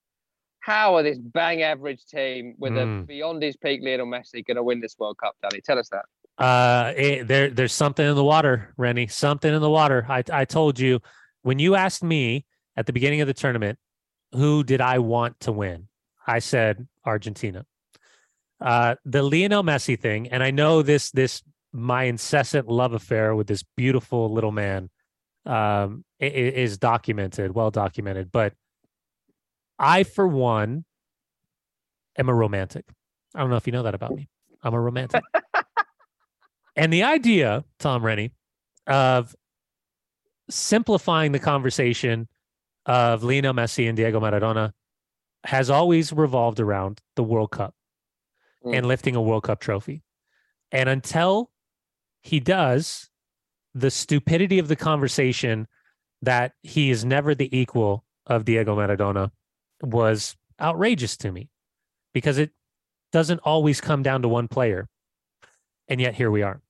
how 0.59 0.95
are 0.95 1.03
this 1.03 1.17
bang 1.17 1.63
average 1.63 2.05
team 2.05 2.53
with 2.59 2.77
a 2.77 2.81
Mm. 2.81 3.07
beyond 3.07 3.41
his 3.41 3.57
peak 3.57 3.81
Lionel 3.83 4.05
Messi 4.05 4.45
going 4.45 4.57
to 4.57 4.63
win 4.63 4.79
this 4.79 4.95
World 4.99 5.17
Cup, 5.17 5.35
Danny? 5.41 5.61
Tell 5.61 5.79
us 5.79 5.89
that. 5.89 6.05
Uh, 6.37 6.93
it, 6.95 7.27
there, 7.27 7.49
there's 7.49 7.73
something 7.73 8.05
in 8.07 8.15
the 8.15 8.23
water, 8.23 8.73
Rennie. 8.77 9.07
Something 9.07 9.53
in 9.53 9.61
the 9.61 9.69
water. 9.69 10.05
I, 10.07 10.23
I 10.31 10.45
told 10.45 10.79
you 10.79 10.99
when 11.41 11.57
you 11.59 11.75
asked 11.75 12.03
me 12.03 12.45
at 12.77 12.85
the 12.85 12.93
beginning 12.93 13.21
of 13.21 13.27
the 13.27 13.33
tournament, 13.33 13.77
who 14.33 14.63
did 14.63 14.81
I 14.81 14.99
want 14.99 15.39
to 15.41 15.51
win? 15.51 15.87
I 16.25 16.39
said 16.39 16.87
Argentina. 17.05 17.65
Uh, 18.61 18.95
the 19.05 19.23
Lionel 19.23 19.63
Messi 19.63 19.99
thing, 19.99 20.27
and 20.29 20.43
I 20.43 20.51
know 20.51 20.81
this, 20.81 21.11
this 21.11 21.41
my 21.73 22.03
incessant 22.03 22.67
love 22.67 22.93
affair 22.93 23.35
with 23.35 23.47
this 23.47 23.63
beautiful 23.75 24.31
little 24.31 24.51
man, 24.51 24.89
um, 25.45 26.05
is 26.19 26.77
documented, 26.77 27.55
well 27.55 27.71
documented. 27.71 28.31
But 28.31 28.53
I, 29.79 30.03
for 30.03 30.27
one, 30.27 30.85
am 32.17 32.29
a 32.29 32.33
romantic. 32.33 32.85
I 33.33 33.39
don't 33.39 33.49
know 33.49 33.55
if 33.55 33.65
you 33.65 33.73
know 33.73 33.83
that 33.83 33.95
about 33.95 34.13
me. 34.13 34.29
I'm 34.61 34.73
a 34.73 34.79
romantic. 34.79 35.23
And 36.75 36.91
the 36.91 37.03
idea, 37.03 37.63
Tom 37.79 38.03
Rennie, 38.03 38.31
of 38.87 39.35
simplifying 40.49 41.31
the 41.31 41.39
conversation 41.39 42.27
of 42.85 43.23
Lionel 43.23 43.53
Messi 43.53 43.87
and 43.87 43.95
Diego 43.95 44.19
Maradona 44.19 44.71
has 45.43 45.69
always 45.69 46.13
revolved 46.13 46.59
around 46.59 46.99
the 47.15 47.23
World 47.23 47.51
Cup 47.51 47.75
Mm. 48.63 48.77
and 48.77 48.85
lifting 48.85 49.15
a 49.15 49.21
World 49.21 49.43
Cup 49.43 49.59
trophy. 49.59 50.03
And 50.71 50.87
until 50.87 51.51
he 52.21 52.39
does, 52.39 53.09
the 53.73 53.89
stupidity 53.89 54.59
of 54.59 54.67
the 54.67 54.75
conversation 54.75 55.67
that 56.21 56.53
he 56.61 56.91
is 56.91 57.03
never 57.03 57.33
the 57.33 57.55
equal 57.57 58.05
of 58.27 58.45
Diego 58.45 58.75
Maradona 58.75 59.31
was 59.81 60.35
outrageous 60.59 61.17
to 61.17 61.31
me 61.31 61.49
because 62.13 62.37
it 62.37 62.51
doesn't 63.11 63.39
always 63.39 63.81
come 63.81 64.03
down 64.03 64.21
to 64.21 64.27
one 64.27 64.47
player. 64.47 64.87
And 65.87 65.99
yet 65.99 66.13
here 66.13 66.29
we 66.29 66.43
are. 66.43 66.61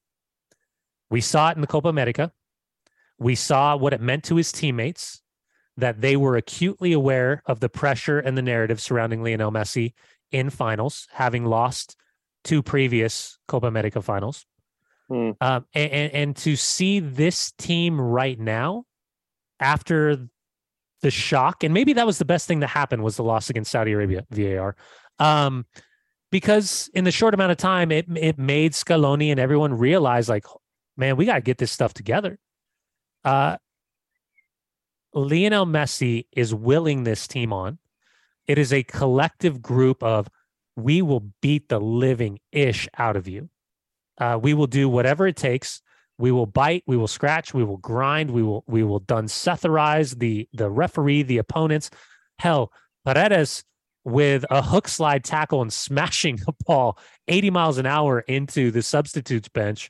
We 1.09 1.19
saw 1.19 1.49
it 1.49 1.55
in 1.55 1.61
the 1.61 1.67
Copa 1.67 1.89
America. 1.89 2.31
We 3.19 3.35
saw 3.35 3.75
what 3.75 3.93
it 3.93 4.01
meant 4.01 4.23
to 4.25 4.37
his 4.37 4.51
teammates, 4.51 5.21
that 5.75 5.99
they 5.99 6.15
were 6.15 6.37
acutely 6.37 6.93
aware 6.93 7.43
of 7.45 7.59
the 7.59 7.69
pressure 7.69 8.19
and 8.19 8.37
the 8.37 8.41
narrative 8.41 8.81
surrounding 8.81 9.21
Lionel 9.21 9.51
Messi 9.51 9.93
in 10.31 10.49
finals, 10.49 11.07
having 11.11 11.45
lost 11.45 11.95
two 12.43 12.63
previous 12.63 13.37
Copa 13.47 13.67
America 13.67 14.01
finals. 14.01 14.45
Hmm. 15.09 15.31
Um, 15.41 15.65
and, 15.73 15.91
and, 15.91 16.13
and 16.13 16.35
to 16.37 16.55
see 16.55 16.99
this 16.99 17.51
team 17.57 17.99
right 17.99 18.39
now, 18.39 18.85
after 19.61 20.27
the 21.01 21.11
shock, 21.11 21.63
and 21.63 21.73
maybe 21.73 21.93
that 21.93 22.05
was 22.05 22.17
the 22.17 22.25
best 22.25 22.47
thing 22.47 22.59
that 22.61 22.67
happened 22.67 23.03
was 23.03 23.15
the 23.15 23.23
loss 23.23 23.49
against 23.49 23.71
Saudi 23.71 23.91
Arabia 23.91 24.25
VAR. 24.31 24.75
Um, 25.19 25.65
because 26.31 26.89
in 26.93 27.03
the 27.03 27.11
short 27.11 27.33
amount 27.33 27.51
of 27.51 27.57
time, 27.57 27.91
it 27.91 28.05
it 28.15 28.39
made 28.39 28.71
Scaloni 28.73 29.29
and 29.29 29.39
everyone 29.39 29.77
realize, 29.77 30.29
like, 30.29 30.45
man, 30.97 31.17
we 31.17 31.25
got 31.25 31.35
to 31.35 31.41
get 31.41 31.57
this 31.57 31.71
stuff 31.71 31.93
together. 31.93 32.39
Uh, 33.23 33.57
Lionel 35.13 35.65
Messi 35.65 36.25
is 36.31 36.55
willing 36.55 37.03
this 37.03 37.27
team 37.27 37.51
on. 37.51 37.77
It 38.51 38.57
is 38.57 38.73
a 38.73 38.83
collective 38.83 39.61
group 39.61 40.03
of 40.03 40.27
we 40.75 41.01
will 41.01 41.31
beat 41.41 41.69
the 41.69 41.79
living 41.79 42.39
ish 42.51 42.89
out 42.97 43.15
of 43.15 43.25
you. 43.25 43.49
Uh, 44.17 44.37
we 44.41 44.53
will 44.53 44.67
do 44.67 44.89
whatever 44.89 45.25
it 45.25 45.37
takes. 45.37 45.81
We 46.17 46.33
will 46.33 46.45
bite. 46.45 46.83
We 46.85 46.97
will 46.97 47.07
scratch. 47.07 47.53
We 47.53 47.63
will 47.63 47.77
grind. 47.77 48.29
We 48.31 48.43
will 48.43 48.65
we 48.67 48.83
will 48.83 48.99
Dunsetherize 48.99 50.19
the 50.19 50.49
the 50.51 50.69
referee, 50.69 51.23
the 51.23 51.37
opponents. 51.37 51.91
Hell, 52.39 52.73
Paredes 53.05 53.63
with 54.03 54.43
a 54.49 54.61
hook 54.61 54.89
slide 54.89 55.23
tackle 55.23 55.61
and 55.61 55.71
smashing 55.87 56.41
a 56.45 56.53
ball 56.65 56.97
80 57.29 57.51
miles 57.51 57.77
an 57.77 57.85
hour 57.85 58.19
into 58.19 58.69
the 58.71 58.81
substitutes 58.81 59.47
bench 59.47 59.89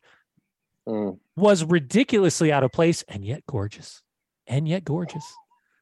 Mm. 0.87 1.19
was 1.35 1.63
ridiculously 1.63 2.51
out 2.51 2.63
of 2.63 2.71
place 2.71 3.03
and 3.07 3.23
yet 3.23 3.43
gorgeous. 3.47 4.01
And 4.47 4.67
yet 4.67 4.83
gorgeous. 4.83 5.23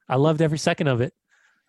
I 0.08 0.16
loved 0.16 0.42
every 0.42 0.58
second 0.58 0.88
of 0.88 1.00
it. 1.00 1.14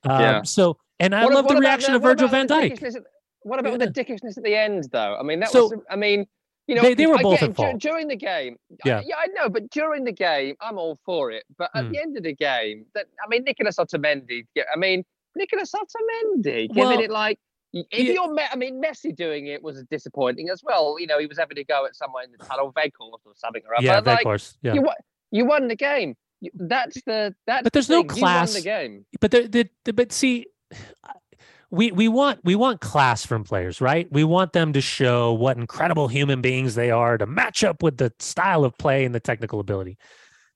Um, 0.04 0.22
Yeah. 0.22 0.42
So, 0.44 0.78
and 1.02 1.14
I 1.16 1.26
What- 1.26 1.34
love 1.34 1.46
what 1.46 1.56
the 1.56 1.60
reaction 1.60 1.94
of 1.94 2.02
Virgil 2.02 2.28
van 2.28 2.48
the 2.48 2.54
Dijk. 2.56 3.04
What 3.44 3.60
about 3.60 3.80
Yeah. 3.80 3.86
the 3.88 3.92
dickishness 3.92 4.38
at 4.38 4.44
the 4.44 4.56
end, 4.56 4.86
though? 4.92 5.16
I 5.20 5.24
mean, 5.24 5.40
that 5.40 5.50
So- 5.50 5.64
was. 5.70 5.74
I 5.90 5.96
mean, 5.96 6.28
you 6.68 6.76
know, 6.76 6.84
They- 6.84 6.94
they 6.94 7.08
were 7.08 7.18
both 7.18 7.40
get 7.40 7.50
at 7.50 7.56
fault. 7.56 7.80
during 7.80 8.08
the 8.08 8.16
game. 8.16 8.58
Yeah. 8.86 9.00
I, 9.00 9.04
yeah, 9.06 9.16
I 9.18 9.28
know, 9.28 9.50
but 9.50 9.70
during 9.72 10.04
the 10.04 10.12
game, 10.12 10.56
I'm 10.62 10.78
all 10.78 11.00
for 11.06 11.32
it. 11.32 11.44
But 11.58 11.72
at 11.74 11.86
Mm. 11.86 11.92
the 11.92 12.00
end 12.02 12.18
of 12.18 12.24
the 12.24 12.36
game, 12.36 12.86
that 12.94 13.08
I 13.24 13.28
mean, 13.28 13.44
Nicolas 13.44 13.78
Otamendi. 13.78 14.46
I 14.74 14.78
mean, 14.78 15.04
Nicolas 15.36 15.72
Otamendi 15.74 16.68
giving 16.70 16.76
Well, 16.76 17.00
it 17.00 17.10
like. 17.12 17.40
If 17.74 17.86
yeah. 17.92 18.12
you're, 18.14 18.38
I 18.52 18.56
mean, 18.58 18.82
Messi 18.84 19.16
doing 19.16 19.48
it 19.48 19.64
was 19.64 19.82
disappointing 19.90 20.50
as 20.50 20.62
well. 20.62 20.98
You 21.00 21.08
know, 21.08 21.20
he 21.20 21.26
was 21.26 21.38
having 21.40 21.56
to 21.56 21.64
go 21.64 21.86
at 21.86 21.96
someone 21.96 22.26
in 22.26 22.32
the 22.34 22.38
tunnel, 22.46 22.74
Weghorst 22.74 23.26
or 23.26 23.34
something 23.36 23.64
or 23.66 23.76
other. 23.76 23.86
Yeah, 23.86 24.00
like, 24.02 24.26
Weghorst. 24.26 24.58
Yeah. 24.62 24.74
you 24.74 24.82
won. 24.82 24.96
You 25.32 25.46
won 25.46 25.68
the 25.70 25.76
game. 25.78 26.16
That's 26.54 27.02
the. 27.06 27.34
That's 27.48 27.64
But 27.64 27.72
there's 27.74 27.88
the 27.88 27.94
no 27.96 28.02
thing, 28.04 28.18
You 28.18 28.22
won 28.24 28.32
class. 28.34 28.54
the 28.56 28.62
game. 28.62 29.06
but 29.22 29.32
the, 29.32 29.48
the, 29.48 29.70
the 29.86 29.94
but 29.94 30.12
see 30.12 30.48
we 31.72 31.92
we 31.92 32.08
want 32.08 32.40
we 32.44 32.54
want 32.54 32.82
class 32.82 33.26
from 33.26 33.44
players 33.44 33.80
right? 33.80 34.12
We 34.12 34.24
want 34.24 34.54
them 34.54 34.74
to 34.74 34.82
show 34.82 35.34
what 35.34 35.58
incredible 35.58 36.08
human 36.08 36.42
beings 36.42 36.76
they 36.76 36.92
are 36.92 37.18
to 37.18 37.26
match 37.26 37.64
up 37.64 37.82
with 37.82 37.98
the 37.98 38.14
style 38.20 38.66
of 38.66 38.78
play 38.78 39.06
and 39.06 39.16
the 39.16 39.20
technical 39.20 39.60
ability. 39.60 39.98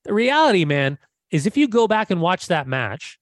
The 0.03 0.13
reality 0.13 0.66
man 0.66 0.99
is 1.32 1.45
if 1.45 1.57
you 1.57 1.68
go 1.68 1.88
back 1.88 2.11
and 2.11 2.22
watch 2.22 2.47
that 2.47 2.68
match 2.68 3.18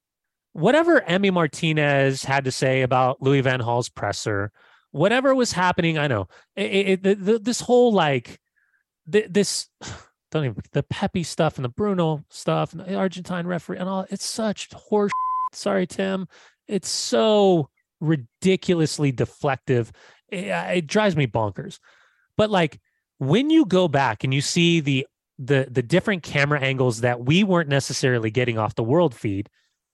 whatever 0.53 1.01
Emi 1.01 1.33
Martinez 1.33 2.23
had 2.23 2.45
to 2.45 2.51
say 2.51 2.81
about 2.81 3.21
Louis 3.21 3.41
Van 3.41 3.59
Gaal's 3.59 3.89
presser 3.89 4.51
whatever 4.91 5.33
was 5.35 5.51
happening 5.51 5.97
I 5.97 6.07
know 6.07 6.27
it, 6.55 7.05
it, 7.05 7.25
the, 7.25 7.39
this 7.39 7.59
whole 7.59 7.91
like 7.91 8.39
th- 9.11 9.27
this 9.29 9.69
don't 10.31 10.45
even 10.45 10.63
the 10.71 10.83
Pepe 10.83 11.23
stuff 11.23 11.57
and 11.57 11.65
the 11.65 11.69
Bruno 11.69 12.23
stuff 12.29 12.73
and 12.73 12.81
the 12.81 12.95
Argentine 12.95 13.45
referee 13.45 13.77
and 13.77 13.87
all 13.87 14.05
it's 14.09 14.25
such 14.25 14.71
horse 14.73 15.11
sorry 15.51 15.85
Tim 15.85 16.27
it's 16.67 16.89
so 16.89 17.69
ridiculously 17.99 19.11
deflective. 19.11 19.91
It, 20.29 20.45
it 20.47 20.87
drives 20.87 21.15
me 21.15 21.27
bonkers. 21.27 21.79
But 22.37 22.49
like 22.49 22.79
when 23.19 23.49
you 23.49 23.65
go 23.65 23.87
back 23.87 24.23
and 24.23 24.33
you 24.33 24.41
see 24.41 24.79
the 24.79 25.07
the 25.39 25.67
the 25.69 25.81
different 25.81 26.23
camera 26.23 26.59
angles 26.59 27.01
that 27.01 27.25
we 27.25 27.43
weren't 27.43 27.69
necessarily 27.69 28.29
getting 28.29 28.57
off 28.57 28.75
the 28.75 28.83
world 28.83 29.15
feed 29.15 29.49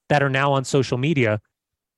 that 0.09 0.24
are 0.24 0.30
now 0.30 0.53
on 0.53 0.63
social 0.65 0.97
media 0.97 1.39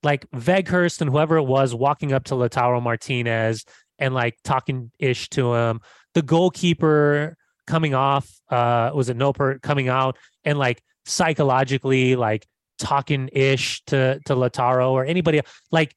like 0.04 0.30
Weghorst 0.32 1.02
and 1.02 1.10
whoever 1.10 1.38
it 1.38 1.44
was 1.44 1.74
walking 1.74 2.12
up 2.12 2.24
to 2.26 2.36
Lautaro 2.36 2.82
Martinez 2.82 3.66
and 3.98 4.14
like 4.14 4.36
talking 4.44 4.92
ish 5.00 5.30
to 5.30 5.56
him 5.56 5.82
the 6.14 6.22
goalkeeper 6.22 7.36
coming 7.66 7.96
off 7.96 8.30
uh 8.50 8.92
was 8.94 9.10
it 9.10 9.18
Noppert 9.18 9.62
coming 9.62 9.90
out 9.90 10.18
and 10.44 10.60
like 10.60 10.82
psychologically 11.06 12.16
like 12.16 12.46
talking 12.82 13.30
ish 13.32 13.84
to 13.86 14.20
to 14.26 14.36
Lautaro 14.36 14.92
or 14.92 15.06
anybody 15.06 15.40
like 15.72 15.96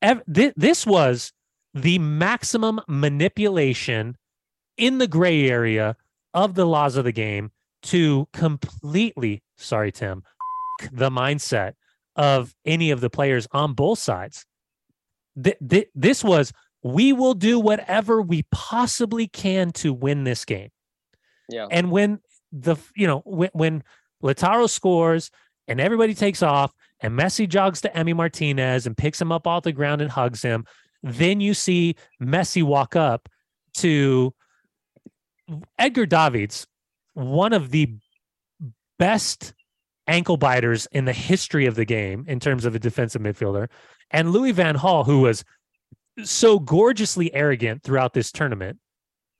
ev- 0.00 0.22
thi- 0.32 0.52
this 0.56 0.86
was 0.86 1.32
the 1.74 1.98
maximum 1.98 2.80
manipulation 2.88 4.16
in 4.76 4.98
the 4.98 5.06
gray 5.06 5.48
area 5.50 5.96
of 6.32 6.54
the 6.54 6.64
laws 6.66 6.96
of 6.96 7.04
the 7.04 7.12
game 7.12 7.50
to 7.82 8.26
completely 8.32 9.42
sorry 9.56 9.92
Tim 9.92 10.22
the 10.92 11.10
mindset 11.10 11.74
of 12.16 12.54
any 12.64 12.90
of 12.90 13.00
the 13.00 13.10
players 13.10 13.46
on 13.52 13.74
both 13.74 13.98
sides 13.98 14.46
Th- 15.42 15.56
th- 15.68 15.88
this 15.94 16.24
was 16.24 16.52
we 16.82 17.12
will 17.12 17.34
do 17.34 17.60
whatever 17.60 18.22
we 18.22 18.44
possibly 18.50 19.26
can 19.28 19.70
to 19.72 19.92
win 19.92 20.24
this 20.24 20.44
game 20.44 20.70
Yeah. 21.48 21.66
and 21.70 21.90
when 21.90 22.20
the 22.52 22.76
you 22.96 23.06
know 23.06 23.20
when 23.24 23.50
when 23.52 23.82
Lautaro 24.22 24.68
scores 24.68 25.30
and 25.70 25.80
everybody 25.80 26.12
takes 26.12 26.42
off 26.42 26.72
and 27.00 27.18
Messi 27.18 27.48
jogs 27.48 27.80
to 27.80 27.88
Emi 27.90 28.14
Martinez 28.14 28.86
and 28.86 28.96
picks 28.96 29.20
him 29.20 29.32
up 29.32 29.46
off 29.46 29.62
the 29.62 29.72
ground 29.72 30.02
and 30.02 30.10
hugs 30.10 30.42
him, 30.42 30.66
then 31.02 31.40
you 31.40 31.54
see 31.54 31.94
Messi 32.22 32.62
walk 32.62 32.94
up 32.94 33.28
to 33.74 34.34
Edgar 35.78 36.04
Davids, 36.06 36.66
one 37.14 37.52
of 37.52 37.70
the 37.70 37.96
best 38.98 39.54
ankle 40.06 40.36
biters 40.36 40.86
in 40.92 41.04
the 41.04 41.12
history 41.12 41.66
of 41.66 41.74
the 41.74 41.84
game 41.84 42.24
in 42.28 42.40
terms 42.40 42.64
of 42.64 42.74
a 42.74 42.78
defensive 42.78 43.22
midfielder, 43.22 43.68
and 44.10 44.32
Louis 44.32 44.52
Van 44.52 44.76
Gaal, 44.76 45.06
who 45.06 45.20
was 45.20 45.44
so 46.24 46.58
gorgeously 46.58 47.32
arrogant 47.34 47.82
throughout 47.82 48.12
this 48.12 48.30
tournament 48.32 48.78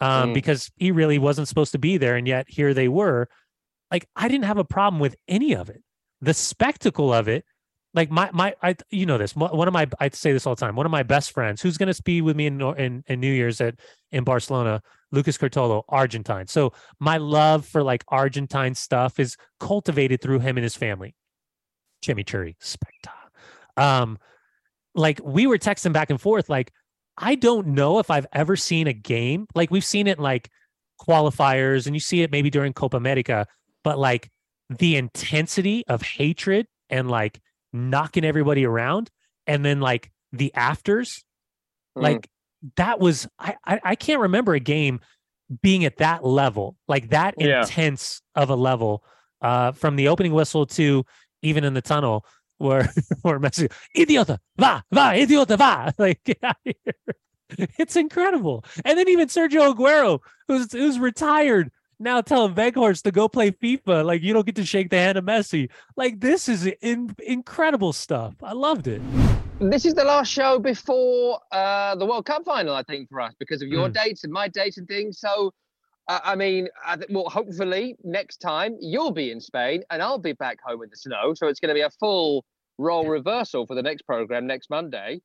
um, 0.01 0.31
Mm. 0.31 0.35
because 0.35 0.70
he 0.76 0.93
really 0.93 1.18
wasn't 1.18 1.49
supposed 1.49 1.72
to 1.72 1.78
be 1.78 1.99
there, 1.99 2.16
and 2.16 2.26
yet 2.26 2.47
here 2.49 2.72
they 2.72 2.89
were. 2.89 3.28
Like 3.91 4.07
I 4.16 4.28
didn't 4.28 4.45
have 4.45 4.59
a 4.59 4.64
problem 4.64 5.01
with 5.01 5.16
any 5.28 5.55
of 5.55 5.68
it. 5.68 5.83
The 6.21 6.35
spectacle 6.35 7.12
of 7.12 7.29
it, 7.29 7.45
like 7.95 8.11
my 8.11 8.31
my, 8.33 8.55
I 8.62 8.77
you 8.91 9.07
know 9.07 9.18
this. 9.18 9.35
One 9.35 9.66
of 9.66 9.75
my 9.75 9.89
I 9.99 10.11
say 10.11 10.33
this 10.33 10.47
all 10.47 10.55
the 10.55 10.61
time. 10.61 10.77
One 10.77 10.87
of 10.87 10.93
my 10.93 11.03
best 11.03 11.33
friends, 11.33 11.61
who's 11.61 11.77
going 11.77 11.93
to 11.93 12.03
be 12.03 12.21
with 12.21 12.37
me 12.37 12.47
in, 12.47 12.61
in 12.61 13.03
in 13.07 13.21
New 13.21 13.33
Year's 13.33 13.61
at 13.61 13.77
in 14.12 14.25
Barcelona, 14.25 14.83
Lucas 15.12 15.37
Cartolo, 15.39 15.85
Argentine. 15.89 16.47
So 16.47 16.73
my 16.99 17.16
love 17.16 17.66
for 17.66 17.83
like 17.83 18.05
Argentine 18.09 18.75
stuff 18.75 19.18
is 19.18 19.37
cultivated 19.59 20.21
through 20.21 20.41
him 20.41 20.57
and 20.57 20.62
his 20.64 20.77
family. 20.77 21.14
Chimichurri, 22.05 22.57
spectac. 22.62 23.83
Um, 23.83 24.18
like 24.95 25.21
we 25.25 25.47
were 25.47 25.59
texting 25.59 25.93
back 25.93 26.11
and 26.11 26.21
forth. 26.21 26.49
Like, 26.49 26.73
I 27.16 27.35
don't 27.35 27.68
know 27.68 27.99
if 27.99 28.11
I've 28.11 28.27
ever 28.33 28.57
seen 28.57 28.87
a 28.87 28.93
game 28.93 29.47
like 29.55 29.71
we've 29.71 29.85
seen 29.85 30.07
it 30.07 30.18
like 30.18 30.49
qualifiers 31.01 31.87
and 31.87 31.97
you 31.97 32.01
see 32.01 32.23
it 32.23 32.31
maybe 32.31 32.51
during 32.51 32.73
Copa 32.73 32.97
America, 32.97 33.47
but 33.83 33.99
like 33.99 34.31
the 34.71 34.97
intensity 34.97 35.85
of 35.89 36.01
hatred 36.01 36.66
and 36.89 37.11
like 37.11 37.41
knocking 37.73 38.25
everybody 38.25 38.64
around 38.64 39.11
and 39.47 39.64
then 39.64 39.81
like 39.81 40.11
the 40.33 40.55
afters, 40.55 41.23
Mm. 41.99 42.03
like 42.03 42.29
that 42.77 43.01
was 43.01 43.27
I, 43.39 43.57
I 43.64 43.81
I 43.83 43.95
can't 43.97 44.21
remember 44.21 44.55
a 44.55 44.61
game 44.61 45.01
being 45.62 45.85
at 45.85 45.97
that 45.97 46.25
level, 46.25 46.77
like 46.87 47.11
that 47.11 47.35
Yeah. 47.37 47.62
intense 47.62 48.23
of 48.37 48.49
a 48.51 48.55
level, 48.55 49.03
uh, 49.43 49.73
from 49.73 49.97
the 49.97 50.07
opening 50.07 50.33
whistle 50.33 50.66
to 50.66 51.05
even 51.43 51.64
in 51.64 51.75
the 51.75 51.83
tunnel 51.83 52.25
where 52.59 52.89
where 53.23 53.41
Messi, 53.41 53.73
idiota, 53.97 54.39
va, 54.57 54.85
va, 54.93 55.12
idiota, 55.16 55.59
va, 55.59 55.93
like 55.99 56.23
get 56.25 56.39
out 56.45 56.57
of 56.64 56.75
here. 56.85 57.66
It's 57.79 57.97
incredible. 57.97 58.64
And 58.85 58.97
then 58.97 59.09
even 59.09 59.27
Sergio 59.27 59.75
Aguero, 59.75 60.21
who's 60.47 60.71
who's 60.73 61.01
retired, 61.01 61.73
now 62.01 62.21
telling 62.23 62.55
Weghorst 62.55 63.03
to 63.03 63.13
go 63.13 63.29
play 63.29 63.51
FIFA. 63.53 64.05
Like 64.05 64.23
you 64.23 64.33
don't 64.33 64.47
get 64.47 64.57
to 64.57 64.65
shake 64.65 64.91
the 64.91 64.97
hand 64.99 65.19
of 65.19 65.25
Messi. 65.25 65.69
Like 65.97 66.19
this 66.21 66.49
is 66.49 66.67
in, 66.81 67.15
incredible 67.25 67.93
stuff. 67.93 68.35
I 68.43 68.53
loved 68.53 68.89
it. 68.89 69.01
This 69.61 69.85
is 69.85 69.93
the 69.95 70.05
last 70.05 70.33
show 70.33 70.59
before 70.59 71.39
uh, 71.53 71.95
the 71.95 72.07
World 72.07 72.25
Cup 72.25 72.45
final, 72.47 72.75
I 72.75 72.83
think, 72.83 73.11
for 73.11 73.21
us 73.21 73.35
because 73.39 73.61
of 73.61 73.69
your 73.69 73.89
Mm. 73.91 73.93
dates 73.93 74.25
and 74.25 74.33
my 74.33 74.49
dates 74.49 74.79
and 74.79 74.89
things. 74.89 75.21
So, 75.21 75.53
uh, 76.09 76.19
I 76.25 76.35
mean, 76.35 76.69
I 76.85 76.97
th- 76.97 77.11
well, 77.11 77.29
hopefully 77.29 77.95
next 78.03 78.39
time 78.39 78.77
you'll 78.81 79.11
be 79.13 79.31
in 79.31 79.39
Spain 79.41 79.83
and 79.91 80.03
I'll 80.03 80.19
be 80.19 80.33
back 80.33 80.59
home 80.65 80.83
in 80.83 80.89
the 80.89 80.97
snow. 80.97 81.35
So 81.35 81.47
it's 81.49 81.61
going 81.61 81.69
to 81.69 81.75
be 81.75 81.83
a 81.83 81.91
full 81.91 82.47
role 82.79 83.07
reversal 83.07 83.67
for 83.67 83.75
the 83.75 83.83
next 83.83 84.03
program 84.03 84.47
next 84.47 84.71
Monday. 84.71 85.21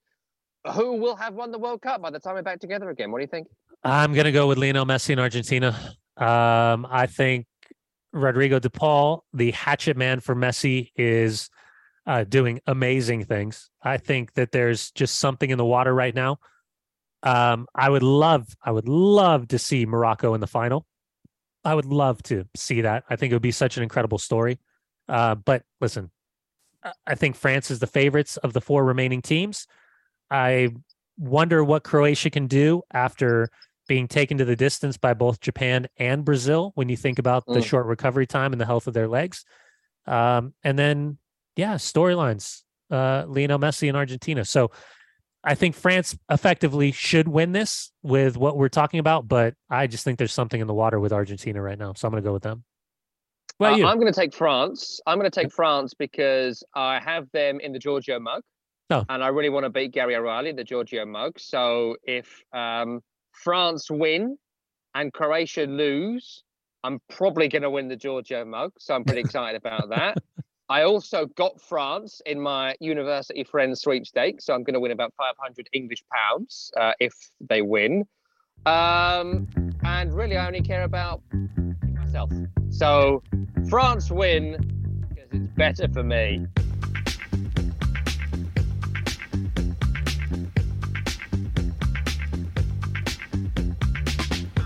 Who 0.73 0.93
will 0.97 1.15
have 1.15 1.35
won 1.35 1.51
the 1.51 1.59
World 1.59 1.81
Cup 1.81 2.01
by 2.01 2.09
the 2.09 2.19
time 2.19 2.33
we're 2.35 2.41
back 2.41 2.59
together 2.59 2.89
again? 2.89 3.11
What 3.11 3.19
do 3.19 3.23
you 3.23 3.27
think? 3.29 3.47
I'm 3.83 4.13
gonna 4.13 4.31
go 4.33 4.47
with 4.47 4.57
Lionel 4.57 4.85
Messi 4.85 5.11
in 5.11 5.19
Argentina. 5.19 5.77
Um, 6.17 6.87
I 6.89 7.07
think 7.07 7.45
Rodrigo 8.13 8.59
De 8.59 8.69
Paul, 8.69 9.25
the 9.33 9.51
hatchet 9.51 9.97
man 9.97 10.19
for 10.19 10.35
Messi, 10.35 10.91
is 10.95 11.49
uh, 12.07 12.23
doing 12.23 12.61
amazing 12.67 13.25
things. 13.25 13.69
I 13.81 13.97
think 13.97 14.33
that 14.33 14.51
there's 14.51 14.91
just 14.91 15.17
something 15.17 15.49
in 15.49 15.57
the 15.57 15.65
water 15.65 15.93
right 15.93 16.15
now. 16.15 16.37
Um, 17.23 17.67
I 17.73 17.89
would 17.89 18.03
love, 18.03 18.47
I 18.63 18.71
would 18.71 18.87
love 18.87 19.47
to 19.49 19.59
see 19.59 19.85
Morocco 19.85 20.33
in 20.35 20.41
the 20.41 20.47
final. 20.47 20.85
I 21.63 21.73
would 21.73 21.85
love 21.85 22.21
to 22.23 22.47
see 22.55 22.81
that. 22.81 23.03
I 23.09 23.15
think 23.15 23.31
it 23.31 23.35
would 23.35 23.41
be 23.41 23.51
such 23.51 23.77
an 23.77 23.83
incredible 23.83 24.19
story. 24.19 24.59
Uh, 25.09 25.35
but 25.35 25.63
listen, 25.81 26.11
I- 26.83 26.93
I 27.07 27.15
think 27.15 27.35
France 27.35 27.71
is 27.71 27.79
the 27.79 27.87
favorites 27.87 28.37
of 28.37 28.53
the 28.53 28.61
four 28.61 28.85
remaining 28.85 29.21
teams. 29.23 29.65
I 30.29 30.69
wonder 31.17 31.63
what 31.63 31.83
Croatia 31.83 32.29
can 32.29 32.45
do 32.47 32.83
after 32.93 33.49
being 33.87 34.07
taken 34.07 34.37
to 34.39 34.45
the 34.45 34.55
distance 34.55 34.97
by 34.97 35.13
both 35.13 35.39
Japan 35.39 35.87
and 35.97 36.25
Brazil 36.25 36.71
when 36.75 36.89
you 36.89 36.97
think 36.97 37.19
about 37.19 37.45
the 37.45 37.59
Mm. 37.59 37.65
short 37.65 37.85
recovery 37.85 38.25
time 38.25 38.51
and 38.51 38.59
the 38.59 38.65
health 38.65 38.87
of 38.87 38.93
their 38.93 39.07
legs. 39.07 39.45
Um, 40.07 40.53
and 40.63 40.77
then, 40.77 41.17
yeah, 41.55 41.75
storylines, 41.75 42.63
uh, 42.91 43.25
Lionel 43.27 43.59
Messi 43.59 43.87
in 43.87 43.95
Argentina. 43.95 44.45
So 44.45 44.71
I 45.43 45.53
think 45.55 45.75
France 45.75 46.17
effectively 46.31 46.91
should 46.91 47.27
win 47.27 47.51
this 47.51 47.91
with 48.01 48.37
what 48.37 48.57
we're 48.57 48.69
talking 48.69 48.99
about, 48.99 49.27
but 49.27 49.53
I 49.69 49.85
just 49.87 50.03
think 50.03 50.17
there's 50.17 50.33
something 50.33 50.59
in 50.59 50.65
the 50.67 50.73
water 50.73 50.99
with 50.99 51.13
Argentina 51.13 51.61
right 51.61 51.77
now. 51.77 51.93
So 51.93 52.07
I'm 52.07 52.11
going 52.11 52.23
to 52.23 52.27
go 52.27 52.33
with 52.33 52.43
them. 52.43 52.63
Well, 53.59 53.75
Uh. 53.75 53.87
I'm 53.87 53.99
going 53.99 54.11
to 54.11 54.19
take 54.19 54.33
France. 54.33 54.99
I'm 55.05 55.19
going 55.19 55.29
to 55.29 55.41
take 55.41 55.51
France 55.53 55.93
because 55.93 56.63
I 56.73 56.99
have 56.99 57.29
them 57.31 57.59
in 57.59 57.71
the 57.73 57.79
Giorgio 57.79 58.19
mug. 58.19 58.41
Oh. 58.89 59.03
And 59.09 59.23
I 59.23 59.27
really 59.29 59.49
want 59.49 59.63
to 59.65 59.69
beat 59.69 59.91
Gary 59.93 60.15
O'Reilly, 60.15 60.51
the 60.51 60.63
Giorgio 60.63 61.05
mug. 61.05 61.39
So 61.39 61.95
if 62.03 62.41
um, 62.53 63.01
France 63.43 63.89
win 63.89 64.37
and 64.93 65.11
Croatia 65.13 65.63
lose, 65.63 66.43
I'm 66.83 66.99
probably 67.09 67.47
going 67.47 67.63
to 67.63 67.69
win 67.69 67.87
the 67.87 67.95
Giorgio 67.95 68.45
mug. 68.45 68.71
So 68.77 68.93
I'm 68.93 69.03
pretty 69.03 69.21
excited 69.21 69.57
about 69.57 69.89
that. 69.89 70.17
I 70.69 70.83
also 70.83 71.27
got 71.27 71.61
France 71.61 72.21
in 72.25 72.39
my 72.39 72.75
university 72.79 73.43
friends 73.43 73.81
sweepstakes. 73.81 74.45
So 74.45 74.53
I'm 74.53 74.63
going 74.63 74.73
to 74.73 74.79
win 74.79 74.91
about 74.91 75.13
500 75.17 75.69
English 75.73 76.03
pounds 76.11 76.71
uh, 76.77 76.93
if 76.99 77.13
they 77.39 77.61
win. 77.61 78.05
Um, 78.65 79.47
and 79.83 80.13
really, 80.13 80.37
I 80.37 80.47
only 80.47 80.61
care 80.61 80.83
about 80.83 81.21
myself. 81.93 82.31
So 82.69 83.21
France 83.69 84.09
win 84.09 84.57
because 85.09 85.29
it's 85.31 85.47
better 85.55 85.87
for 85.87 86.03
me. 86.03 86.47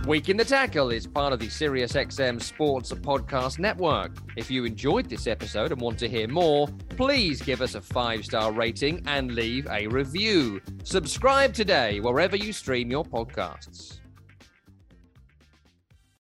Week 0.07 0.29
in 0.29 0.37
the 0.37 0.45
Tackle 0.45 0.89
is 0.91 1.05
part 1.05 1.33
of 1.33 1.39
the 1.39 1.47
SiriusXM 1.47 2.41
Sports 2.41 2.91
Podcast 2.91 3.59
Network. 3.59 4.17
If 4.37 4.49
you 4.49 4.65
enjoyed 4.65 5.07
this 5.07 5.27
episode 5.27 5.71
and 5.71 5.79
want 5.79 5.99
to 5.99 6.09
hear 6.09 6.27
more, 6.27 6.67
please 6.89 7.41
give 7.41 7.61
us 7.61 7.75
a 7.75 7.81
five 7.81 8.25
star 8.25 8.51
rating 8.51 9.03
and 9.05 9.35
leave 9.35 9.67
a 9.69 9.87
review. 9.87 10.61
Subscribe 10.83 11.53
today 11.53 11.99
wherever 11.99 12.35
you 12.35 12.53
stream 12.53 12.89
your 12.89 13.03
podcasts. 13.03 13.99